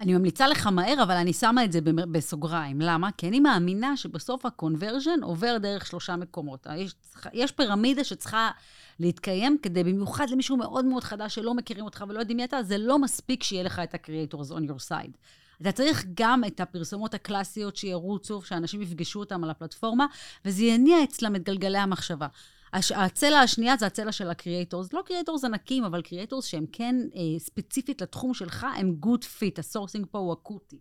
אני 0.00 0.14
ממליצה 0.14 0.48
לך 0.48 0.66
מהר, 0.66 1.02
אבל 1.02 1.16
אני 1.16 1.32
שמה 1.32 1.64
את 1.64 1.72
זה 1.72 1.80
בסוגריים. 1.82 2.80
למה? 2.80 3.12
כי 3.16 3.28
אני 3.28 3.40
מאמינה 3.40 3.96
שבסוף 3.96 4.46
הקונברז'ן 4.46 5.22
עובר 5.22 5.58
דרך 5.58 5.86
שלושה 5.86 6.16
מקומות. 6.16 6.66
יש, 6.76 6.94
יש 7.32 7.52
פירמידה 7.52 8.04
שצריכה 8.04 8.50
להתקיים 8.98 9.58
כדי, 9.62 9.84
במיוחד 9.84 10.30
למישהו 10.30 10.56
מאוד 10.56 10.84
מאוד 10.84 11.04
חדש 11.04 11.34
שלא 11.34 11.54
מכירים 11.54 11.84
אותך 11.84 12.04
ולא 12.08 12.18
יודעים 12.18 12.36
מי 12.36 12.44
אתה, 12.44 12.62
זה 12.62 12.78
לא 12.78 12.98
מספיק 12.98 13.42
שיהיה 13.42 13.62
לך 13.62 13.78
את 13.78 13.94
ה-creators 13.94 14.50
on 14.50 14.70
your 14.70 14.90
side. 14.90 15.16
אתה 15.60 15.72
צריך 15.72 16.06
גם 16.14 16.44
את 16.46 16.60
הפרסומות 16.60 17.14
הקלאסיות 17.14 17.76
שירוצו, 17.76 18.42
שאנשים 18.42 18.82
יפגשו 18.82 19.20
אותם 19.20 19.44
על 19.44 19.50
הפלטפורמה, 19.50 20.06
וזה 20.44 20.64
יניע 20.64 21.04
אצלם 21.04 21.36
את 21.36 21.42
גלגלי 21.42 21.78
המחשבה. 21.78 22.26
הצלע 22.72 23.38
השנייה 23.40 23.76
זה 23.76 23.86
הצלע 23.86 24.12
של 24.12 24.30
ה 24.30 24.36
creators, 24.36 24.92
לא 24.92 25.02
creators 25.06 25.44
ענקים, 25.44 25.84
אבל 25.84 26.02
creators 26.02 26.44
שהם 26.44 26.66
כן 26.72 26.96
אה, 27.14 27.38
ספציפית 27.38 28.02
לתחום 28.02 28.34
שלך, 28.34 28.66
הם 28.76 28.92
good 28.92 29.24
fit, 29.24 29.58
ה 29.58 29.63
sourcing 29.63 30.06
פה 30.10 30.18
הוא 30.18 30.32
אקוטי. 30.32 30.78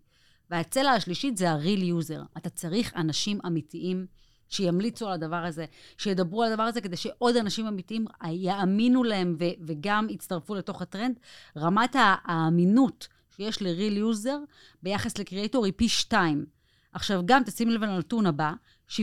והצלע 0.50 0.92
השלישית 0.92 1.38
זה 1.38 1.52
ה-real 1.52 1.82
user. 1.82 2.38
אתה 2.38 2.50
צריך 2.50 2.94
אנשים 2.96 3.40
אמיתיים 3.48 4.06
שימליצו 4.50 5.08
על 5.08 5.14
הדבר 5.14 5.46
הזה, 5.46 5.66
שידברו 5.98 6.44
על 6.44 6.52
הדבר 6.52 6.64
הזה, 6.64 6.82
כדי 6.82 6.98
שעוד 6.98 7.36
אנשים 7.36 7.68
אמיתיים 7.68 8.06
יאמינו 8.30 9.04
להם 9.04 9.36
ו- 9.40 9.66
וגם 9.68 10.08
יצטרפו 10.10 10.56
לתוך 10.56 10.82
הטרנד. 10.82 11.20
רמת 11.58 11.96
האמינות 12.00 13.08
שיש 13.36 13.62
ל-real 13.62 14.16
user 14.16 14.38
ביחס 14.84 15.18
לקריאייטור 15.18 15.66
היא 15.66 15.74
פי 15.76 15.90
שתיים. 15.90 16.46
עכשיו, 16.94 17.22
גם 17.26 17.44
תשימי 17.44 17.74
לב 17.74 17.84
לנתון 17.84 18.26
הבא, 18.26 18.54
74% 18.90 18.94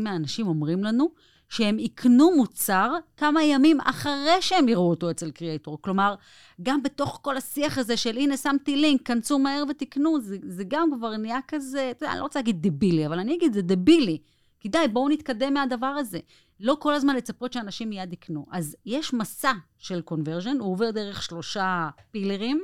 מהאנשים 0.00 0.46
אומרים 0.46 0.84
לנו 0.84 1.08
שהם 1.54 1.78
יקנו 1.78 2.36
מוצר 2.36 2.92
כמה 3.16 3.42
ימים 3.42 3.80
אחרי 3.80 4.36
שהם 4.40 4.68
יראו 4.68 4.90
אותו 4.90 5.10
אצל 5.10 5.30
קריאייטור. 5.30 5.78
כלומר, 5.82 6.14
גם 6.62 6.82
בתוך 6.82 7.18
כל 7.22 7.36
השיח 7.36 7.78
הזה 7.78 7.96
של 7.96 8.16
הנה, 8.16 8.36
שמתי 8.36 8.76
לינק, 8.76 9.06
כנסו 9.06 9.38
מהר 9.38 9.64
ותקנו, 9.70 10.20
זה, 10.20 10.36
זה 10.48 10.64
גם 10.68 10.90
כבר 10.96 11.16
נהיה 11.16 11.38
כזה, 11.48 11.88
אתה 11.90 12.04
יודע, 12.04 12.12
אני 12.12 12.18
לא 12.18 12.24
רוצה 12.24 12.38
להגיד 12.38 12.56
דבילי, 12.68 13.06
אבל 13.06 13.18
אני 13.18 13.34
אגיד, 13.34 13.52
זה 13.52 13.62
דבילי. 13.62 14.18
כי 14.60 14.68
די, 14.68 14.78
בואו 14.92 15.08
נתקדם 15.08 15.54
מהדבר 15.54 15.86
הזה. 15.86 16.18
לא 16.60 16.76
כל 16.80 16.94
הזמן 16.94 17.16
לצפות 17.16 17.52
שאנשים 17.52 17.90
מיד 17.90 18.12
יקנו. 18.12 18.46
אז 18.50 18.76
יש 18.86 19.14
מסע 19.14 19.52
של 19.78 20.00
קונברז'ן, 20.00 20.56
הוא 20.60 20.72
עובר 20.72 20.90
דרך 20.90 21.22
שלושה 21.22 21.88
פילרים, 22.10 22.62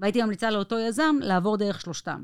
והייתי 0.00 0.22
ממליצה 0.22 0.50
לאותו 0.50 0.78
יזם 0.78 1.16
לעבור 1.20 1.56
דרך 1.56 1.80
שלושתם. 1.80 2.22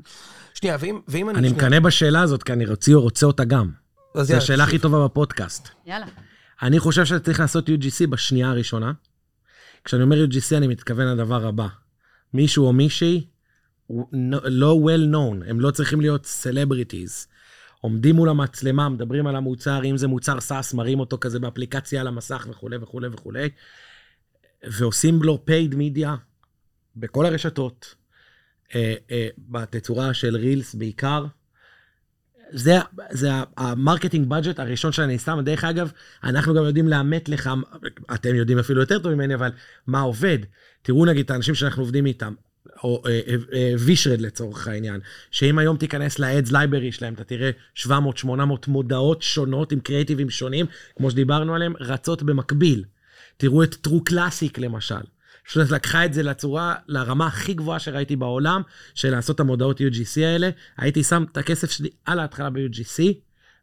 שנייה, 0.53 0.77
ואם, 0.79 0.99
ואם 1.07 1.29
אני... 1.29 1.39
אני 1.39 1.49
מקנא 1.49 1.79
בשאלה 1.79 2.21
הזאת, 2.21 2.43
כי 2.43 2.53
אני 2.53 2.65
רוצה, 2.65 2.93
רוצה 2.93 3.25
אותה 3.25 3.43
גם. 3.43 3.82
זו 4.21 4.35
השאלה 4.35 4.63
הכי. 4.63 4.79
טובה 4.79 5.05
בפודקאסט. 5.05 5.69
יאללה. 5.85 6.05
אני 6.61 6.79
חושב 6.79 7.05
שאתה 7.05 7.19
צריך 7.19 7.39
לעשות 7.39 7.69
UGC 7.69 8.07
בשנייה 8.09 8.49
הראשונה. 8.49 8.91
כשאני 9.83 10.03
אומר 10.03 10.25
UGC, 10.25 10.57
אני 10.57 10.67
מתכוון 10.67 11.07
לדבר 11.07 11.47
הבא. 11.47 11.67
מישהו 12.33 12.65
או 12.65 12.73
מישהי, 12.73 13.27
לא 14.43 14.79
well 14.85 15.13
known, 15.13 15.49
הם 15.49 15.59
לא 15.59 15.71
צריכים 15.71 16.01
להיות 16.01 16.25
סלבריטיז. 16.25 17.27
עומדים 17.81 18.15
מול 18.15 18.29
המצלמה, 18.29 18.89
מדברים 18.89 19.27
על 19.27 19.35
המוצר, 19.35 19.85
אם 19.85 19.97
זה 19.97 20.07
מוצר 20.07 20.39
SaaS, 20.39 20.73
מראים 20.73 20.99
אותו 20.99 21.17
כזה 21.21 21.39
באפליקציה 21.39 22.01
על 22.01 22.07
המסך 22.07 22.47
וכולי 22.49 22.77
וכולי 22.77 23.07
וכולי, 23.07 23.49
ועושים 24.63 25.23
לו 25.23 25.45
paid 25.49 25.73
media 25.73 26.09
בכל 26.95 27.25
הרשתות, 27.25 27.95
אה, 28.75 28.93
אה, 29.11 29.27
בתצורה 29.37 30.13
של 30.13 30.35
Reels 30.35 30.75
בעיקר. 30.75 31.25
זה, 32.53 32.79
זה 33.11 33.29
ה 33.57 33.64
marketing 33.64 34.29
budget 34.29 34.59
הראשון 34.59 34.91
שאני 34.91 35.19
שם, 35.19 35.39
דרך 35.45 35.63
אגב, 35.63 35.91
אנחנו 36.23 36.53
גם 36.53 36.63
יודעים 36.63 36.87
לאמת 36.87 37.29
לך, 37.29 37.49
אתם 38.13 38.35
יודעים 38.35 38.59
אפילו 38.59 38.81
יותר 38.81 38.99
טוב 38.99 39.13
ממני, 39.13 39.35
אבל 39.35 39.51
מה 39.87 39.99
עובד. 39.99 40.37
תראו 40.81 41.05
נגיד 41.05 41.25
את 41.25 41.31
האנשים 41.31 41.55
שאנחנו 41.55 41.83
עובדים 41.83 42.05
איתם, 42.05 42.33
או 42.83 43.03
וישרד 43.79 44.21
לצורך 44.21 44.67
העניין, 44.67 44.99
שאם 45.31 45.59
היום 45.59 45.77
תיכנס 45.77 46.19
ל-Ads 46.19 46.51
Library 46.51 46.91
שלהם, 46.91 47.13
אתה 47.13 47.23
תראה 47.23 47.51
700-800 47.77 47.89
מודעות 48.67 49.21
שונות 49.21 49.71
עם 49.71 49.79
קריאיטיבים 49.79 50.29
שונים, 50.29 50.65
כמו 50.97 51.11
שדיברנו 51.11 51.55
עליהם, 51.55 51.73
רצות 51.79 52.23
במקביל. 52.23 52.83
תראו 53.37 53.63
את 53.63 53.87
True 53.87 54.11
Classic 54.11 54.61
למשל. 54.61 54.95
פשוט 55.45 55.71
לקחה 55.71 56.05
את 56.05 56.13
זה 56.13 56.23
לצורה, 56.23 56.75
לרמה 56.87 57.27
הכי 57.27 57.53
גבוהה 57.53 57.79
שראיתי 57.79 58.15
בעולם, 58.15 58.61
של 58.93 59.11
לעשות 59.11 59.35
את 59.35 59.39
המודעות 59.39 59.81
UGC 59.81 60.21
האלה. 60.21 60.49
הייתי 60.77 61.03
שם 61.03 61.25
את 61.31 61.37
הכסף 61.37 61.71
שלי 61.71 61.89
על 62.05 62.19
ההתחלה 62.19 62.49
ב-UGC, 62.49 63.03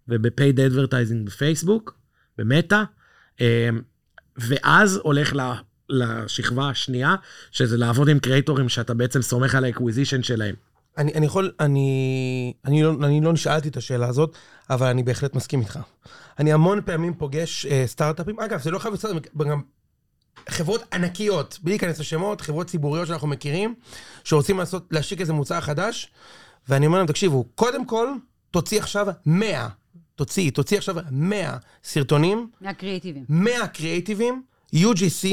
וב-paid 0.09 0.57
advertising 0.57 1.25
בפייסבוק, 1.25 1.99
במטא, 2.39 2.83
אמ, 3.41 3.47
ואז 4.37 5.01
הולך 5.03 5.37
ל- 5.37 5.53
לשכבה 5.89 6.69
השנייה, 6.69 7.15
שזה 7.51 7.77
לעבוד 7.77 8.09
עם 8.09 8.19
creatorים 8.19 8.69
שאתה 8.69 8.95
בעצם 8.95 9.23
סומך 9.23 9.55
על 9.55 9.65
ה 9.65 9.70
acquisition 9.70 10.23
שלהם. 10.23 10.55
אני, 10.99 11.13
אני 11.15 11.27
יכול, 11.27 11.53
אני, 11.61 12.53
אני, 12.65 12.83
לא, 12.83 12.95
אני 13.05 13.21
לא 13.21 13.33
נשאלתי 13.33 13.69
את 13.69 13.77
השאלה 13.77 14.09
הזאת, 14.09 14.37
אבל 14.71 14.87
אני 14.87 15.03
בהחלט 15.03 15.35
מסכים 15.35 15.61
איתך. 15.61 15.79
אני 16.39 16.53
המון 16.53 16.81
פעמים 16.85 17.15
פוגש 17.15 17.67
אה, 17.67 17.85
סטארט-אפים, 17.87 18.41
אגב, 18.41 18.61
זה 18.63 18.71
לא 18.71 18.79
חייב 18.79 18.93
להיות 18.93 19.01
סטארט-אפים, 19.01 19.49
גם 19.49 19.61
חברות 20.49 20.95
ענקיות, 20.95 21.59
בלי 21.63 21.73
להיכנס 21.73 21.99
לשמות, 22.01 22.41
חברות 22.41 22.67
ציבוריות 22.67 23.07
שאנחנו 23.07 23.29
מכירים, 23.29 23.75
שרוצים 24.25 24.59
לעשות, 24.59 24.87
להשיק 24.91 25.21
איזה 25.21 25.33
מוצר 25.33 25.61
חדש, 25.61 26.13
ואני 26.69 26.87
אומר 26.87 26.99
להם, 26.99 27.07
תקשיבו, 27.07 27.45
קודם 27.55 27.85
כל, 27.85 28.09
תוציא 28.51 28.79
עכשיו 28.79 29.07
100, 29.27 29.69
תוציא, 30.15 30.51
תוציא 30.51 30.79
עכשיו 30.79 30.97
100 31.11 31.57
סרטונים, 31.85 32.51
מה 32.61 32.71
creativeים. 32.71 33.25
100 33.29 33.69
creativeים, 33.69 34.43
UGC, 34.75 35.29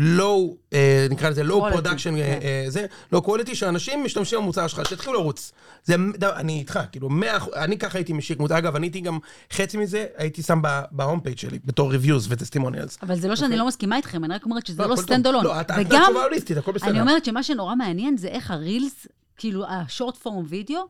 low, 0.00 0.56
אה, 0.72 1.06
נקרא 1.10 1.28
לזה 1.30 1.42
low 1.42 1.70
production, 1.72 2.14
כן. 2.16 2.40
זה, 2.68 2.86
low 3.12 3.22
quality, 3.22 3.54
שאנשים 3.54 4.04
משתמשים 4.04 4.38
במוצר 4.38 4.66
שלך, 4.66 4.88
שיתחילו 4.88 5.12
לרוץ. 5.12 5.52
זה, 5.84 5.94
ד- 6.18 6.24
אני 6.24 6.58
איתך, 6.58 6.80
כאילו, 6.92 7.08
100, 7.10 7.36
אחוז- 7.36 7.54
אני 7.56 7.78
ככה 7.78 7.98
הייתי 7.98 8.12
משיק 8.12 8.38
מוצר, 8.40 8.58
אגב, 8.58 8.76
אני 8.76 8.86
הייתי 8.86 9.00
גם, 9.00 9.18
חצי 9.52 9.76
מזה, 9.76 10.06
הייתי 10.16 10.42
שם 10.42 10.60
ב 10.90 10.96
home 10.96 11.20
page 11.20 11.38
שלי, 11.38 11.58
בתור 11.64 11.90
reviews 11.90 12.26
ו 12.30 12.35
testimonials. 12.35 12.98
אבל 13.02 13.14
זה 13.18 13.28
לא 13.28 13.36
שאני 13.36 13.46
אוקיי. 13.46 13.58
לא 13.58 13.66
מסכימה 13.66 13.96
איתכם, 13.96 14.24
אני 14.24 14.34
רק 14.34 14.44
אומרת 14.44 14.66
שזה 14.66 14.82
לא, 14.82 14.88
לא. 14.88 14.96
stand 14.96 15.26
alone. 15.26 15.44
לא, 15.44 15.60
את- 15.60 15.70
את 15.70 15.76
וגם, 15.78 16.02
תשובה 16.04 16.22
הוליסטית, 16.24 16.56
הכל 16.56 16.72
בסדר. 16.72 16.90
אני 16.90 17.00
אומרת 17.00 17.24
שמה 17.24 17.42
שנורא 17.42 17.74
מעניין 17.74 18.16
זה 18.16 18.28
איך 18.28 18.50
ה 18.50 18.58
Reels, 18.58 19.06
כאילו 19.36 19.64
ה 19.68 19.76
short 19.76 20.16
form 20.16 20.44
video, 20.48 20.80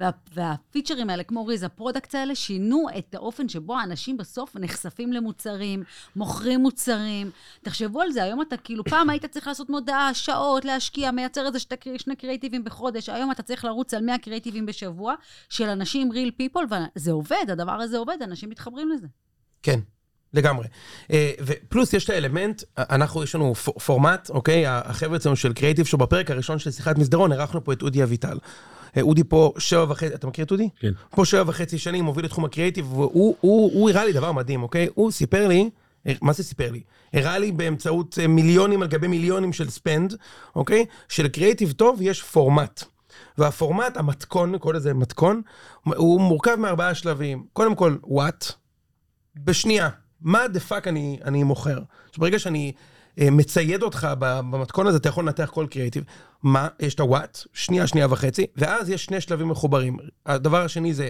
וה, 0.00 0.10
וה 0.34 0.48
featureים 0.48 1.10
האלה, 1.10 1.22
כמו 1.22 1.46
Reels, 1.46 1.62
ה 1.62 1.68
products 1.68 2.14
האלה, 2.14 2.34
שינו 2.34 2.86
את 2.98 3.14
האופן 3.14 3.48
שבו 3.48 3.78
האנשים 3.78 4.16
בסוף 4.16 4.56
נחשפים 4.56 5.12
למוצרים, 5.12 5.82
מוכרים 6.16 6.60
מוצרים. 6.60 7.30
תחשבו 7.62 8.00
על 8.00 8.12
זה, 8.12 8.22
היום 8.22 8.42
אתה 8.42 8.56
כאילו, 8.56 8.84
פעם 8.84 9.10
היית 9.10 9.24
צריך 9.24 9.46
לעשות 9.46 9.70
מודעה, 9.70 10.14
שעות, 10.14 10.64
להשקיע, 10.64 11.10
מייצר 11.10 11.46
איזה 11.46 11.58
שתי, 11.58 11.98
שני 11.98 12.16
creativeים 12.16 12.64
בחודש, 12.64 13.08
היום 13.08 13.30
אתה 13.30 13.42
צריך 13.42 13.64
לרוץ 13.64 13.94
על 13.94 14.04
100 14.04 14.18
creativeים 14.18 14.66
בשבוע, 14.66 15.14
של 15.48 15.68
אנשים 15.68 16.12
real 16.12 16.30
people, 16.36 16.66
וזה 16.96 17.12
עובד, 17.12 17.44
הדבר 17.48 17.72
הזה 17.72 17.98
עובד, 17.98 18.16
אנשים 18.22 18.50
מתחברים 18.50 18.90
לזה. 18.90 19.06
כן, 19.62 19.80
לגמרי. 20.34 20.66
אה, 21.10 21.30
ופלוס 21.40 21.92
יש 21.92 22.04
את 22.04 22.10
האלמנט, 22.10 22.62
אנחנו, 22.78 23.22
יש 23.22 23.34
לנו 23.34 23.54
פורמט, 23.54 24.30
אוקיי? 24.30 24.66
החבר'ה 24.66 25.16
אצלנו 25.16 25.36
של 25.36 25.52
creative 25.52 25.86
show 25.86 25.98
בפרק 25.98 26.30
הראשון 26.30 26.58
של 26.58 26.70
שיחת 26.70 26.98
מסדרון, 26.98 27.32
אירחנו 27.32 27.64
פה 27.64 27.72
את 27.72 27.82
אודי 27.82 28.02
אביטל. 28.02 28.38
אה, 28.96 29.02
אודי 29.02 29.24
פה 29.24 29.52
שבע 29.58 29.84
וחצי, 29.88 30.14
אתה 30.14 30.26
מכיר 30.26 30.44
את 30.44 30.50
אודי? 30.50 30.68
כן. 30.80 30.92
פה 31.10 31.24
שבע 31.24 31.42
וחצי 31.46 31.78
שנים, 31.78 32.04
מוביל 32.04 32.24
את 32.24 32.30
תחום 32.30 32.44
הקריאיטיב, 32.44 32.92
והוא 32.92 33.36
הוא, 33.40 33.70
הוא 33.74 33.90
הראה 33.90 34.04
לי 34.04 34.12
דבר 34.12 34.32
מדהים, 34.32 34.62
אוקיי? 34.62 34.88
הוא 34.94 35.10
סיפר 35.10 35.48
לי, 35.48 35.70
אה, 36.06 36.12
מה 36.22 36.32
זה 36.32 36.42
סיפר 36.44 36.70
לי? 36.70 36.80
הראה 37.12 37.38
לי 37.38 37.52
באמצעות 37.52 38.18
אה, 38.22 38.26
מיליונים 38.26 38.82
על 38.82 38.88
גבי 38.88 39.06
מיליונים 39.06 39.52
של 39.52 39.70
spend, 39.70 40.14
אוקיי? 40.56 40.84
שלקריאיטיב 41.08 41.72
טוב 41.72 42.02
יש 42.02 42.22
פורמט. 42.22 42.84
והפורמט, 43.38 43.96
המתכון, 43.96 44.58
קורא 44.58 44.74
לזה 44.74 44.94
מתכון, 44.94 45.42
הוא 45.84 46.20
מורכב 46.20 46.54
מארבעה 46.54 46.94
שלבים. 46.94 47.44
קודם 47.52 47.74
כל, 47.74 47.96
what, 48.02 48.52
בשנייה, 49.36 49.88
what 50.20 50.48
the 50.48 50.60
fuck 50.60 50.88
אני, 50.88 51.18
אני 51.24 51.42
מוכר? 51.42 51.78
שברגע 52.12 52.38
שאני 52.38 52.72
מצייד 53.20 53.82
אותך 53.82 54.08
במתכון 54.18 54.86
הזה, 54.86 54.96
אתה 54.96 55.08
יכול 55.08 55.24
לנתח 55.24 55.50
כל 55.52 55.66
קריאיטיב. 55.70 56.04
מה? 56.42 56.68
יש 56.80 56.94
את 56.94 57.00
ה 57.00 57.06
what, 57.06 57.38
שנייה, 57.52 57.86
שנייה 57.86 58.06
וחצי, 58.10 58.46
ואז 58.56 58.90
יש 58.90 59.04
שני 59.04 59.20
שלבים 59.20 59.48
מחוברים. 59.48 59.96
הדבר 60.26 60.64
השני 60.64 60.94
זה 60.94 61.08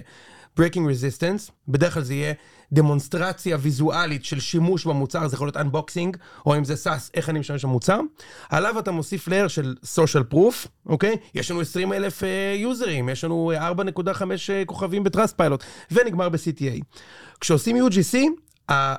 breaking 0.61 0.79
resistance, 0.79 1.51
בדרך 1.69 1.95
כלל 1.95 2.03
זה 2.03 2.15
יהיה 2.15 2.33
דמונסטרציה 2.73 3.57
ויזואלית 3.61 4.25
של 4.25 4.41
שימוש 4.41 4.85
במוצר, 4.87 5.29
זה 5.29 5.35
יכול 5.35 5.47
להיות 5.47 5.57
unboxing, 5.57 6.19
או 6.47 6.57
אם 6.57 6.65
זה 6.65 6.77
SaaS, 6.77 7.11
איך 7.15 7.29
אני 7.29 7.39
משתמש 7.39 7.65
במוצר. 7.65 8.01
עליו 8.49 8.79
אתה 8.79 8.91
מוסיף 8.91 9.29
layer 9.29 9.49
של 9.49 9.75
social 9.85 10.35
proof, 10.35 10.69
אוקיי? 10.87 11.17
יש 11.35 11.51
לנו 11.51 11.61
20 11.61 11.93
אלף 11.93 12.23
יוזרים, 12.57 13.09
יש 13.09 13.25
לנו 13.25 13.53
אה, 13.55 13.71
4.5 13.71 14.23
אה, 14.51 14.65
כוכבים 14.67 15.05
ב 15.05 15.37
Trustpilot, 15.37 15.65
ונגמר 15.91 16.29
ב-CTA. 16.29 16.99
כשעושים 17.41 17.87
UGC, 17.87 18.19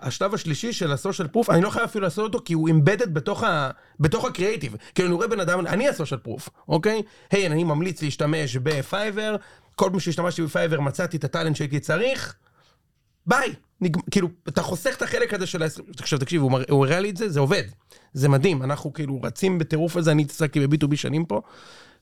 השלב 0.02 0.34
השלישי 0.34 0.74
של 0.74 0.92
ה 0.92 0.97
social 0.97 1.28
proof, 1.28 1.50
אני 1.50 1.62
לא 1.62 1.70
חייב 1.70 1.84
אפילו 1.84 2.04
לעשות 2.04 2.24
אותו 2.34 2.46
כי 2.46 2.54
הוא 2.54 2.70
embedded 2.70 3.14
בתוך, 3.14 3.44
ה, 3.44 3.70
בתוך 4.00 4.26
הקריאיטיב. 4.26 4.76
כאילו 4.96 5.08
אני 5.08 5.16
רואה 5.16 5.28
בן 5.28 5.40
אדם, 5.40 5.68
אני 5.68 5.90
ה 5.90 5.94
social 5.94 6.20
proof, 6.20 6.50
אוקיי? 6.68 7.02
היי, 7.32 7.48
אני 7.48 7.64
ממליץ 7.64 8.02
להשתמש 8.02 8.58
ב 8.58 8.67
Fiverr, 8.67 9.36
כל 9.76 9.90
פעם 9.92 10.00
שהשתמשתי 10.00 10.42
ב 10.42 10.47
Fiverr 10.47 10.80
מצאתי 10.82 11.18
את 11.18 11.24
ה 11.24 11.28
talent 11.28 11.56
שהייתי 11.56 11.80
צריך, 11.80 12.36
ביי. 13.26 13.54
נג... 13.82 13.98
כאילו, 14.12 14.30
אתה 14.48 14.62
חוסך 14.62 14.96
את 14.98 15.02
החלק 15.02 15.34
הזה 15.34 15.46
של 15.46 15.64
ה-20... 15.64 15.82
עכשיו 16.00 16.20
תקשיב, 16.20 16.42
הוא, 16.42 16.52
מרא- 16.52 16.64
הוא 16.70 16.86
הראה 16.86 17.00
לי 17.00 17.10
את 17.10 17.18
זה, 17.18 17.30
זה 17.30 17.40
עובד. 17.40 17.64
זה 18.14 18.30
מדהים, 18.30 18.64
אנחנו 18.64 18.94
כאילו 18.94 19.22
רצים 19.24 19.60
בטירוף 19.60 19.98
על 19.98 20.04
זה, 20.04 20.12
אני 20.12 20.22
התעסקתי 20.22 20.68
ב-B2B 20.68 20.96
שנים 20.96 21.26
פה. 21.26 21.42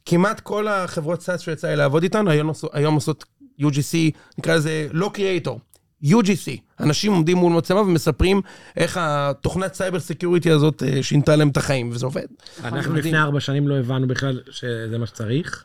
כמעט 0.05 0.39
כל 0.39 0.67
החברות 0.67 1.21
SaaS 1.21 1.41
שיצא 1.41 1.67
לי 1.67 1.75
לעבוד 1.75 2.03
איתן, 2.03 2.27
היום, 2.27 2.51
היום 2.73 2.95
עושות 2.95 3.25
UGC, 3.62 3.97
נקרא 4.38 4.55
לזה 4.55 4.88
לא 4.91 5.12
creator, 5.13 5.60
UGC. 6.04 6.60
אנשים 6.80 7.14
עומדים 7.14 7.38
מול 7.38 7.54
מצלמה 7.54 7.82
ומספרים 7.82 8.42
איך 8.78 8.98
התוכנת 9.02 9.74
cyber 9.74 10.00
security 10.00 10.52
הזאת 10.52 10.84
אה, 10.84 11.04
שינתה 11.04 11.36
להם 11.36 11.50
את 11.50 11.58
החיים, 11.58 11.90
וזה 11.92 12.06
עובד. 12.06 12.26
אנחנו. 12.64 12.96
לפני 12.96 13.18
ארבע 13.18 13.40
שנים 13.40 13.68
לא 13.68 13.76
הבנו 13.76 14.08
בכלל 14.08 14.42
שזה 14.50 14.98
מה 14.98 15.06
שצריך. 15.06 15.64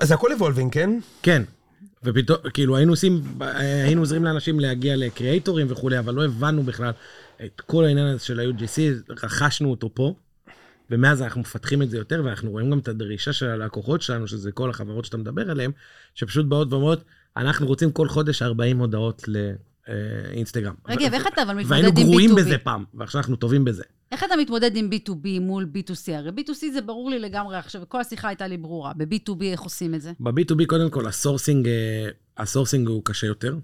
זה 0.00 0.14
הכל 0.14 0.32
evolving, 0.32 0.72
כן? 0.72 0.90
כן. 1.22 1.42
ופתאום, 2.04 2.38
כאילו 2.54 2.76
היינו 2.76 2.92
עושים, 2.92 3.22
היינו 3.40 4.02
עוזרים 4.02 4.24
לאנשים 4.24 4.60
להגיע 4.60 4.96
לקריאייטורים 4.96 5.66
וכולי, 5.70 5.98
אבל 5.98 6.14
לא 6.14 6.24
הבנו 6.24 6.62
בכלל 6.62 6.92
את 7.44 7.60
כל 7.60 7.84
העניין 7.84 8.06
הזה 8.06 8.24
של 8.24 8.40
ה-UGC, 8.40 9.12
רכשנו 9.22 9.70
אותו 9.70 9.90
פה, 9.94 10.14
ומאז 10.90 11.22
אנחנו 11.22 11.40
מפתחים 11.40 11.82
את 11.82 11.90
זה 11.90 11.96
יותר, 11.96 12.22
ואנחנו 12.24 12.50
רואים 12.50 12.70
גם 12.70 12.78
את 12.78 12.88
הדרישה 12.88 13.32
של 13.32 13.46
הלקוחות 13.46 14.02
שלנו, 14.02 14.26
שזה 14.26 14.52
כל 14.52 14.70
החברות 14.70 15.04
שאתה 15.04 15.16
מדבר 15.16 15.50
עליהן, 15.50 15.70
שפשוט 16.14 16.46
באות 16.46 16.72
ואומרות, 16.72 17.04
אנחנו 17.38 17.66
רוצים 17.66 17.92
כל 17.92 18.08
חודש 18.08 18.42
40 18.42 18.78
מודעות 18.78 19.22
לאינסטגרם. 19.28 20.74
רגע, 20.88 21.08
ואיך 21.12 21.26
אתה 21.26 21.42
אבל 21.42 21.54
מתמודד 21.54 21.70
והיינו 21.70 21.88
עם 21.88 21.94
גרועים 21.94 22.30
B2B? 22.30 22.36
בזה 22.36 22.58
פעם, 22.58 22.84
ועכשיו 22.94 23.20
אנחנו 23.20 23.36
טובים 23.36 23.64
בזה. 23.64 23.82
איך 24.12 24.24
אתה 24.24 24.36
מתמודד 24.36 24.76
עם 24.76 24.90
B2B 24.92 25.40
מול 25.40 25.66
B2C? 25.74 26.12
הרי 26.12 26.30
B2C 26.30 26.72
זה 26.72 26.80
ברור 26.80 27.10
לי 27.10 27.18
לגמרי 27.18 27.56
עכשיו, 27.56 27.82
וכל 27.82 28.00
השיחה 28.00 28.28
הייתה 28.28 28.46
לי 28.46 28.56
ברורה. 28.56 28.92
ב-B2B 28.96 29.42
איך 29.44 29.60
עושים 29.60 29.94
את 29.94 30.02
זה? 30.02 30.12
ב-B2B 30.20 30.66
קודם 30.66 30.90
כל 30.90 31.06
ה 31.06 31.12
sourcing, 31.12 31.68
אה, 31.68 32.08
ה 32.38 32.44
sourcing 32.44 32.88
הוא 32.88 33.02
קשה 33.04 33.26
יותר. 33.26 33.56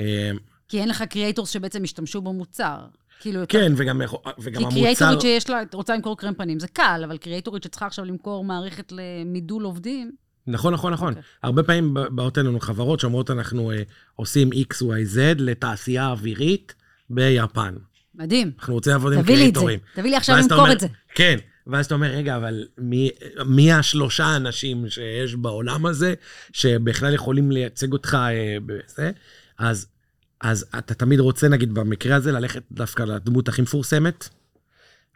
אה, 0.00 0.30
כי 0.68 0.80
אין 0.80 0.88
לך 0.88 1.02
creators 1.02 1.50
שבעצם 1.50 1.82
השתמשו 1.84 2.22
במוצר. 2.22 2.78
כאילו, 3.20 3.40
יותר- 3.40 3.58
כן, 3.60 3.72
וגם, 3.76 4.00
וגם 4.38 4.60
כי 4.60 4.64
המוצר... 4.64 4.70
קריאייטורית 4.70 5.20
שיש 5.20 5.50
לה, 5.50 5.62
רוצה 5.72 5.94
למכור 5.94 6.16
קרם 6.18 6.34
פנים, 6.34 6.60
זה 6.60 6.68
קל, 6.68 7.02
אבל 7.04 7.16
קריאייטורית 7.18 7.62
שצריכה 7.62 7.86
עכשיו 7.86 8.04
למכור 8.04 8.44
מערכת 8.44 8.92
למידול 8.92 9.64
עובדים, 9.64 10.12
נכון, 10.46 10.74
נכון, 10.74 10.92
נכון. 10.92 11.08
אוקיי. 11.08 11.22
הרבה 11.42 11.62
פעמים 11.62 11.94
באות 12.10 12.38
אלינו 12.38 12.60
חברות 12.60 13.00
שאומרות, 13.00 13.30
אנחנו 13.30 13.72
אה, 13.72 13.82
עושים 14.16 14.50
XYZ 14.52 15.18
לתעשייה 15.38 16.10
אווירית 16.10 16.74
ביפן. 17.10 17.74
מדהים. 18.14 18.50
אנחנו 18.58 18.74
רוצים 18.74 18.92
לעבוד 18.92 19.12
עם 19.12 19.22
תביא 19.22 19.36
לי 19.36 19.40
את 19.40 19.46
זה. 19.46 19.52
קריאטורים. 19.52 19.78
תביא 19.94 20.10
לי 20.10 20.16
עכשיו 20.16 20.36
למכור 20.36 20.72
את 20.72 20.80
זה. 20.80 20.86
כן, 21.14 21.38
ואז 21.66 21.86
אתה 21.86 21.94
אומר, 21.94 22.06
רגע, 22.06 22.36
אבל 22.36 22.66
מי, 22.78 23.10
מי 23.46 23.72
השלושה 23.72 24.36
אנשים 24.36 24.88
שיש 24.88 25.34
בעולם 25.34 25.86
הזה, 25.86 26.14
שבכלל 26.52 27.14
יכולים 27.14 27.50
לייצג 27.50 27.92
אותך 27.92 28.14
אה, 28.20 28.56
בזה? 28.66 29.10
אז, 29.58 29.86
אז 30.40 30.66
אתה 30.78 30.94
תמיד 30.94 31.20
רוצה, 31.20 31.48
נגיד, 31.48 31.74
במקרה 31.74 32.16
הזה, 32.16 32.32
ללכת 32.32 32.62
דווקא 32.72 33.02
לדמות 33.02 33.48
הכי 33.48 33.62
מפורסמת, 33.62 34.28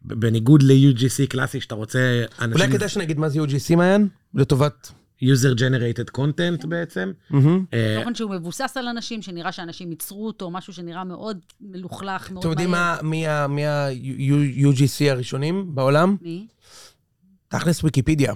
בניגוד 0.03 0.63
ל-UGC 0.63 1.27
קלאסי, 1.29 1.61
שאתה 1.61 1.75
רוצה 1.75 2.25
אנשים... 2.41 2.63
אולי 2.63 2.73
כדאי 2.73 2.89
שנגיד 2.89 3.19
מה 3.19 3.29
זה 3.29 3.41
UGC 3.41 3.77
מעיין? 3.77 4.09
לטובת... 4.35 4.93
user 5.23 5.55
generated 5.59 6.19
content 6.19 6.67
בעצם. 6.67 7.13
מהמם. 7.31 7.65
אה, 7.75 7.97
תוכן 7.99 8.15
שהוא 8.15 8.31
מבוסס 8.31 8.77
על 8.77 8.89
אנשים, 8.89 9.23
שנראה 9.23 9.53
שאנשים 9.53 9.91
ייצרו 9.91 10.27
אותו, 10.27 10.51
משהו 10.51 10.73
שנראה 10.73 11.05
מאוד 11.05 11.39
מלוכלך, 11.61 12.31
מאוד 12.31 12.39
אתם 12.43 12.51
יודעים 12.51 12.71
מהר. 12.71 12.97
מה- 13.03 13.09
מי 13.09 13.27
ה- 13.27 13.45
ה-UGC 13.45 15.11
הראשונים 15.11 15.75
בעולם? 15.75 16.17
מי? 16.23 16.47
תכלס 17.49 17.85
ויקיפדיה. 17.85 18.33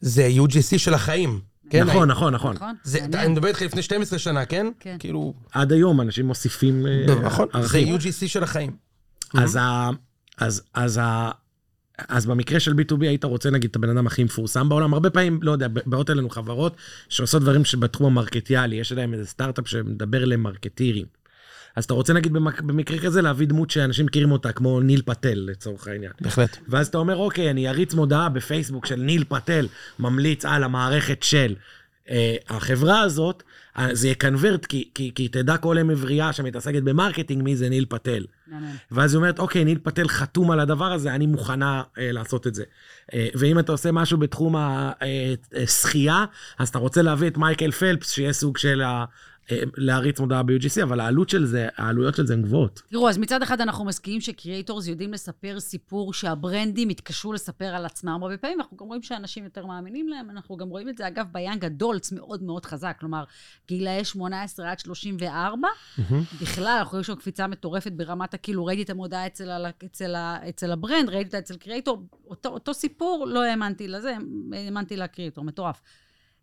זה 0.00 0.28
UGC 0.36 0.78
של 0.78 0.94
החיים. 0.94 1.40
כן? 1.70 1.84
נכון, 1.84 2.10
נכון, 2.10 2.34
נכון. 2.34 2.54
נכון? 2.56 2.74
אני 3.14 3.28
מדבר 3.28 3.48
איתך 3.48 3.62
לפני 3.62 3.82
12 3.82 4.18
שנה, 4.18 4.44
כן? 4.46 4.66
כן. 4.80 4.96
כאילו, 4.98 5.34
עד 5.52 5.72
היום 5.72 6.00
אנשים 6.00 6.26
מוסיפים 6.26 6.86
אה, 6.86 7.14
נכון, 7.22 7.48
זה. 7.62 7.78
UGC 7.78 8.28
של 8.28 8.42
החיים. 8.42 8.76
אז 10.74 10.98
ה... 11.00 11.30
אז, 11.98 12.26
במקרה 12.26 12.60
של 12.60 12.72
B2B 12.72 13.00
היית 13.00 13.24
רוצה 13.24 13.50
נגיד 13.50 13.70
את 13.70 13.76
הבן 13.76 13.88
אדם 13.88 14.06
הכי 14.06 14.24
מפורסם 14.24 14.68
בעולם, 14.68 14.94
הרבה 14.94 15.10
פעמים, 15.10 15.38
לא 15.42 15.52
יודע, 15.52 15.66
באות 15.86 16.10
אלינו 16.10 16.30
חברות 16.30 16.76
שעושות 17.08 17.42
דברים 17.42 17.64
שבתחום 17.64 18.06
המרקטיאלי, 18.06 18.76
יש 18.76 18.92
להם 18.92 19.14
איזה 19.14 19.26
סטארט-אפ 19.26 19.68
שמדבר 19.68 20.24
למרקטירים. 20.24 21.06
אז 21.76 21.84
אתה 21.84 21.94
רוצה 21.94 22.12
נגיד 22.12 22.32
במק... 22.32 22.60
במקרה 22.60 22.98
כזה 22.98 23.22
להביא 23.22 23.46
דמות 23.46 23.70
שאנשים 23.70 24.06
מכירים 24.06 24.32
אותה, 24.32 24.52
כמו 24.52 24.80
ניל 24.80 25.02
פטל 25.04 25.34
לצורך 25.34 25.88
העניין. 25.88 26.12
בהחלט. 26.20 26.56
ואז 26.68 26.86
אתה 26.86 26.98
אומר, 26.98 27.16
אוקיי, 27.16 27.50
אני 27.50 27.68
אריץ 27.68 27.94
מודעה 27.94 28.28
בפייסבוק 28.28 28.86
של 28.86 28.96
ניל 28.96 29.24
פטל, 29.28 29.68
ממליץ 29.98 30.44
על 30.44 30.64
המערכת 30.64 31.22
של 31.22 31.54
החברה 32.48 33.00
הזאת, 33.00 33.42
אה, 33.78 33.94
זה 33.94 34.08
יקנוורט, 34.08 34.66
כי, 34.66 34.88
כי, 34.94 35.12
כי 35.14 35.28
תדע 35.28 35.56
כל 35.56 35.78
אם 35.78 35.90
עברייה 35.90 36.32
שמתעסקת 36.32 36.82
ב 36.82 36.88
marketing 36.88 37.42
מי 37.42 37.56
זה 37.56 37.68
ניל 37.68 37.86
פטל. 37.88 38.24
ואז 38.90 39.14
היא 39.14 39.16
אומרת, 39.16 39.38
אוקיי, 39.38 39.64
ניל 39.64 39.78
פטל 39.82 40.08
חתום 40.08 40.50
על 40.50 40.60
הדבר 40.60 40.92
הזה, 40.92 41.14
אני 41.14 41.26
מוכנה 41.26 41.82
אה, 41.98 42.12
לעשות 42.12 42.46
את 42.46 42.54
זה. 42.54 42.64
אה, 43.14 43.28
ואם 43.34 43.58
אתה 43.58 43.72
עושה 43.72 43.92
משהו 43.92 44.18
בתחום 44.18 44.54
השחייה, 44.56 46.24
אז 46.58 46.68
אתה 46.68 46.78
רוצה 46.78 47.02
להביא 47.02 47.28
את 47.28 47.36
מייקל 47.36 47.70
פלפס, 47.70 48.10
שיהיה 48.10 48.32
סוג 48.32 48.58
של. 48.58 48.82
אה, 48.82 49.04
להריץ 49.76 50.20
מודעה 50.20 50.42
ב-UGC, 50.42 50.82
אבל 50.82 51.00
העלות 51.00 51.28
של 51.28 51.44
זה, 51.44 51.68
העלויות 51.76 52.14
של 52.14 52.26
זה 52.26 52.34
הן 52.34 52.42
גבוהות. 52.42 52.82
תראו, 52.90 53.08
אז 53.08 53.18
מצד 53.18 53.42
אחד 53.42 53.60
אנחנו 53.60 53.84
מסכימים 53.84 54.20
שקריאייטורס 54.20 54.86
יודעים 54.86 55.12
לספר 55.12 55.60
סיפור 55.60 56.12
שהברנדים 56.14 56.88
התקשו 56.88 57.32
לספר 57.32 57.64
על 57.64 57.86
עצמם 57.86 58.18
הרבה 58.22 58.36
פעמים, 58.38 58.60
אנחנו 58.60 58.76
גם 58.76 58.86
רואים 58.86 59.02
שאנשים 59.02 59.44
יותר 59.44 59.66
מאמינים 59.66 60.08
להם, 60.08 60.30
אנחנו 60.30 60.56
גם 60.56 60.68
רואים 60.68 60.88
את 60.88 60.98
זה, 60.98 61.08
אגב, 61.08 61.26
ביאנג 61.32 61.64
הדולטס 61.64 62.12
מאוד 62.12 62.42
מאוד 62.42 62.66
חזק, 62.66 62.96
כלומר, 63.00 63.24
גילאי 63.68 64.04
18 64.04 64.70
עד 64.70 64.78
34, 64.78 65.68
בכלל, 66.42 66.66
אנחנו 66.78 66.90
רואים 66.90 67.04
שם 67.04 67.14
קפיצה 67.14 67.46
מטורפת 67.46 67.92
ברמת 67.92 68.34
הכאילו, 68.34 68.64
ראיתי 68.64 68.82
את 68.82 68.90
המודעה 68.90 69.26
אצל, 69.26 69.50
ה- 69.50 69.70
אצל, 69.84 70.14
ה- 70.14 70.38
אצל 70.48 70.72
ה 70.72 70.77
brand, 70.77 71.08
ראיתי 71.08 71.26
אותה 71.26 71.38
אצל 71.38 71.56
creator, 71.56 72.02
אותו, 72.26 72.48
אותו 72.48 72.74
סיפור, 72.74 73.26
לא 73.28 73.42
האמנתי 73.44 73.88
לזה, 73.88 74.16
האמנתי 74.52 74.96
ל 74.96 75.01
creator, 75.01 75.44
מטורף. 75.44 75.80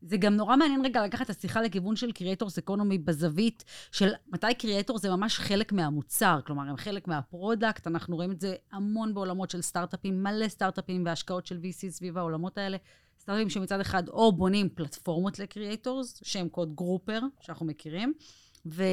זה 0.02 0.18
גם 0.18 0.36
נורא 0.36 0.56
מעניין 0.56 0.86
רגע 0.86 1.06
לקחת 1.06 1.30
את 1.30 1.38
השיחה 1.38 1.62
לכיוון 1.62 1.96
של 1.96 2.12
creators 2.12 2.58
economy 2.58 2.98
בזווית 2.98 3.64
של 3.92 4.12
מתי 4.28 4.54
creator 4.54 4.98
זה 4.98 5.10
ממש 5.10 5.40
חלק 5.40 5.72
מהמוצר, 5.72 6.40
כלומר, 6.46 6.70
הם 6.70 6.78
חלק 6.78 7.08
מה 7.08 7.24
product, 7.24 7.88
אנחנו 7.88 8.16
רואים 8.16 8.32
את 8.32 8.42
זה 8.42 8.56
המון 8.72 9.14
בעולמות 9.14 9.50
של 9.50 9.62
סטארט-אפים, 9.62 10.24
מלא 10.24 10.48
סטארט-אפים 10.48 11.04
והשקעות 11.06 11.46
של 11.46 11.58
VC 11.58 11.90
סביב 11.90 12.18
העולמות 12.18 12.58
האלה. 12.58 12.78
סטארט-אפים 13.20 13.50
שמצד 13.50 13.80
אחד 13.80 14.10
או 14.10 14.32
בונים 14.32 14.70
פלטפורמות 14.70 15.40
ל 15.40 15.48
creators, 15.48 16.22
שהם 16.24 16.50
קוד 16.50 16.76
גרופר, 16.76 17.20
שאנחנו 17.42 17.66
מכירים, 17.66 18.14
ו... 18.66 18.84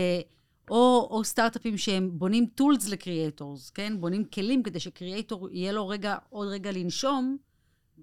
או, 0.70 1.08
או 1.10 1.24
סטארט-אפים 1.24 1.78
שהם 1.78 2.10
בונים 2.12 2.46
tools 2.46 2.88
ל 2.88 2.97
creators, 2.97 3.70
כן? 3.70 4.00
בונים 4.00 4.24
כלים 4.24 4.62
כדי 4.62 4.80
ש 4.80 4.95
creator 4.95 5.48
יהיה 5.52 5.72
לו 5.72 5.88
רגע, 5.88 6.16
עוד 6.28 6.48
רגע 6.48 6.72
לנשום, 6.72 7.36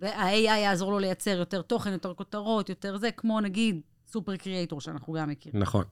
וה-AI 0.01 0.36
יעזור 0.36 0.91
לו 0.91 0.99
לייצר 0.99 1.38
יותר 1.38 1.62
תוכן, 1.62 1.91
יותר 1.91 2.13
כותרות, 2.13 2.69
יותר 2.69 2.97
זה, 2.97 3.12
כמו 3.12 3.41
נגיד 3.41 3.82
Supercreator 4.12 4.82
שאנחנו 4.82 5.13
גם 5.13 5.29
מכירים. 5.29 5.62
נכון. 5.62 5.84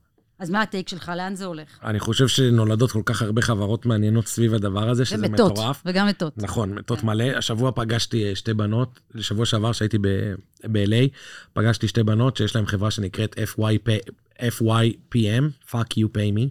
אז 0.41 0.49
מה 0.49 0.61
ה 0.61 0.67
take 0.67 0.89
שלך? 0.89 1.11
לאן 1.15 1.35
זה 1.35 1.45
הולך? 1.45 1.79
אני 1.83 1.99
חושב 1.99 2.27
שנולדות 2.27 2.91
כל 2.91 3.01
כך 3.05 3.21
הרבה 3.21 3.41
חברות 3.41 3.85
מעניינות 3.85 4.27
סביב 4.27 4.53
הדבר 4.53 4.89
הזה, 4.89 5.05
שזה 5.05 5.27
ומתות, 5.27 5.51
מטורף. 5.51 5.83
וגם 5.85 6.07
מתות. 6.07 6.37
נכון, 6.37 6.73
מתות 6.73 7.03
מלא. 7.03 7.23
השבוע 7.23 7.71
פגשתי 7.71 8.29
אה, 8.29 8.35
שתי 8.35 8.53
בנות, 8.53 8.99
לשבוע 9.15 9.45
שעבר 9.45 9.71
שהייתי 9.71 9.97
ב-LA, 9.97 11.07
פגשתי 11.53 11.87
שתי 11.87 12.03
בנות 12.03 12.37
שיש 12.37 12.55
להן 12.55 12.65
חברה 12.65 12.91
שנקראת 12.91 13.35
FYP, 13.39 14.11
FYPM, 14.39 15.71
fuck 15.71 15.97
you 15.97 16.07
pay 16.15 16.37
me, 16.37 16.49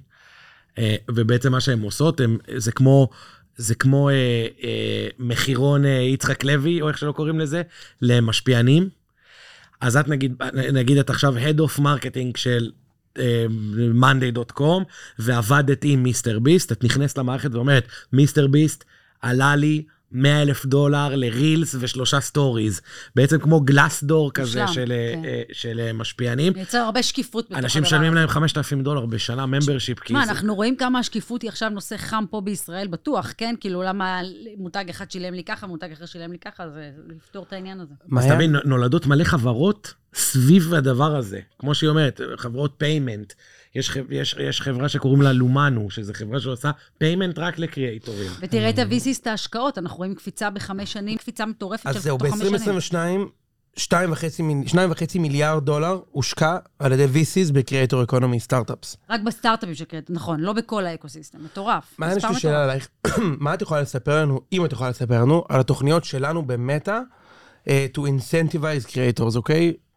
אה, 0.78 0.96
ובעצם 1.10 1.52
מה 1.52 1.60
שהן 1.60 1.80
עושות, 1.80 2.20
הם, 2.20 2.38
זה 2.56 2.72
כמו... 2.72 3.08
זה 3.60 3.74
כמו 3.74 4.08
אה, 4.08 4.14
אה, 4.64 5.08
מחירון 5.18 5.84
אה, 5.84 5.90
יצחק 5.90 6.44
לוי, 6.44 6.82
או 6.82 6.88
איך 6.88 6.98
שלא 6.98 7.12
קוראים 7.12 7.40
לזה, 7.40 7.62
למשפיענים. 8.02 8.88
אז 9.80 9.96
את 9.96 10.08
נגיד, 10.08 10.42
נגיד 10.72 10.98
את 10.98 11.10
עכשיו 11.10 11.34
Head 11.36 11.58
of 11.58 11.80
Marketing 11.80 12.36
של 12.36 12.70
אה, 13.18 13.46
monday.com, 14.00 14.84
ועבדת 15.18 15.84
עם 15.84 16.02
מיסטר 16.02 16.38
ביסט, 16.38 16.72
את 16.72 16.84
נכנסת 16.84 17.18
למערכת 17.18 17.54
ואומרת, 17.54 17.88
מיסטר 18.12 18.46
ביסט 18.46 18.84
עלה 19.22 19.56
לי 19.56 19.82
100 20.12 20.42
אלף 20.42 20.66
דולר 20.66 21.16
לרילס 21.16 21.76
ושלושה 21.80 22.20
סטוריז. 22.20 22.80
בעצם 23.16 23.38
כמו 23.38 23.60
Glassdoor 23.60 24.32
כזה 24.32 24.62
מושלם, 24.62 24.74
של, 24.74 24.92
אה, 24.92 25.12
כן. 25.14 25.24
אה, 25.24 25.42
של 25.52 25.80
אה, 25.80 25.92
משפיענים. 25.92 26.52
מייצר 26.52 26.78
הרבה 26.78 27.02
שקיפות 27.02 27.44
בתוך 27.44 27.56
הדבר 27.56 27.64
אנשים. 27.64 27.82
משלמים 27.82 28.14
להם 28.14 28.28
5,000 28.28 28.82
דולר 28.82 29.06
בשנה 29.06 29.46
membership, 29.46 30.00
כי 30.00 30.12
מה, 30.12 30.26
זה... 30.26 30.32
אנחנו 30.32 30.54
רואים 30.54 30.76
כמה 30.76 30.98
השקיפות 30.98 31.42
היא 31.42 31.48
עכשיו 31.48 31.68
נושא 31.68 31.96
חם 31.96 32.24
פה 32.30 32.40
בישראל 32.40 32.86
בטוח, 32.86 33.32
כן? 33.36 33.54
כאילו, 33.60 33.82
למה 33.82 34.20
מותג 34.56 34.84
אחד 34.90 35.10
שילם 35.10 35.34
לי 35.34 35.44
ככה, 35.44 35.66
מותג 35.66 35.92
אחר 35.92 36.06
שילם 36.06 36.32
לי 36.32 36.38
ככה, 36.38 36.70
זה 36.70 36.90
לפתור 37.08 37.44
את 37.48 37.52
העניין 37.52 37.80
הזה. 37.80 37.94
מה 38.06 38.20
אז 38.20 38.26
היה? 38.26 38.34
תבין, 38.34 38.56
נולדות 38.64 39.06
מלא 39.06 39.24
חברות 39.24 39.94
סביב 40.14 40.74
הדבר 40.74 41.16
הזה. 41.16 41.40
כמו 41.58 41.74
שהיא 41.74 41.90
אומרת, 41.90 42.20
חברות 42.36 42.74
payment. 42.78 43.32
יש, 43.74 43.96
יש, 44.10 44.36
יש 44.40 44.60
חברה 44.60 44.88
שקוראים 44.88 45.22
לה 45.22 45.32
Lumanu, 45.32 45.90
שזו 45.90 46.12
חברה 46.14 46.40
שעושה 46.40 46.70
payment 46.98 47.38
רק 47.38 47.58
לקריאייטורים. 47.58 48.30
ותראה 48.40 48.70
את 48.70 48.78
ה-VCs, 48.78 49.20
את 49.22 49.26
ההשקעות, 49.26 49.78
אנחנו 49.78 49.96
רואים 49.96 50.14
קפיצה 50.14 50.50
בחמש 50.50 50.92
שנים, 50.92 51.18
קפיצה 51.18 51.46
מטורפת 51.46 51.86
אז 51.86 51.94
של 51.94 52.00
זהו, 52.00 52.18
תוך 52.18 52.28
חמש 52.28 52.88
שנים. 52.88 53.26
ב-2022, 53.26 53.40
2.5 53.78 55.18
מיליארד 55.18 55.64
דולר 55.64 56.00
הושקע 56.10 56.56
על 56.78 56.92
ידי 56.92 57.04
VCs 57.04 57.52
ב 57.52 57.59
creator 57.59 58.02
economy 58.02 58.40
startups. 58.40 58.96
רק 59.10 59.20
בסטארט-אפים 59.20 59.74
של 59.74 59.84
creator, 59.84 60.16
נכון, 60.16 60.40
לא 60.40 60.52
בכל 60.52 60.86
ה 60.86 60.92
ecosystem, 60.92 61.44
מטורף. 61.44 61.94
מה 61.98 62.14
יש 62.14 62.24
לי. 62.24 62.34
שאלה 62.34 62.64
עלייך? 62.64 62.88
מה 63.18 63.54
את 63.54 63.62
יכולה 63.62 63.80
לספר 63.80 64.22
לנו, 64.22 64.40
אם 64.52 64.64
את 64.64 64.72
יכולה 64.72 64.90
לספר 64.90 65.22
לנו, 65.22 65.44
על 65.48 65.60
התוכניות 65.60 66.04
שלנו 66.04 66.42
במטא, 66.42 67.00
אה, 67.68 67.86
to 67.96 68.00
incentivize 68.00 68.86
creators, 68.86 69.36
אוקיי? 69.36 69.66
אה, 69.68 69.89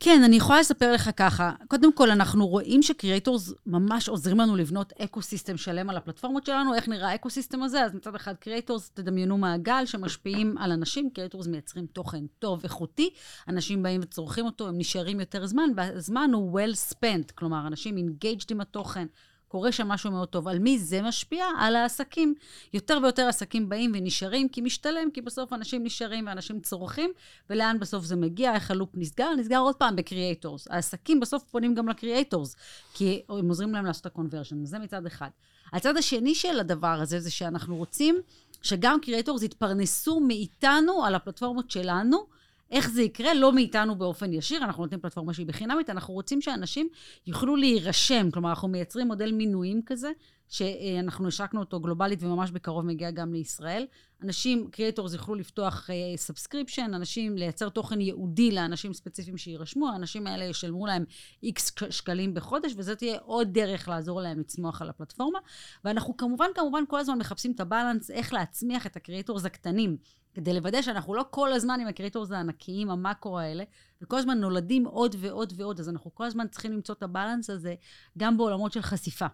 כן, 0.00 0.22
אני 0.24 0.36
יכולה 0.36 0.60
לספר 0.60 0.92
לך 0.92 1.10
ככה. 1.16 1.52
קודם 1.68 1.92
כל, 1.92 2.10
אנחנו 2.10 2.46
רואים 2.46 2.82
ש 2.82 2.96
creators 2.96 3.52
ממש 3.66 4.08
עוזרים 4.08 4.38
לנו 4.38 4.56
לבנות 4.56 4.92
ecosystem 4.92 5.56
שלם 5.56 5.90
על 5.90 5.96
הפלטפורמות 5.96 6.46
שלנו. 6.46 6.74
איך 6.74 6.88
נראה 6.88 7.08
ה 7.08 7.13
ecosystem 7.13 7.62
הזה? 7.62 7.84
אז 7.84 7.94
מצד 7.94 8.14
אחד, 8.14 8.34
creators, 8.34 8.90
תדמיינו 8.90 9.38
מעגל 9.38 9.86
שמשפיעים 9.86 10.58
על 10.58 10.72
אנשים. 10.72 11.10
creators 11.10 11.46
מייצרים 11.46 11.86
תוכן 11.86 12.24
טוב, 12.38 12.60
איכותי. 12.64 13.10
אנשים 13.48 13.82
באים 13.82 14.00
וצורכים 14.04 14.46
אותו, 14.46 14.68
הם 14.68 14.78
נשארים 14.78 15.20
יותר 15.20 15.46
זמן, 15.46 15.70
והזמן 15.76 16.30
הוא 16.34 16.60
well 16.60 16.74
spent. 16.92 17.32
כלומר, 17.34 17.66
אנשים 17.66 17.96
engaged 17.96 18.46
עם 18.50 18.60
התוכן, 18.60 19.06
קורה 19.48 19.72
שם 19.72 19.88
משהו 19.88 20.10
מאוד 20.10 20.28
טוב. 20.28 20.48
על 20.48 20.58
מי 20.58 20.78
זה 20.78 21.02
משפיע? 21.02 21.46
על 21.58 21.76
העסקים. 21.76 22.34
יותר 22.72 22.98
ויותר 23.02 23.28
עסקים 23.28 23.68
באים 23.68 23.92
ונשארים, 23.94 24.48
כי 24.48 24.60
משתלם, 24.60 25.10
כי 25.10 25.20
בסוף 25.20 25.52
אנשים 25.52 25.84
נשארים 25.84 26.26
ואנשים 26.26 26.60
צורכים, 26.60 27.10
ולאן 27.50 27.76
בסוף 27.80 28.04
זה 28.04 28.16
מגיע, 28.16 28.54
איך 28.54 28.70
ה 28.70 28.74
loop 28.74 28.90
נסגר? 28.94 29.34
נסגר 29.34 29.58
עוד 29.58 29.76
פעם 29.76 29.96
ב 29.96 30.03
creators. 30.03 30.68
העסקים 30.70 31.20
בסוף 31.20 31.42
פונים 31.42 31.74
גם 31.74 31.88
ל 31.88 31.95
creators, 31.95 32.56
כי 32.94 33.22
הם 33.28 33.48
עוזרים 33.48 33.72
להם 33.72 33.84
לעשות 33.84 34.00
את 34.00 34.06
ה 34.06 34.11
conversion, 34.11 34.64
זה 34.64 34.78
מצד 34.78 35.06
אחד. 35.06 35.28
הצד 35.72 35.96
השני 35.96 36.34
של 36.34 36.60
הדבר 36.60 37.00
הזה, 37.02 37.20
זה 37.20 37.30
שאנחנו 37.30 37.76
רוצים 37.76 38.16
שגם 38.62 38.98
creators 39.02 39.42
יתפרנסו 39.42 40.20
מאיתנו 40.20 41.04
על 41.04 41.14
הפלטפורמות 41.14 41.70
שלנו, 41.70 42.37
איך 42.70 42.90
זה 42.90 43.02
יקרה? 43.02 43.34
לא 43.34 43.52
מאיתנו 43.52 43.96
באופן 43.96 44.32
ישיר, 44.32 44.64
אנחנו 44.64 44.82
נותנים 44.82 45.00
פלטפורמה 45.00 45.34
שהיא 45.34 45.46
בחינמית, 45.46 45.90
אנחנו 45.90 46.14
רוצים 46.14 46.40
שאנשים 46.40 46.88
יוכלו 47.26 47.56
להירשם. 47.56 48.30
כלומר, 48.30 48.50
אנחנו 48.50 48.68
מייצרים 48.68 49.06
מודל 49.06 49.32
מינויים 49.32 49.82
כזה, 49.86 50.10
שאנחנו 50.48 51.28
השקנו 51.28 51.60
אותו 51.60 51.80
גלובלית 51.80 52.22
וממש 52.22 52.50
בקרוב 52.50 52.86
מגיע 52.86 53.10
גם 53.10 53.32
לישראל. 53.32 53.86
אנשים, 54.22 54.68
creators 54.70 55.12
יוכלו 55.12 55.34
לפתוח 55.34 55.90
subscription, 56.16 56.90
אה, 56.92 56.96
אנשים 56.96 57.38
לייצר 57.38 57.68
תוכן 57.68 58.00
ייעודי 58.00 58.50
לאנשים 58.50 58.92
ספציפיים 58.92 59.36
שיירשמו, 59.36 59.88
האנשים 59.88 60.26
האלה 60.26 60.44
ישלמו 60.44 60.86
להם 60.86 61.04
איקס 61.42 61.72
שקלים 61.90 62.34
בחודש, 62.34 62.72
וזו 62.76 62.94
תהיה 62.94 63.18
עוד 63.24 63.52
דרך 63.52 63.88
לעזור 63.88 64.20
להם 64.20 64.40
לצמוח 64.40 64.82
על 64.82 64.88
הפלטפורמה. 64.88 65.38
ואנחנו 65.84 66.16
כמובן, 66.16 66.46
כמובן, 66.54 66.84
כל 66.88 66.98
הזמן 66.98 67.18
מחפשים 67.18 67.52
את 67.52 67.60
ה 67.60 67.66
balance, 67.66 68.10
איך 68.10 68.32
להצמיח 68.32 68.86
את 68.86 68.96
ה 68.96 69.01
creators 69.01 69.44
הקטנים. 69.44 69.96
כדי 70.38 70.54
לוודא 70.54 70.82
שאנחנו 70.82 71.14
לא 71.14 71.24
כל 71.30 71.52
הזמן 71.52 71.80
עם 71.80 71.88
ה 71.88 71.93
creators 71.93 72.30
הענקיים, 72.30 72.90
המאקרו 72.90 73.38
האלה, 73.38 73.64
וכל 74.02 74.18
הזמן 74.18 74.38
נולדים 74.38 74.84
עוד 74.84 75.16
ועוד 75.18 75.52
ועוד, 75.56 75.80
אז 75.80 75.88
אנחנו 75.88 76.14
כל 76.14 76.24
הזמן 76.24 76.48
צריכים 76.48 76.72
למצוא 76.72 76.94
את 76.94 77.02
ה 77.02 77.08
balance 77.08 77.50
הזה 77.50 77.74
גם 78.18 78.36
בעולמות 78.36 78.72
של 78.72 78.82
חשיפה. 78.82 79.26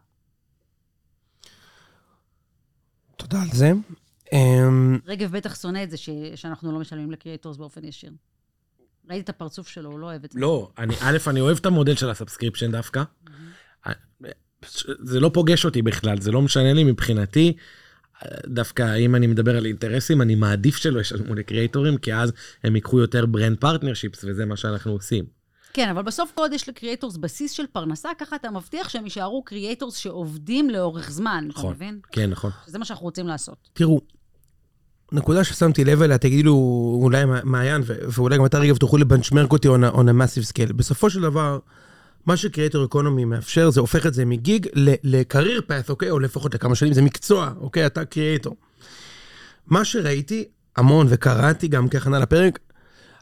תודה 3.17 3.43
על 3.43 3.49
זה. 3.53 3.73
אמ, 4.33 4.99
רגב 5.07 5.37
בטח 5.37 5.61
שונא 5.61 5.83
את 5.83 5.91
זה 5.91 5.97
ש... 5.97 6.11
שאנחנו 6.35 6.73
לא 6.73 6.79
משלמים 6.79 7.11
ל 7.11 7.16
creators 7.16 7.57
באופן 7.57 7.85
ישיר. 7.85 8.13
ראיתי 9.09 9.25
את 9.25 9.29
הפרצוף 9.29 9.69
שלו, 9.69 9.91
הוא 9.91 9.99
לא 9.99 10.07
אוהב 10.07 10.25
את 10.25 10.33
זה. 10.33 10.41
לא, 10.41 10.71
אני, 10.79 10.95
א', 11.01 11.19
אני 11.27 11.41
אוהב 11.41 11.59
את 11.59 11.67
המודל 11.67 11.95
של 11.95 12.11
ה 12.11 12.15
subscription 12.15 12.73
דווקא. 12.73 13.03
זה 14.83 15.21
לא 15.21 15.31
פוגש 15.35 15.65
אותי 15.65 15.83
בכלל, 15.83 16.21
זה 16.21 16.33
לא 16.33 16.43
משנה 16.43 16.73
לי 16.73 16.85
מבחינתי. 16.85 17.57
דווקא 18.47 18.97
אם 18.97 19.15
אני 19.15 19.27
מדבר 19.27 19.57
על 19.57 19.67
אינטרסים, 19.67 20.23
אני 20.23 20.35
מעדיף 20.35 20.77
שלא 20.77 21.01
ישלמו 21.01 21.35
לקריאטורים, 21.35 21.97
כי 21.97 22.15
אז 22.15 22.33
הם 22.65 22.75
ייקחו 22.75 22.99
יותר 22.99 23.27
brand 23.27 23.59
partnerships, 23.59 24.25
וזה 24.25 24.45
מה 24.45 24.57
שאנחנו 24.57 24.93
עושים. 24.93 25.25
כן, 25.73 25.89
אבל 25.89 26.03
בסוף 26.03 26.33
כל 26.35 26.43
עוד 26.43 26.53
יש 26.53 26.69
ל 26.69 26.74
creators 26.74 27.17
בסיס 27.17 27.53
של 27.53 27.65
פרנסה, 27.73 28.09
ככה 28.19 28.37
אתה 28.37 28.51
מבטיח 28.51 28.89
שהם 28.89 29.05
יישארו 29.05 29.43
creators 29.45 29.97
שעובדים 29.97 30.71
לאורך 30.71 31.11
זמן, 31.11 31.45
נכון, 31.49 31.65
אתה 31.65 31.75
מבין? 31.75 32.01
כן, 32.13 32.31
נכון. 32.31 32.51
זה 32.67 32.79
מה 32.79 32.85
שאנחנו 32.85 33.05
רוצים 33.05 33.27
לעשות. 33.27 33.69
תראו, 33.73 34.01
נקודה 35.13 35.45
ששמתי 35.45 35.85
לב 35.85 36.03
אליה, 36.03 36.19
תגידו 36.19 36.53
אולי 37.03 37.25
מעיין, 37.45 37.83
ואולי 37.87 38.39
גם 38.39 38.47
אתה 38.47 38.59
רגע 38.59 38.75
תוכלו 38.75 38.99
ל 38.99 39.04
benchmark 39.04 39.53
אותי 39.53 39.69
on 39.69 39.93
a, 39.93 39.95
on 39.95 39.99
a 39.99 40.23
massive 40.23 40.53
scale. 40.53 40.73
בסופו 40.73 41.11
של 41.11 41.21
דבר, 41.21 41.59
מה 42.27 42.37
ש 42.37 42.47
creator 42.47 42.85
economy 42.85 43.25
מאפשר, 43.25 43.71
זה 43.71 43.81
הופך 43.81 44.07
את 44.07 44.15
זה 44.15 44.25
מ 44.25 44.35
gig 44.35 44.67
ל 45.03 45.11
career 45.11 45.61
path, 45.67 45.91
אוקיי? 45.91 46.11
או 46.11 46.19
לפחות 46.19 46.55
לכמה 46.55 46.75
שנים, 46.75 46.93
זה 46.93 47.03
מקצוע, 47.03 47.53
אוקיי? 47.61 47.87
אתה 47.87 48.05
creator. 48.05 48.57
מה 49.67 49.85
שראיתי 49.85 50.45
המון 50.77 51.07
וקראתי 51.11 51.69
גם 51.69 51.89
כהכנה 51.89 52.19
לפרק, 52.19 52.59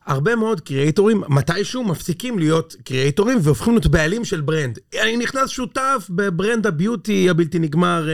הרבה 0.06 0.36
מאוד 0.36 0.60
קריאייטורים 0.60 1.22
מתישהו 1.28 1.84
מפסיקים 1.84 2.38
להיות 2.38 2.76
קריאייטורים 2.84 3.38
והופכים 3.42 3.72
להיות 3.72 3.86
בעלים 3.86 4.24
של 4.24 4.40
brand. 4.40 4.78
אני 5.02 5.16
נכנס 5.16 5.50
שותף 5.50 6.06
ב 6.10 6.19
brand 6.19 6.66
ה 6.66 6.75
beauty 6.75 7.30
הבלתי 7.30 7.58
נגמר 7.58 8.08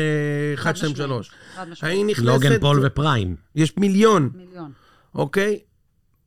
1, 0.54 0.76
2, 0.76 0.96
3. 0.96 1.30
אני 1.82 2.04
נכנסת... 2.04 2.26
לוגן 2.26 2.58
פול 2.60 2.80
ופריים. 2.86 3.36
יש 3.54 3.76
מיליון. 3.76 4.30
מיליון. 4.34 4.70
אוקיי? 5.14 5.58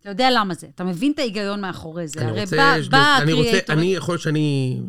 אתה 0.02 0.10
יודע 0.10 0.30
למה 0.32 0.54
זה, 0.54 0.68
אתה 0.76 0.84
מבין 0.84 1.12
את 1.12 1.20
ההיגיון 1.20 1.62
מאחורי 1.62 2.08
זה. 2.08 2.22
אני 2.22 2.30
הרי 2.30 2.42
רוצה... 2.42 2.56
בא, 2.58 2.78
בא 2.92 3.18
אני 3.22 3.34
רוצה... 3.34 3.48
הקריאייטור... 3.48 3.76
אני 3.76 3.96
יכול 3.96 4.18
שאני... 4.18 4.80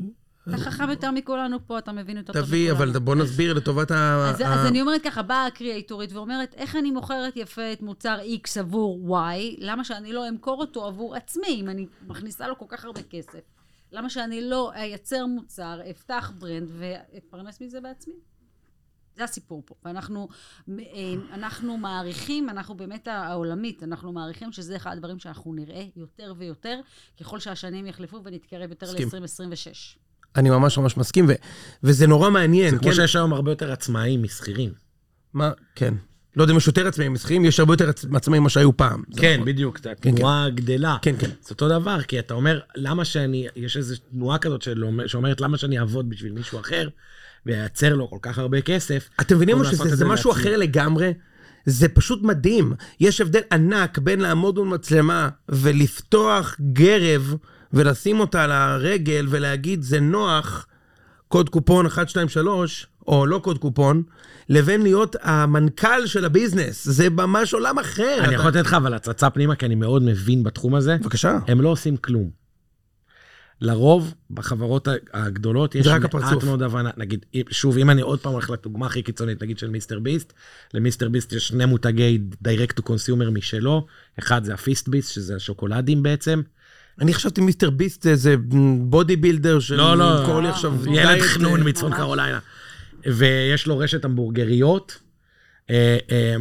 אתה 0.48 0.56
חכם 0.56 0.90
יותר 0.90 1.10
מכולנו 1.10 1.66
פה, 1.66 1.78
אתה 1.78 1.92
מבין 1.92 2.16
יותר 2.16 2.32
טוב 2.32 2.42
תביא, 2.42 2.72
אבל 2.72 2.88
מכולנו. 2.88 3.04
בוא 3.04 3.14
נסביר 3.14 3.52
לטובת 3.54 3.90
ה... 3.90 4.30
אז, 4.30 4.40
אז 4.40 4.66
אני 4.66 4.80
אומרת 4.80 5.02
ככה, 5.04 5.22
באה 5.22 5.46
הקריאייטורית 5.46 6.12
ואומרת, 6.12 6.54
איך 6.54 6.76
אני 6.76 6.90
מוכרת 6.90 7.36
יפה 7.36 7.72
את 7.72 7.82
מוצר 7.82 8.18
X 8.44 8.60
עבור 8.60 9.18
Y, 9.18 9.56
למה 9.58 9.84
שאני 9.84 10.12
לא 10.12 10.28
אמכור 10.28 10.60
אותו 10.60 10.86
עבור 10.86 11.16
עצמי, 11.16 11.60
אם 11.60 11.68
אני 11.68 11.86
מכניסה 12.08 12.48
לו 12.48 12.58
כל 12.58 12.64
כך 12.68 12.84
הרבה 12.84 13.02
כסף? 13.02 13.40
למה 13.92 14.10
שאני 14.10 14.40
לא 14.40 14.72
אייצר 14.74 15.26
מוצר, 15.26 15.80
אפתח 15.90 16.32
ברנד 16.38 16.70
ואתפרנס 16.78 17.60
מזה 17.60 17.80
בעצמי? 17.80 18.14
זה 19.16 19.24
הסיפור 19.24 19.62
פה. 19.66 19.74
ואנחנו 19.84 20.28
אה, 20.70 20.74
אנחנו 21.32 21.76
מעריכים, 21.78 22.50
אנחנו 22.50 22.74
באמת 22.74 23.08
העולמית, 23.08 23.82
אנחנו 23.82 24.12
מעריכים 24.12 24.52
שזה 24.52 24.76
אחד 24.76 24.92
הדברים 24.92 25.18
שאנחנו 25.18 25.54
נראה 25.54 25.84
יותר 25.96 26.34
ויותר, 26.38 26.80
ככל 27.20 27.40
שהשנים 27.40 27.86
יחלפו 27.86 28.20
ונתקרב 28.24 28.70
יותר 28.70 28.86
מסכים. 28.94 29.08
ל-2026. 29.48 29.98
אני 30.36 30.50
ממש 30.50 30.78
ממש 30.78 30.96
מסכים, 30.96 31.24
ו... 31.28 31.32
וזה 31.82 32.06
נורא 32.06 32.30
מעניין, 32.30 32.70
זה 32.70 32.76
כן? 32.76 32.82
כמו 32.82 32.92
שיש 32.92 33.16
היום 33.16 33.32
הרבה 33.32 33.50
יותר 33.50 33.72
עצמאים 33.72 34.22
משכירים. 34.22 34.72
מה? 35.32 35.50
כן. 35.74 35.94
לא 36.36 36.42
יודע 36.42 36.52
אם 36.52 36.58
יש 36.58 36.66
יותר 36.66 36.86
עצמאים 36.88 37.12
משכירים, 37.12 37.44
יש 37.44 37.60
הרבה 37.60 37.72
יותר 37.74 37.90
עצ- 37.90 38.16
עצמאים 38.16 38.42
ממה 38.42 38.50
שהיו 38.50 38.76
פעם. 38.76 39.02
כן, 39.16 39.34
נכון. 39.34 39.46
בדיוק, 39.46 39.78
כן. 39.78 39.90
התנועה 39.90 40.50
גדלה. 40.50 40.96
כן, 41.02 41.14
כן. 41.18 41.30
זה 41.42 41.50
אותו 41.50 41.68
דבר, 41.68 42.02
כי 42.02 42.18
אתה 42.18 42.34
אומר, 42.34 42.60
למה 42.76 43.04
שאני, 43.04 43.46
יש 43.56 43.76
איזו 43.76 43.96
תנועה 44.10 44.38
כזאת 44.38 44.62
שאומרת, 45.06 45.40
למה 45.40 45.58
שאני 45.58 45.78
אעבוד 45.78 46.08
בשביל 46.08 46.32
מישהו 46.32 46.60
אחר, 46.60 46.88
וייצר 47.46 47.94
לו 47.94 48.10
כל 48.10 48.18
כך 48.22 48.38
הרבה 48.38 48.60
כסף. 48.60 49.08
אתם 49.20 49.36
מבינים 49.36 49.58
מה 49.58 49.64
שזה 49.64 49.96
זה 49.96 50.04
משהו. 50.04 50.32
אחר 50.32 50.56
לגמרי? 50.56 51.12
זה 51.66 51.88
פשוט 51.88 52.22
מדהים. 52.22 52.72
יש 53.00 53.20
הבדל 53.20 53.40
ענק 53.52 53.98
בין 53.98 54.20
לעמוד 54.20 54.58
מול 54.58 54.68
מצלמה 54.68 55.28
ולפתוח 55.48 56.56
גרב 56.72 57.34
ולשים 57.72 58.20
אותה 58.20 58.44
על 58.44 58.52
הרגל 58.52 59.26
ולהגיד 59.30 59.82
זה 59.82 60.00
נוח, 60.00 60.66
קוד 61.28 61.48
קופון 61.48 61.86
123, 61.86 62.86
או 63.08 63.26
לא 63.26 63.38
קוד 63.38 63.58
קופון, 63.58 64.02
לבין 64.48 64.82
להיות 64.82 65.16
המנכ"ל 65.22 66.06
של 66.06 66.24
הביזנס. 66.24 66.84
זה 66.88 67.10
ממש 67.10 67.54
עולם 67.54 67.78
אחר. 67.78 68.16
אני 68.18 68.24
אתה- 68.26 68.34
יכול 68.34 68.48
לתת 68.50 68.60
לך 68.66 68.74
אבל 68.74 68.94
הצצה 68.94 69.30
פנימה, 69.30 69.54
כי 69.54 69.66
אני 69.66 69.74
מאוד 69.74 70.02
מבין 70.02 70.42
בתחום 70.42 70.74
הזה. 70.74 70.96
בבקשה. 71.00 71.38
הם 71.48 71.60
לא 71.60 71.68
עושים 71.68 71.96
כלום. 71.96 72.41
לרוב, 73.62 74.14
בחברות 74.30 74.88
הגדולות, 75.12 75.74
יש 75.74 75.86
מעט 75.86 76.04
הפרצוף. 76.04 76.44
מאוד 76.44 76.62
הבנה. 76.62 76.90
נגיד, 76.96 77.26
שוב, 77.50 77.78
אם 77.78 77.90
אני 77.90 78.02
עוד 78.02 78.20
פעם 78.20 78.32
הולך 78.32 78.50
לדוגמה 78.50 78.86
הכי 78.86 79.02
קיצונית, 79.02 79.42
נגיד 79.42 79.58
של 79.58 79.70
מיסטר 79.70 79.98
ביסט, 79.98 80.32
למיסטר 80.74 81.08
ביסט 81.08 81.32
יש 81.32 81.48
שני 81.48 81.66
מותגי 81.66 82.18
direct 82.44 82.80
to 82.80 82.82
consumer 82.88 83.30
משלו, 83.30 83.86
אחד 84.18 84.44
זה 84.44 84.54
ה 84.54 84.88
Feastables, 84.88 85.12
שזה 85.12 85.36
השוקולדים 85.36 86.02
בעצם. 86.02 86.42
אני 87.00 87.14
חשבתי 87.14 87.40
מיסטר 87.40 87.70
ביסט 87.70 88.02
זה 88.02 88.10
איזה 88.10 88.34
body 88.78 89.16
builder 89.16 89.60
של... 89.60 89.74
לא, 89.74 89.96
לא. 89.96 90.40
לי 90.42 90.48
עכשיו... 90.48 90.74
ילד 90.94 91.20
חנון 91.20 91.60
אה, 91.60 91.64
מצפון. 91.64 91.94
קרוליינה. 91.94 92.38
ויש 93.06 93.66
לו 93.66 93.78
רשת 93.78 94.04
המבורגריות. 94.04 94.98
אה, 95.70 95.98
אה, 96.10 96.36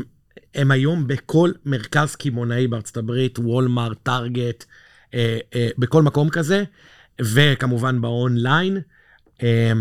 הם 0.55 0.71
היום 0.71 1.07
בכל 1.07 1.51
מרכז 1.65 2.15
קמעונאי 2.15 2.67
בארצות 2.67 2.97
הברית, 2.97 3.39
וולמארט, 3.39 3.97
טארגט, 4.03 4.65
בכל 5.77 6.01
מקום 6.03 6.29
כזה, 6.29 6.63
וכמובן 7.21 8.01
באונליין. 8.01 8.77
אה, 9.43 9.71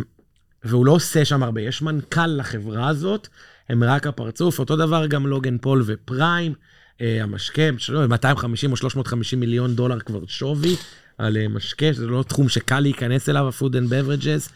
והוא 0.64 0.86
לא 0.86 0.92
עושה 0.92 1.24
שם 1.24 1.42
הרבה, 1.42 1.60
יש 1.60 1.82
מנכ"ל 1.82 2.26
לחברה 2.26 2.88
הזאת, 2.88 3.28
הם 3.68 3.84
רק 3.84 4.06
הפרצוף, 4.06 4.58
אותו 4.58 4.76
דבר 4.76 5.06
גם 5.06 5.26
לוגן 5.26 5.58
פול 5.58 5.82
ופריים, 5.86 6.54
אה, 7.00 7.22
המשקה, 7.22 7.62
שלא, 7.78 8.06
250 8.06 8.70
או 8.72 8.76
350 8.76 9.40
מיליון 9.40 9.74
דולר 9.74 10.00
כבר 10.00 10.20
שווי 10.26 10.76
על 11.18 11.36
אה, 11.36 11.48
משקה, 11.48 11.92
שזה 11.92 12.06
לא 12.06 12.24
תחום 12.28 12.48
שקל 12.48 12.80
להיכנס 12.80 13.28
אליו, 13.28 13.48
ה-food 13.48 13.72
and 13.72 13.90
beverages. 13.90 14.50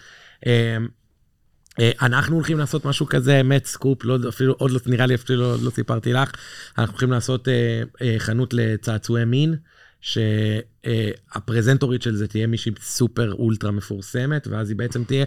אה, 0.47 0.77
אה, 1.81 1.90
אנחנו 2.03 2.35
הולכים 2.35 2.59
לעשות 2.59 2.85
משהו 2.85 3.07
כזה, 3.07 3.41
אמת, 3.41 3.66
סקופ, 3.66 4.05
לא, 4.05 4.18
אפילו, 4.28 4.53
עוד 4.53 4.70
לא, 4.70 4.80
נראה 4.87 5.07
לי 5.07 5.14
אפילו 5.14 5.41
לא, 5.41 5.57
לא 5.62 5.70
סיפרתי 5.70 6.12
לך, 6.12 6.30
אנחנו 6.78 6.93
הולכים 6.93 7.11
לעשות 7.11 7.49
אה, 7.49 7.82
אה, 8.03 8.14
חנות 8.18 8.55
לצעצועי 8.55 9.24
מין, 9.24 9.57
שהפרזנטורית 10.05 12.02
של 12.02 12.14
זה 12.14 12.28
תהיה 12.28 12.46
מישהי 12.46 12.72
סופר 12.80 13.32
אולטרה 13.32 13.70
מפורסמת, 13.70 14.46
ואז 14.46 14.70
היא 14.70 14.76
בעצם 14.76 15.05
תהיה 15.05 15.24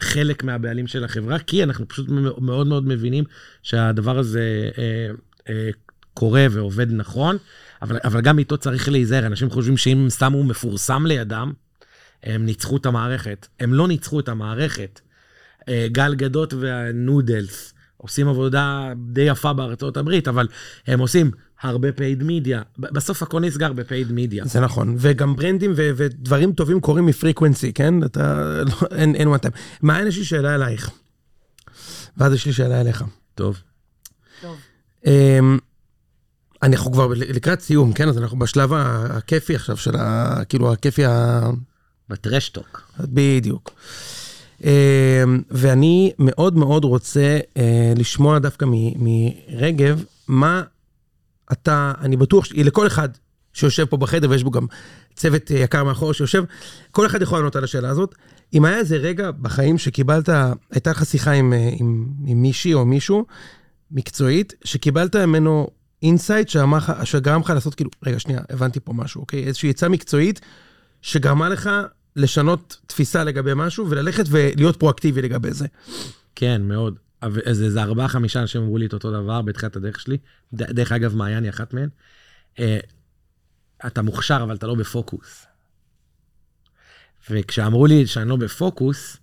חלק 0.00 0.44
מהבעלים 0.44 0.86
של 0.86 1.04
החברה, 1.04 1.38
כי 1.38 1.62
אנחנו 1.62 1.88
פשוט 1.88 2.08
מאוד 2.40 2.66
מאוד 2.66 2.86
מבינים 2.86 3.24
שהדבר 3.62 4.18
הזה 4.18 4.70
אה, 4.78 5.08
אה, 5.48 5.70
קורה 6.14 6.46
ועובד 6.50 6.92
נכון, 6.92 7.36
אבל, 7.82 7.98
אבל 8.04 8.20
גם 8.20 8.38
איתו 8.38 8.56
צריך 8.56 8.88
להיזהר, 8.88 9.26
אנשים 9.26 9.50
חושבים 9.50 9.76
שאם 9.76 10.06
שמו 10.18 10.44
מפורסם 10.44 11.06
לידם, 11.06 11.52
הם 12.22 12.44
ניצחו 12.44 12.76
את 12.76 12.86
המערכת. 12.86 13.46
הם 13.60 13.74
לא 13.74 13.88
ניצחו 13.88 14.20
את 14.20 14.28
המערכת. 14.28 15.00
אה, 15.68 15.86
גל 15.92 16.14
גדות 16.14 16.54
והנודלס 16.54 17.74
עושים 17.96 18.28
עבודה 18.28 18.92
די 19.12 19.20
יפה 19.20 19.52
בארצות 19.52 19.96
הברית, 19.96 20.28
אבל 20.28 20.48
הם 20.86 20.98
עושים 20.98 21.30
הרבה 21.62 21.88
paid 21.88 22.22
media. 22.22 22.58
ב- 22.78 22.94
בסוף 22.94 23.22
הכל 23.22 23.40
נסגר 23.40 23.72
ב-paid 23.72 24.10
media. 24.10 24.44
זה 24.48 24.60
נכון, 24.60 24.96
וגם 24.98 25.36
ברנדים 25.36 25.72
ו- 25.76 25.90
ודברים 25.96 26.52
טובים 26.52 26.80
קורים 26.80 27.06
מפריקוונסי, 27.06 27.72
כן? 27.72 28.02
אתה, 28.04 28.44
לא, 28.66 28.72
אין, 28.96 29.14
אין 29.14 29.28
time. 29.28 29.50
מעיין, 29.82 30.06
יש 30.06 30.18
לי 30.18 30.24
שאלה 30.24 30.54
אלייך. 30.54 30.90
ואז 32.16 32.32
יש 32.32 32.46
לי 32.46 32.52
שאלה 32.52 32.80
אליך. 32.80 33.04
טוב. 33.34 33.56
טוב. 34.42 34.56
אמ, 35.06 35.58
אנחנו 36.62 36.92
כבר 36.92 37.06
לקראת 37.16 37.60
סיום, 37.60 37.92
כן? 37.92 38.08
אז 38.08 38.18
אנחנו 38.18 38.38
בשלב 38.38 38.72
הכיפי 38.74 39.54
עכשיו 39.54 39.76
של 39.76 39.96
ה... 39.96 40.40
כאילו, 40.48 40.72
הכיפי 40.72 41.04
ה... 41.04 41.40
בטרשטוק. 42.08 42.92
בדיוק. 43.00 43.70
אמ, 44.64 44.68
ואני 45.50 46.12
מאוד 46.18 46.56
מאוד 46.56 46.84
רוצה 46.84 47.38
אה, 47.56 47.92
לשמוע 47.96 48.38
דווקא 48.38 48.64
מ- 48.68 49.04
מרגב, 49.04 50.04
מה 50.28 50.62
אתה, 51.52 51.92
אני 52.00 52.16
בטוח 52.16 52.44
שלכל 52.44 52.86
אחד 52.86 53.08
שיושב 53.52 53.84
פה 53.84 53.96
בחדר, 53.96 54.30
ויש 54.30 54.42
בו 54.42 54.50
גם 54.50 54.66
צוות 55.16 55.52
אה, 55.52 55.58
יקר 55.58 55.84
מאחור 55.84 56.12
שיושב, 56.12 56.44
כל 56.90 57.06
אחד 57.06 57.22
יכול 57.22 57.38
לענות 57.38 57.56
על 57.56 57.64
השאלה 57.64 57.88
הזאת. 57.88 58.14
אם 58.54 58.64
היה 58.64 58.78
איזה 58.78 58.96
רגע 58.96 59.30
בחיים 59.30 59.78
שקיבלת, 59.78 60.28
הייתה 60.70 60.90
לך 60.90 61.06
שיחה 61.06 61.30
עם, 61.30 61.52
אה, 61.52 61.70
עם, 61.72 62.06
עם 62.26 62.42
מישהי 62.42 62.74
או 62.74 62.86
מישהו, 62.86 63.26
מקצועית, 63.90 64.54
שקיבלת 64.64 65.16
ממנו 65.16 65.68
insight 66.02 66.48
שגרם 67.04 67.40
לך 67.40 67.50
לעשות 67.50 67.74
כאילו, 67.74 67.90
רגע, 68.06 68.18
שנייה, 68.18 68.40
הבנתי 68.50 68.80
פה 68.80 68.92
משהו, 68.92 69.20
אוקיי? 69.20 69.44
איזושהי 69.44 69.70
עצה 69.70 69.88
מקצועית 69.88 70.40
שגרמה 71.02 71.48
לך 71.48 71.70
לשנות 72.16 72.76
תפיסה 72.86 73.24
לגבי 73.24 73.52
משהו 73.56 73.90
וללכת 73.90 74.24
ולהיות 74.28 74.76
פרואקטיבי 74.76 75.22
לגבי 75.22 75.52
זה. 75.52 75.66
כן, 76.34 76.62
מאוד. 76.62 76.98
איזה 77.46 77.82
ארבעה, 77.82 78.08
חמישה 78.08 78.40
אנשים 78.40 78.62
אמרו 78.62 78.78
לי 78.78 78.86
את 78.86 78.92
אותו 78.92 79.10
דבר 79.10 79.42
בתחילת 79.42 79.76
הדרך 79.76 80.00
שלי. 80.00 80.18
דרך 80.52 80.92
אגב, 80.92 81.16
מעיין 81.16 81.44
היא 81.44 81.50
אחת 81.50 81.74
מהן. 81.74 81.88
אה, 82.58 82.78
אתה 83.86 84.02
מוכשר, 84.02 84.40
אבל 84.42 84.56
אתה 84.56 84.66
לא 84.66 84.74
בפוקוס. 84.74 85.46
וכשאמרו 87.30 87.86
לי 87.86 88.06
שאני 88.06 88.28
לא 88.28 88.36
בפוקוס, 88.36 89.16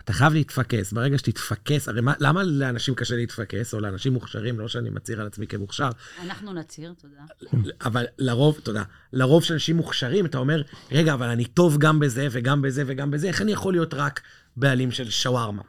אתה 0.00 0.12
חייב 0.12 0.32
להתפקס. 0.32 0.92
ברגע 0.92 1.18
שתתפקס, 1.18 1.88
הרי 1.88 2.00
מה, 2.00 2.14
למה 2.20 2.42
לאנשים 2.42 2.94
קשה 2.94 3.16
להתפקס, 3.16 3.74
או 3.74 3.80
לאנשים 3.80 4.12
מוכשרים, 4.12 4.60
לא 4.60 4.68
שאני 4.68 4.90
מצהיר 4.90 5.20
על 5.20 5.26
עצמי 5.26 5.46
כמוכשר, 5.46 5.90
אנחנו 6.22 6.52
נצהיר, 6.52 6.94
תודה. 6.98 7.68
אבל 7.84 8.04
לרוב, 8.18 8.60
תודה, 8.62 8.82
לרוב 9.12 9.44
שאנשים 9.44 9.76
מוכשרים, 9.76 10.26
אתה 10.26 10.38
אומר, 10.38 10.62
רגע, 10.90 11.14
אבל 11.14 11.28
אני 11.28 11.44
טוב 11.44 11.78
גם 11.78 11.98
בזה 11.98 12.28
וגם 12.30 12.62
בזה 12.62 12.82
וגם 12.86 13.10
בזה, 13.10 13.28
איך 13.28 13.42
אני 13.42 13.52
יכול 13.52 13.72
להיות 13.72 13.94
רק 13.94 14.20
בעלים 14.56 14.90
של 14.90 15.10
שווארמה? 15.10 15.62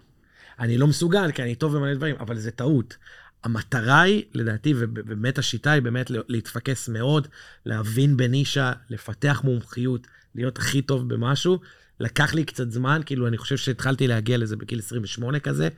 אני 0.61 0.77
לא 0.77 0.87
מסוגל, 0.87 1.31
כי 1.31 1.43
אני 1.43 1.55
טוב 1.55 1.77
במלא 1.77 1.93
דברים, 1.93 2.15
אבל 2.19 2.37
זה 2.37 2.51
טעות. 2.51 2.97
המטרה 3.43 4.01
היא, 4.01 4.23
לדעתי, 4.33 4.73
ובאמת 4.77 5.37
השיטה 5.37 5.71
היא 5.71 5.81
באמת 5.81 6.11
להתפקס 6.27 6.89
מאוד, 6.89 7.27
להבין 7.65 8.17
בנישה, 8.17 8.73
לפתח 8.89 9.41
מומחיות, 9.43 10.07
להיות 10.35 10.57
הכי 10.57 10.81
טוב 10.81 11.13
במשהו. 11.13 11.59
לקח 11.99 12.33
לי 12.33 12.43
קצת 12.43 12.71
זמן, 12.71 13.01
כאילו, 13.05 13.27
אני 13.27 13.37
חושב 13.37 13.57
שהתחלתי 13.57 14.07
להגיע 14.07 14.37
לזה 14.37 14.55
בגיל 14.55 14.79
28 14.79 15.39
כזה, 15.39 15.69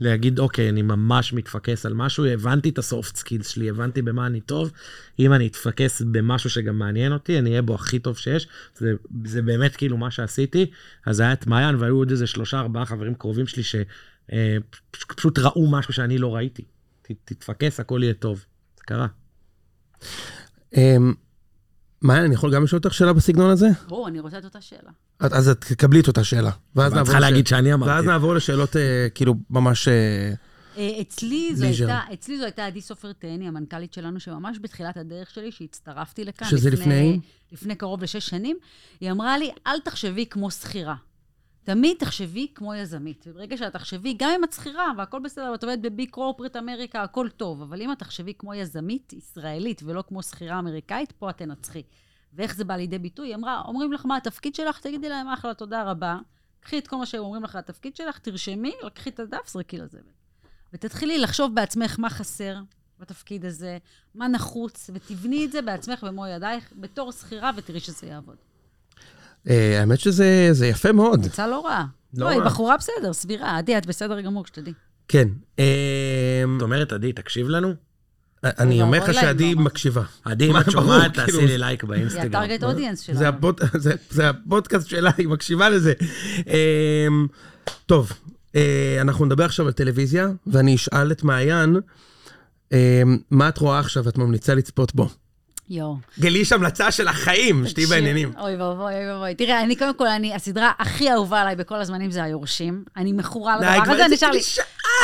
להגיד, 0.00 0.38
אוקיי, 0.38 0.68
אני 0.68 0.82
ממש 0.82 1.32
מתפקס 1.32 1.86
על 1.86 1.94
משהו, 1.94 2.24
הבנתי 2.24 2.68
את 2.68 2.78
ה 2.78 2.86
soft 2.86 3.16
skills 3.16 3.48
שלי, 3.48 3.70
הבנתי 3.70 4.02
במה 4.02 4.26
אני 4.26 4.40
טוב. 4.40 4.72
אם 5.18 5.32
אני 5.32 5.46
אתפקס 5.46 6.02
במשהו 6.02 6.50
שגם 6.50 6.78
מעניין 6.78 7.12
אותי, 7.12 7.38
אני 7.38 7.50
אהיה 7.50 7.62
בו 7.62 7.74
הכי 7.74 7.98
טוב 7.98 8.18
שיש. 8.18 8.48
זה, 8.76 8.92
זה 9.24 9.42
באמת 9.42 9.76
כאילו 9.76 9.96
מה 9.96 10.10
שעשיתי. 10.10 10.70
אז 11.06 11.20
היה 11.20 11.32
את 11.32 11.46
מעיין, 11.46 11.74
והיו 11.74 11.96
עוד 11.96 12.10
איזה 12.10 12.26
שלושה, 12.26 12.60
ארבעה 12.60 12.86
חברים 12.86 13.14
קרובים 13.14 13.46
שלי 13.46 13.62
שפשוט 14.96 15.38
ראו 15.38 15.70
משהו 15.70 15.92
שאני 15.92 16.18
לא 16.18 16.34
ראיתי. 16.34 16.64
תתפקס, 17.24 17.80
הכל 17.80 18.00
יהיה 18.02 18.14
טוב. 18.14 18.44
זה 18.76 18.82
קרה. 18.84 19.06
אמ, 20.76 21.14
מעיין, 22.02 22.24
אני 22.24 22.34
יכול 22.34 22.54
גם 22.54 22.64
לשאול 22.64 22.80
אותך 22.84 22.94
שאלה 22.94 23.12
בסגנון 23.12 23.50
הזה? 23.50 23.68
ברור, 23.88 24.08
אני 24.08 24.20
רוצה 24.20 24.38
את 24.38 24.44
אותה 24.44 24.60
שאלה. 24.60 24.90
אז 25.20 25.48
את 25.48 25.64
תקבלי 25.64 26.00
את 26.00 26.08
אותה 26.08 26.24
שאלה. 26.24 26.50
ואז 26.76 26.92
נעבור 26.92 27.04
צריכה 27.04 27.20
להגיד 27.20 27.46
שאני 27.46 27.74
אמרתי. 27.74 27.92
ואז 27.92 28.04
נעבור 28.04 28.34
לשאלות 28.34 28.76
אה, 28.76 29.08
כאילו 29.14 29.34
ממש... 29.50 29.88
אה, 29.88 30.32
אה, 30.76 31.00
אצלי 31.00 31.50
זו. 31.54 31.64
הייתה, 31.64 32.00
אצלי 32.12 32.38
זו 32.38 32.44
הייתה 32.44 32.66
עדי 32.66 32.80
סופר 32.80 33.12
תהני, 33.12 33.48
המנכ"לית 33.48 33.92
שלנו, 33.92 34.20
שממש 34.20 34.58
בתחילת 34.60 34.96
הדרך 34.96 35.30
שלי, 35.30 35.52
שהצטרפתי 35.52 36.24
לכאן. 36.24 36.48
שזה 36.48 36.70
לפני? 36.70 37.20
לפני 37.52 37.74
קרוב 37.74 38.02
לשש 38.02 38.26
שנים, 38.26 38.56
היא 39.00 39.10
אמרה 39.10 39.38
לי, 39.38 39.50
אל 39.66 39.80
תחשבי 39.80 40.26
כמו 40.26 40.50
שכירה. 40.50 40.94
תמיד 41.64 41.96
תחשבי 41.98 42.46
כמו 42.54 42.74
יזמית. 42.74 43.24
וברגע 43.28 43.56
שאת 43.56 43.72
תחשבי, 43.72 44.14
גם 44.18 44.30
אם 44.38 44.44
את 44.44 44.52
שכירה 44.52 44.92
והכל 44.98 45.20
בסדר, 45.20 45.50
ואת 45.52 45.64
עובדת 45.64 45.78
בביג 45.78 46.10
קורפרט 46.10 46.56
אמריקה, 46.56 47.02
הכל 47.02 47.28
טוב, 47.28 47.62
אבל 47.62 47.82
אם 47.82 47.92
את 47.92 47.98
תחשבי 47.98 48.34
כמו 48.38 48.54
יזמית 48.54 49.12
ישראלית 49.12 49.82
ולא 49.84 50.04
כמו 50.08 50.22
שכירה 50.22 50.58
אמריקאית, 50.58 51.12
פה 51.12 51.30
את 51.30 51.38
תנצחי. 51.38 51.82
ואיך 52.32 52.54
זה 52.54 52.64
בא 52.64 52.76
לידי 52.76 52.98
ביטוי? 52.98 53.28
היא 53.28 53.34
אמרה, 53.34 53.62
אומרים 53.64 53.92
לך 53.92 54.06
מה 54.06 54.16
התפקיד 54.16 54.54
שלך, 54.54 54.80
תגידי 54.80 55.08
להם 55.08 55.28
אחלה, 55.28 55.54
תודה 55.54 55.82
רבה. 55.82 56.18
קחי 56.60 56.78
את 56.78 56.86
כל 56.88 56.96
מה 56.96 57.06
שהם 57.06 57.22
אומרים 57.22 57.42
לך 57.42 57.54
לתפקיד 57.54 57.96
שלך, 57.96 58.18
תרשמי, 58.18 58.72
לקחי 58.82 59.10
את 59.10 59.20
הדף, 59.20 59.48
זרקי 59.48 59.78
לזבל. 59.78 60.00
ותתחילי 60.72 61.18
לחשוב 61.18 61.54
בעצמך 61.54 61.98
מה 61.98 62.10
חסר 62.10 62.56
בתפקיד 62.98 63.44
הזה, 63.44 63.78
מה 64.14 64.28
נחוץ, 64.28 64.90
ותבני 64.94 65.44
את 65.44 65.52
זה 65.52 65.62
בעצמך 65.62 66.04
במו 66.04 66.26
ידייך 66.26 66.72
בתור 66.76 67.12
שכירה, 67.12 67.50
ותראי 67.56 67.80
שזה 67.80 68.06
יעבוד. 68.06 68.36
אה, 69.50 69.80
האמת 69.80 70.00
שזה 70.00 70.48
זה 70.52 70.66
יפה 70.66 70.92
מאוד. 70.92 71.26
יצא 71.26 71.46
לא 71.46 71.60
רע. 71.66 71.84
לא 72.14 72.26
לא, 72.26 72.30
היא. 72.30 72.40
בחורה 72.40 72.76
בסדר, 72.76 73.12
סבירה. 73.12 73.58
עדי, 73.58 73.78
את 73.78 73.86
בסדר 73.86 74.20
גמור, 74.20 74.46
שתדעי. 74.46 74.72
כן. 75.08 75.28
אמ, 75.58 75.64
זאת 76.52 76.62
אומרת, 76.62 76.92
עדי, 76.92 77.12
תקשיב 77.12 77.48
לנו. 77.48 77.74
אני 78.44 78.76
זה 78.76 78.82
אומר 78.82 78.98
לך 78.98 79.14
שעדי 79.14 79.44
לא 79.44 79.48
אמרתי. 79.52 79.64
מקשיבה. 79.64 80.02
עדי, 80.24 80.50
אם 80.50 80.56
את 80.56 80.70
שומעת, 80.70 81.12
כאילו, 81.14 81.26
תעשי 81.26 81.46
לי 81.46 81.58
לייק 81.58 81.82
היא 81.82 81.88
באינסטגרם. 81.88 82.26
ה 82.26 82.31
target 82.31 82.64
audience 82.64 83.00
שלנו. 83.00 83.18
זה, 83.18 83.28
הפוד, 83.28 83.60
זה, 83.76 83.94
זה 84.10 84.28
הפודקאסט 84.28 84.88
שלה, 84.88 85.10
היא 85.18 85.28
מקשיבה 85.28 85.68
לזה. 85.68 85.92
אמ, 86.46 87.26
טוב, 87.86 88.12
אה, 88.56 88.98
אנחנו 89.00 89.24
נדבר 89.24 89.44
עכשיו 89.44 89.66
על 89.66 89.72
טלוויזיה, 89.72 90.28
ואני 90.46 90.74
אשאל 90.74 91.12
את 91.12 91.24
מעיין, 91.24 91.76
אמ, 92.72 92.78
מה 93.30 93.48
את 93.48 93.58
רואה 93.58 93.78
עכשיו 93.78 94.04
ואת 94.04 94.18
ממליצה 94.18 94.54
לצפות 94.54 94.94
בו? 94.94 95.08
יואו. 95.68 95.96
גלי 96.20 96.38
יש 96.38 96.52
המלצה 96.52 96.90
של 96.90 97.08
החיים, 97.08 97.66
שתהיי 97.66 97.86
בעניינים. 97.86 98.32
אוי 98.38 98.56
ואבוי, 98.56 98.94
אוי 98.94 99.12
ואבוי. 99.12 99.34
תראה, 99.34 99.60
אני 99.62 99.76
קודם 99.76 99.94
כל, 99.94 100.06
אני, 100.06 100.34
הסדרה 100.34 100.72
הכי 100.78 101.12
אהובה 101.12 101.40
עליי 101.40 101.56
בכל 101.56 101.74
הזמנים 101.80 102.10
זה 102.10 102.22
היורשים. 102.22 102.84
אני 102.96 103.12
מכורה 103.12 103.56
לדבר 103.56 103.92
הזה, 103.92 104.08
נשאר 104.10 104.30
לי. 104.30 104.40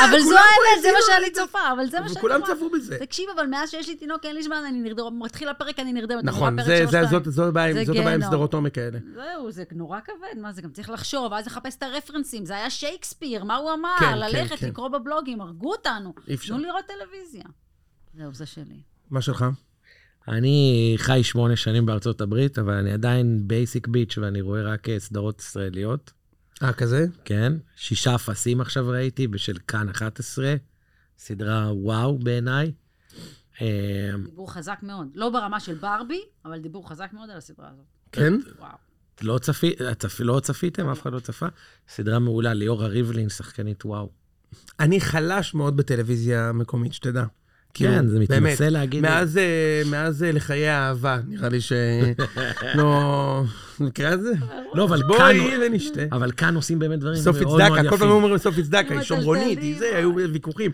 אבל 0.09 0.19
זו 0.19 0.37
האמת, 0.37 0.81
זה 0.81 0.89
מה 0.93 0.99
שאני. 1.07 1.31
צופה, 1.33 1.59
אבל 1.73 1.85
זה 1.85 1.99
מה 1.99 2.09
שאני 2.09 2.21
כולם. 2.21 2.41
צפו 2.47 2.69
בזה. 2.69 2.97
תקשיב, 2.99 3.25
אבל 3.35 3.45
מאז 3.47 3.69
שיש 3.69 3.89
לי 3.89 3.95
תינוק, 3.95 4.25
אין 4.25 4.35
לי 4.35 4.43
זמן, 4.43 4.63
אני 4.67 4.79
נרדמת, 4.79 5.07
מתחיל 5.19 5.49
הפרק, 5.49 5.79
אני 5.79 5.93
נרדמת. 5.93 6.23
נכון, 6.23 6.57
זאת- 6.61 7.39
הבעיה 7.39 8.13
עם-. 8.13 8.21
סדרות 8.21 8.53
עומק 8.53 8.73
כאלה. 8.73 8.99
זהו, 9.13 9.51
זה 9.51 9.63
נורא 9.71 9.99
כבד, 9.99 10.41
מה 10.41 10.51
זה, 10.53 10.61
גם 10.61 10.69
צריך 10.71 10.89
לחשוב, 10.89 11.31
ואז 11.31 11.47
לחפש 11.47 11.75
את 11.77 11.83
הרפרנסים, 11.83 12.45
זה 12.45 12.55
היה 12.55 12.69
שייקספיר, 12.69 13.43
מה 13.43 13.55
הוא 13.55 13.73
אמר, 13.73 13.95
כן, 13.99 14.05
כן, 14.05 14.17
ללכת, 14.17 14.59
כן. 14.59 14.67
לקרוא 14.67 14.87
בבלוגים, 14.87 15.41
הרגו 15.41 15.71
אותנו. 15.71 16.13
אי 16.27 16.35
אפשר. 16.35 16.53
תנו 16.53 16.63
לראות 16.63 16.85
טלוויזיה. 16.85 17.43
זהו, 18.17 18.33
זה 18.33 18.45
שלי. 18.45 18.81
מה 19.11 19.21
שלך? 19.21 19.45
אני 20.27 20.93
חי 20.97 21.23
שמונה 21.23 21.55
שנים 21.55 21.85
בארצות 21.85 22.21
הברית, 22.21 22.59
אבל 22.59 22.73
אני 22.73 22.91
עדיין 22.91 23.47
basic 23.47 23.87
bitch 23.87 24.17
ואני 24.17 24.41
רואה 24.41 24.61
רק 24.61 24.89
אה, 24.89 24.99
סדרות 24.99 25.39
ישראליות, 25.39 26.13
אה, 26.63 26.73
כזה? 26.73 27.05
כן? 27.25 27.53
שישה 27.75 28.15
אפסים 28.15 28.61
עכשיו 28.61 28.87
ראיתי, 28.87 29.27
של 29.27 29.57
כאן 29.67 29.89
11, 29.89 30.55
סדרה 31.17 31.73
וואו 31.73 32.19
בעיניי. 32.19 32.71
אה, 33.61 34.11
דיבור 34.25 34.53
חזק 34.53 34.79
מאוד. 34.83 35.07
לא 35.15 35.29
ברמה 35.29 35.59
של 35.59 35.75
ברבי, 35.75 36.21
אבל 36.45 36.59
דיבור 36.59 36.89
חזק 36.89 37.09
מאוד 37.13 37.29
על 37.29 37.37
הסדרה 37.37 37.69
הזאת. 37.69 37.85
כן? 38.11 38.33
וואו. 38.59 38.77
לא, 39.21 39.37
צפי, 39.37 39.75
צפ, 39.99 40.19
לא 40.19 40.39
צפיתם? 40.39 40.89
אף 40.89 41.01
אחד 41.01 41.13
לא 41.13 41.19
צפה? 41.19 41.47
סדרה 41.87 42.19
מעולה, 42.19 42.53
ליאורה 42.53 42.87
ריבלין, 42.87 43.29
שחקנית 43.29 43.85
וואו. 43.85 44.09
אני 44.79 45.01
חלש 45.01 45.53
מאוד 45.53 45.77
בטלוויזיה 45.77 46.51
מקומית, 46.51 46.93
שתדע. 46.93 47.25
כן, 47.73 47.97
כאילו, 47.97 48.09
זה. 48.09 48.19
מתנשא 48.19 48.63
להגיד. 48.63 49.01
מאז, 49.01 49.37
אה, 49.37 49.81
מאז 49.85 50.23
אה, 50.23 50.31
לחיי 50.31 50.67
האהבה, 50.67 51.19
נראה 51.27 51.49
לי 51.49 51.61
ש... 51.61 51.73
לא... 52.77 53.43
נקרא 53.79 54.09
לזה? 54.09 54.31
לא, 54.73 54.83
אבל 54.83 55.03
בואי 55.03 55.39
כאן, 55.39 55.61
ונשתה. 55.65 56.01
אבל 56.11 56.31
כאן 56.31 56.55
עושים 56.55 56.79
באמת 56.79 56.99
דברים 56.99 57.21
מאוד 57.25 57.43
מאוד 57.43 57.61
צדקה, 57.61 57.83
כל 57.83 57.89
פעם 57.89 57.95
יפים. 57.95 58.09
אומרים 58.09 58.37
סופי 58.37 58.63
צדקה, 58.63 58.93
היא 58.93 59.01
שומרונית, 59.01 59.59
היא 59.59 59.79
זה, 59.79 59.97
היו 59.97 60.15
ויכוחים. 60.15 60.71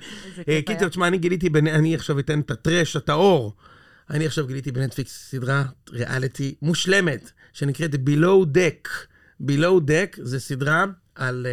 אה, 0.49 0.59
קיצר. 0.65 0.89
תשמע, 0.89 1.07
אני 1.07 1.17
גיליתי, 1.17 1.49
אני 1.67 1.95
עכשיו 1.95 2.19
אתן 2.19 2.39
את 2.39 2.51
הטרש, 2.51 2.97
את 2.97 3.09
האור. 3.09 3.53
אני 4.09 4.25
עכשיו 4.25 4.47
גיליתי 4.47 4.71
בנטפליקס 4.71 5.29
סדרה 5.31 5.63
ריאליטי 5.91 6.55
מושלמת, 6.61 7.31
שנקראת 7.53 7.93
Below 7.93 8.45
Deck. 8.55 8.89
Below 9.41 9.87
Deck 9.87 10.19
זה 10.21 10.39
סדרה 10.39 10.85
על 11.15 11.47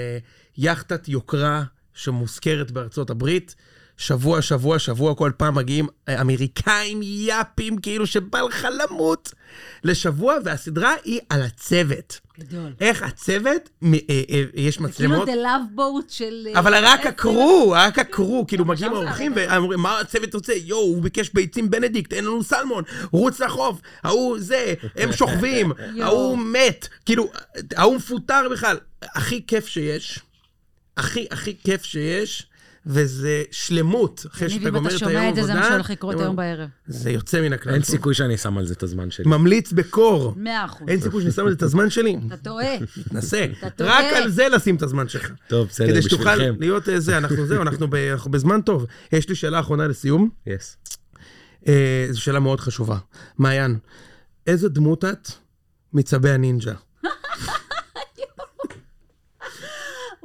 יכטת 0.58 1.08
יוקרה 1.08 1.64
שמוזכרת 1.94 2.70
בארצות 2.70 3.10
הברית, 3.10 3.54
שבוע, 3.96 4.42
שבוע, 4.42 4.78
שבוע, 4.78 5.14
כל 5.14 5.30
פעם 5.36 5.54
מגיעים 5.54 5.88
אה, 6.08 6.20
אמריקאים 6.20 7.00
יאפים, 7.02 7.78
כאילו 7.78 8.06
שבא 8.06 8.40
לך 8.40 8.68
למות 8.82 9.32
לשבוע, 9.84 10.36
והסדרה 10.44 10.94
היא 11.04 11.20
על 11.28 11.42
הצוות. 11.42 12.20
גדול. 12.40 12.72
איך 12.80 13.02
הצוות, 13.02 13.68
מ- 13.82 13.94
אה, 13.94 13.98
אה, 14.10 14.44
יש 14.54 14.76
כאילו 14.76 14.88
מצלמות, 14.88 15.28
The 15.28 15.32
Love 15.32 15.78
Boat 15.78 16.04
של... 16.08 16.48
אבל 16.54 16.84
רק. 16.84 17.06
הקרו, 17.06 17.74
רק 17.76 17.98
הקרו, 17.98 18.44
כאילו 18.48 18.64
מגיעים 18.64 18.92
זה 18.92 18.98
האורחים. 18.98 19.32
ואומרים, 19.36 19.80
מה 19.80 20.00
הצוות 20.00 20.34
רוצה? 20.34 20.52
יואו, 20.52 20.80
הוא 20.80 21.02
ביקש 21.02 21.30
ביצים 21.34 21.70
בנדיקט, 21.70 22.12
אין 22.12 22.24
לנו 22.24 22.44
סלמון, 22.44 22.84
רוץ 23.10 23.40
לחוף, 23.40 23.80
ההוא 24.02 24.38
זה, 24.40 24.74
הם 24.96 25.12
שוכבים. 25.12 25.72
ההוא 26.02 26.38
מת, 26.38 26.88
כאילו, 27.06 27.30
ההוא 27.76 27.96
מפוטר 27.96 28.48
בכלל. 28.52 28.76
הכי 29.02 29.46
כיף 29.46 29.66
שיש, 29.66 30.18
הכי 30.96 31.26
הכי 31.30 31.56
כיף 31.64 31.84
שיש, 31.84 32.46
וזה 32.86 33.42
שלמות, 33.50 34.26
אחרי 34.30 34.50
שאתה 34.50 34.68
אם 34.68 34.74
גומר 34.74 34.88
אתה 34.88 34.96
את 34.96 35.02
היום 35.02 35.12
שומע 35.12 35.28
את 35.28 35.34
זה, 35.34 35.42
זה 35.42 35.48
מה 35.54 35.58
עבודה, 35.58 35.70
שהולך 35.70 35.90
לקרות 35.90 36.20
היום 36.20 36.36
בערב. 36.36 36.68
זה 36.86 37.10
יוצא 37.10 37.40
מן 37.40 37.52
הכלל. 37.52 37.74
אין. 37.74 37.82
סיכוי 37.82 38.14
שאני 38.14 38.36
שם 38.36 38.58
על 38.58 38.66
זה 38.66 38.74
את 38.74 38.82
הזמן 38.82 39.10
שלי. 39.10 39.24
ממליץ 39.28 39.72
בקור. 39.72 40.34
מאה 40.36 40.64
אחוז. 40.64 40.88
אין 40.88 41.00
סיכוי 41.00 41.22
שאני 41.22 41.32
שם 41.32 41.42
על 41.42 41.48
זה 41.48 41.56
את 41.56 41.62
הזמן 41.62 41.90
שלי. 41.90 42.16
אתה 42.26 42.36
טועה. 42.36 42.66
נסה. 43.12 43.46
אתה 43.58 43.70
טועה. 43.70 43.98
רק 43.98 44.04
על 44.16 44.30
זה 44.30 44.48
לשים 44.48 44.76
את 44.76 44.82
הזמן 44.82 45.08
שלך. 45.08 45.32
טוב, 45.48 45.68
בסדר, 45.68 45.86
כדי 45.86 46.02
שתוכל 46.02 46.24
בשבילכם. 46.34 46.54
להיות 46.60 46.88
אה, 46.88 47.00
זה, 47.00 47.18
אנחנו 47.18 47.46
זהו, 47.46 47.62
אנחנו 47.62 47.90
ב- 47.90 47.94
אנחנו 47.94 48.30
בזמן 48.30 48.60
טוב. 48.60 48.86
יש 49.12 49.28
לי 49.28 49.34
שאלה 49.34 49.60
אחרונה 49.60 49.86
לסיום, 49.88 50.30
יס. 50.46 50.76
אה, 51.68 52.06
זו 52.10 52.20
שאלה 52.20 52.40
מאוד 52.40 52.60
חשובה. 52.60 52.98
מעיין, 53.38 53.78
איזה 54.46 54.68
דמות 54.68 55.04
את 55.04 55.28
מצבי 55.92 56.30
הנינג'ה? 56.30 56.72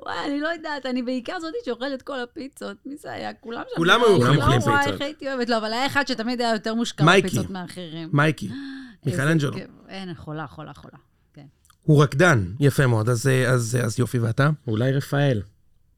וואי, 0.08 0.26
אני 0.26 0.42
לא 0.42 0.48
יודעת, 0.48 0.86
אני 0.86 1.04
בעיקר 1.04 1.40
זאתי 1.40 1.58
שאוכלת 1.66 2.02
כל 2.02 2.20
הפיצות. 2.20 2.78
מי 2.86 2.98
זה 2.98 3.12
היה? 3.12 3.34
כולם 3.34 3.62
שם. 3.70 3.76
כולם 3.76 4.02
היו 4.04 4.16
אוכלים 4.16 4.40
לא, 4.40 4.44
וואי, 4.44 4.60
פיצות. 4.60 4.74
איך 4.88 5.02
הייתי 5.02 5.28
אוהבת. 5.28 5.50
לא, 5.50 5.58
אבל 5.58 5.74
היה 5.74 5.86
אחד 5.86 6.08
שתמיד 6.08 6.42
היה 6.42 6.54
יותר 6.54 6.74
מושקע. 6.74 7.06
בפיצות 7.06 7.50
מאחרים. 7.50 8.10
מייקי, 8.14 8.46
איזה 9.06 9.18
מיכלנג'לו. 9.18 9.58
אין, 9.88 10.14
חולה, 10.14 10.48
חולה, 10.48 10.74
חולה. 10.74 10.98
כן. 11.34 11.46
הוא 11.84 12.04
רקדן, 12.04 12.46
יפה 12.60 12.88
מאוד, 12.88 13.10
אז, 13.10 13.28
אה, 13.28 13.50
אז, 13.50 13.78
אז 13.84 14.00
יופי, 14.00 14.20
ואתה? 14.20 14.50
אולי 14.68 14.94
רפאל. 14.94 15.42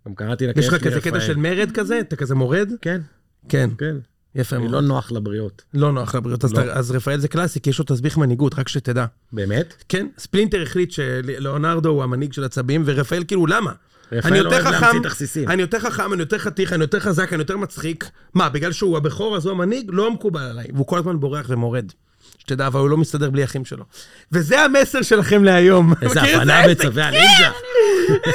גם 0.08 0.16
קראתי 0.16 0.48
לה 0.48 0.54
יש 0.56 0.68
לך 0.68 0.84
כזה 0.84 1.02
קטע. 1.02 1.20
של 1.20 1.36
מרד 1.36 1.72
כזה? 1.72 2.00
אתה 2.00 2.16
כזה 2.16 2.36
מורד? 2.36 2.72
כן, 2.82 3.02
כן, 3.50 3.70
כן. 3.78 3.96
יפה 4.36 4.56
אני 4.56 4.64
מאוד. 4.64 4.74
לא 4.74 4.82
נוח 4.82 5.12
לבריאות. 5.12 5.64
לא 5.74 5.92
נוח 5.92 6.16
לבריאות, 6.16 6.44
אז, 6.44 6.54
לא. 6.54 6.62
אז 6.62 6.92
רפאל 6.92 7.20
זה 7.20 7.28
קלאסי, 7.28 7.60
כי 7.60 7.70
יש 7.70 7.80
לו 7.80 7.86
תסביך 7.86 8.18
מנהיגות, 8.18 8.60
רק 8.60 8.68
שתדע. 8.68 9.06
באמת? 9.32 9.84
כן, 9.90 10.08
ספלינטר 10.18 10.62
החליט 10.62 10.92
שלאונרדו 10.92 11.90
הוא 11.90 12.04
המנהיג 12.04 12.34
של 12.34 12.44
עצבים, 12.44 12.84
ורפאל 12.86 13.24
כאילו, 13.28 13.48
למה? 13.48 13.74
אני 14.12 14.38
יותר 14.38 14.64
חכם. 14.64 15.02
אני 15.48 15.62
יותר 15.62 15.80
חכם, 15.80 16.14
אני 16.14 16.22
יותר 16.22 16.38
חתיך, 16.38 16.74
אני 16.74 16.82
יותר 16.84 17.00
חזק, 17.00 17.34
אני 17.34 17.42
יותר 17.42 17.58
מצחיק. 17.58 18.10
מה, 18.34 18.50
בגלל 18.50 18.72
שהוא 18.72 18.98
הבכור 18.98 19.38
אז 19.38 19.46
הוא 19.46 19.52
המנהיג? 19.52 19.90
לא 19.94 20.12
מקובל 20.12 20.42
עליי. 20.42 20.68
והוא 20.74 20.88
כל 20.88 20.98
הזמן 20.98 21.20
בורח 21.20 21.46
ומורד. 21.50 21.92
שתדע, 22.38 22.68
אבל 22.68 22.80
הוא 22.80 22.90
לא 22.90 22.98
מסתדר 22.98 23.30
בלי 23.30 23.44
אחים 23.44 23.66
שלו. 23.66 23.86
וזה 24.32 24.62
המסר 24.62 25.02
שלכם 25.02 25.44
להיום. 25.44 25.94
איזה 26.02 26.22
הבנה? 26.22 26.68
בצווי 26.70 27.04
הנינג'ה. 27.04 27.52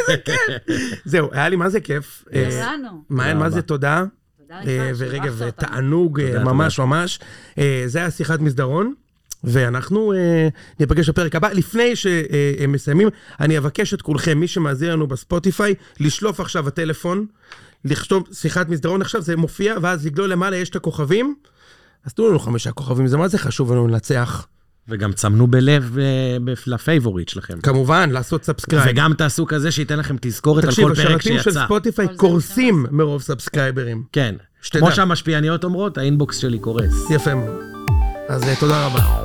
זהו, 1.05 1.29
היה 1.33 1.49
לי 1.49 1.57
מה 1.57 1.69
זה 1.69 1.81
כיף. 1.81 2.25
אה. 2.35 2.71
מעיין, 3.11 3.39
מה. 3.39 3.51
זה 3.51 3.63
תודה. 3.63 4.05
אה, 4.51 4.91
אותנו. 5.01 5.47
ותענוג 5.47 6.21
אה, 6.21 6.45
ממש 6.45 6.79
ממש. 6.79 7.21
זה 7.87 7.99
היה 7.99 8.11
שיחת 8.11 8.41
מסדרון. 8.41 8.95
ואנחנו 9.45 10.13
אה, 10.13 10.49
ניפגש 10.81 11.09
בפרק 11.09 11.37
הבא. 11.37 11.49
לפני 11.49 11.93
שמסיימים, 11.97 13.09
אני 13.41 13.59
אבקש 13.59 13.95
את 13.95 14.03
כולכם, 14.03 14.39
מי 14.39 14.47
שמאזין 14.47 14.91
לנו 14.91 15.07
בספוטיפיי, 15.07 15.75
לשלוף 16.01 16.41
עכשיו 16.41 16.69
הטלפון, 16.69 17.27
לכתוב 17.85 18.29
שיחת 18.33 18.69
מסדרון 18.69 19.03
עכשיו, 19.03 19.23
זה 19.23 19.37
מופיע, 19.37 19.75
ואז 19.83 20.07
לגלול 20.07 20.31
למעלה, 20.31 20.57
יש 20.57 20.69
את 20.71 20.77
הכוכבים. 20.77 21.35
אז 22.05 22.15
תנו 22.15 22.29
לנו 22.29 22.39
חמישה 22.39 22.73
כוכבים, 22.73 23.07
זה 23.07 23.17
מה 23.17 23.29
זה 23.29 23.39
חשוב 23.39 23.73
לנו 23.73 23.89
לנצח. 23.89 24.47
וגם 24.89 25.13
סמנו 25.13 25.47
בלב 25.47 25.99
אה, 25.99 26.37
ל 26.67 26.74
favorite 26.74 27.29
שלכם. 27.29 27.61
כמובן, 27.61 28.11
לעשות 28.11 28.45
subscribe. 28.45 28.87
וגם 28.89 29.15
תעשו 29.15 29.47
כזה 29.47 29.71
שייתן 29.71 29.99
לכם 29.99 30.17
תזכורת 30.21 30.65
על 30.65 30.71
תקשיב, 30.71 30.89
כל 30.89 30.95
פרק 30.95 31.07
השרתים 31.07 31.39
של 31.39 31.43
שיצא. 31.51 31.65
ספוטיפיי 31.65 32.07
קורסים 32.17 32.87
מרוב 32.91 33.23
סאבסקרייברים. 33.23 34.03
כן. 34.13 34.35
שתדע. 34.63 34.81
כמו 34.81 34.93
שהמשפיעניות 34.93 35.65
אומרות, 35.65 35.99
ה 35.99 36.05
inbox 36.05 36.37
שלי 36.37 36.59
קורס. 36.59 37.11
יפה 37.11 37.35
מאוד. 37.35 37.61
אז 38.29 38.45
אה, 38.45 38.55
תודה 38.61 38.87
רבה. 38.87 39.24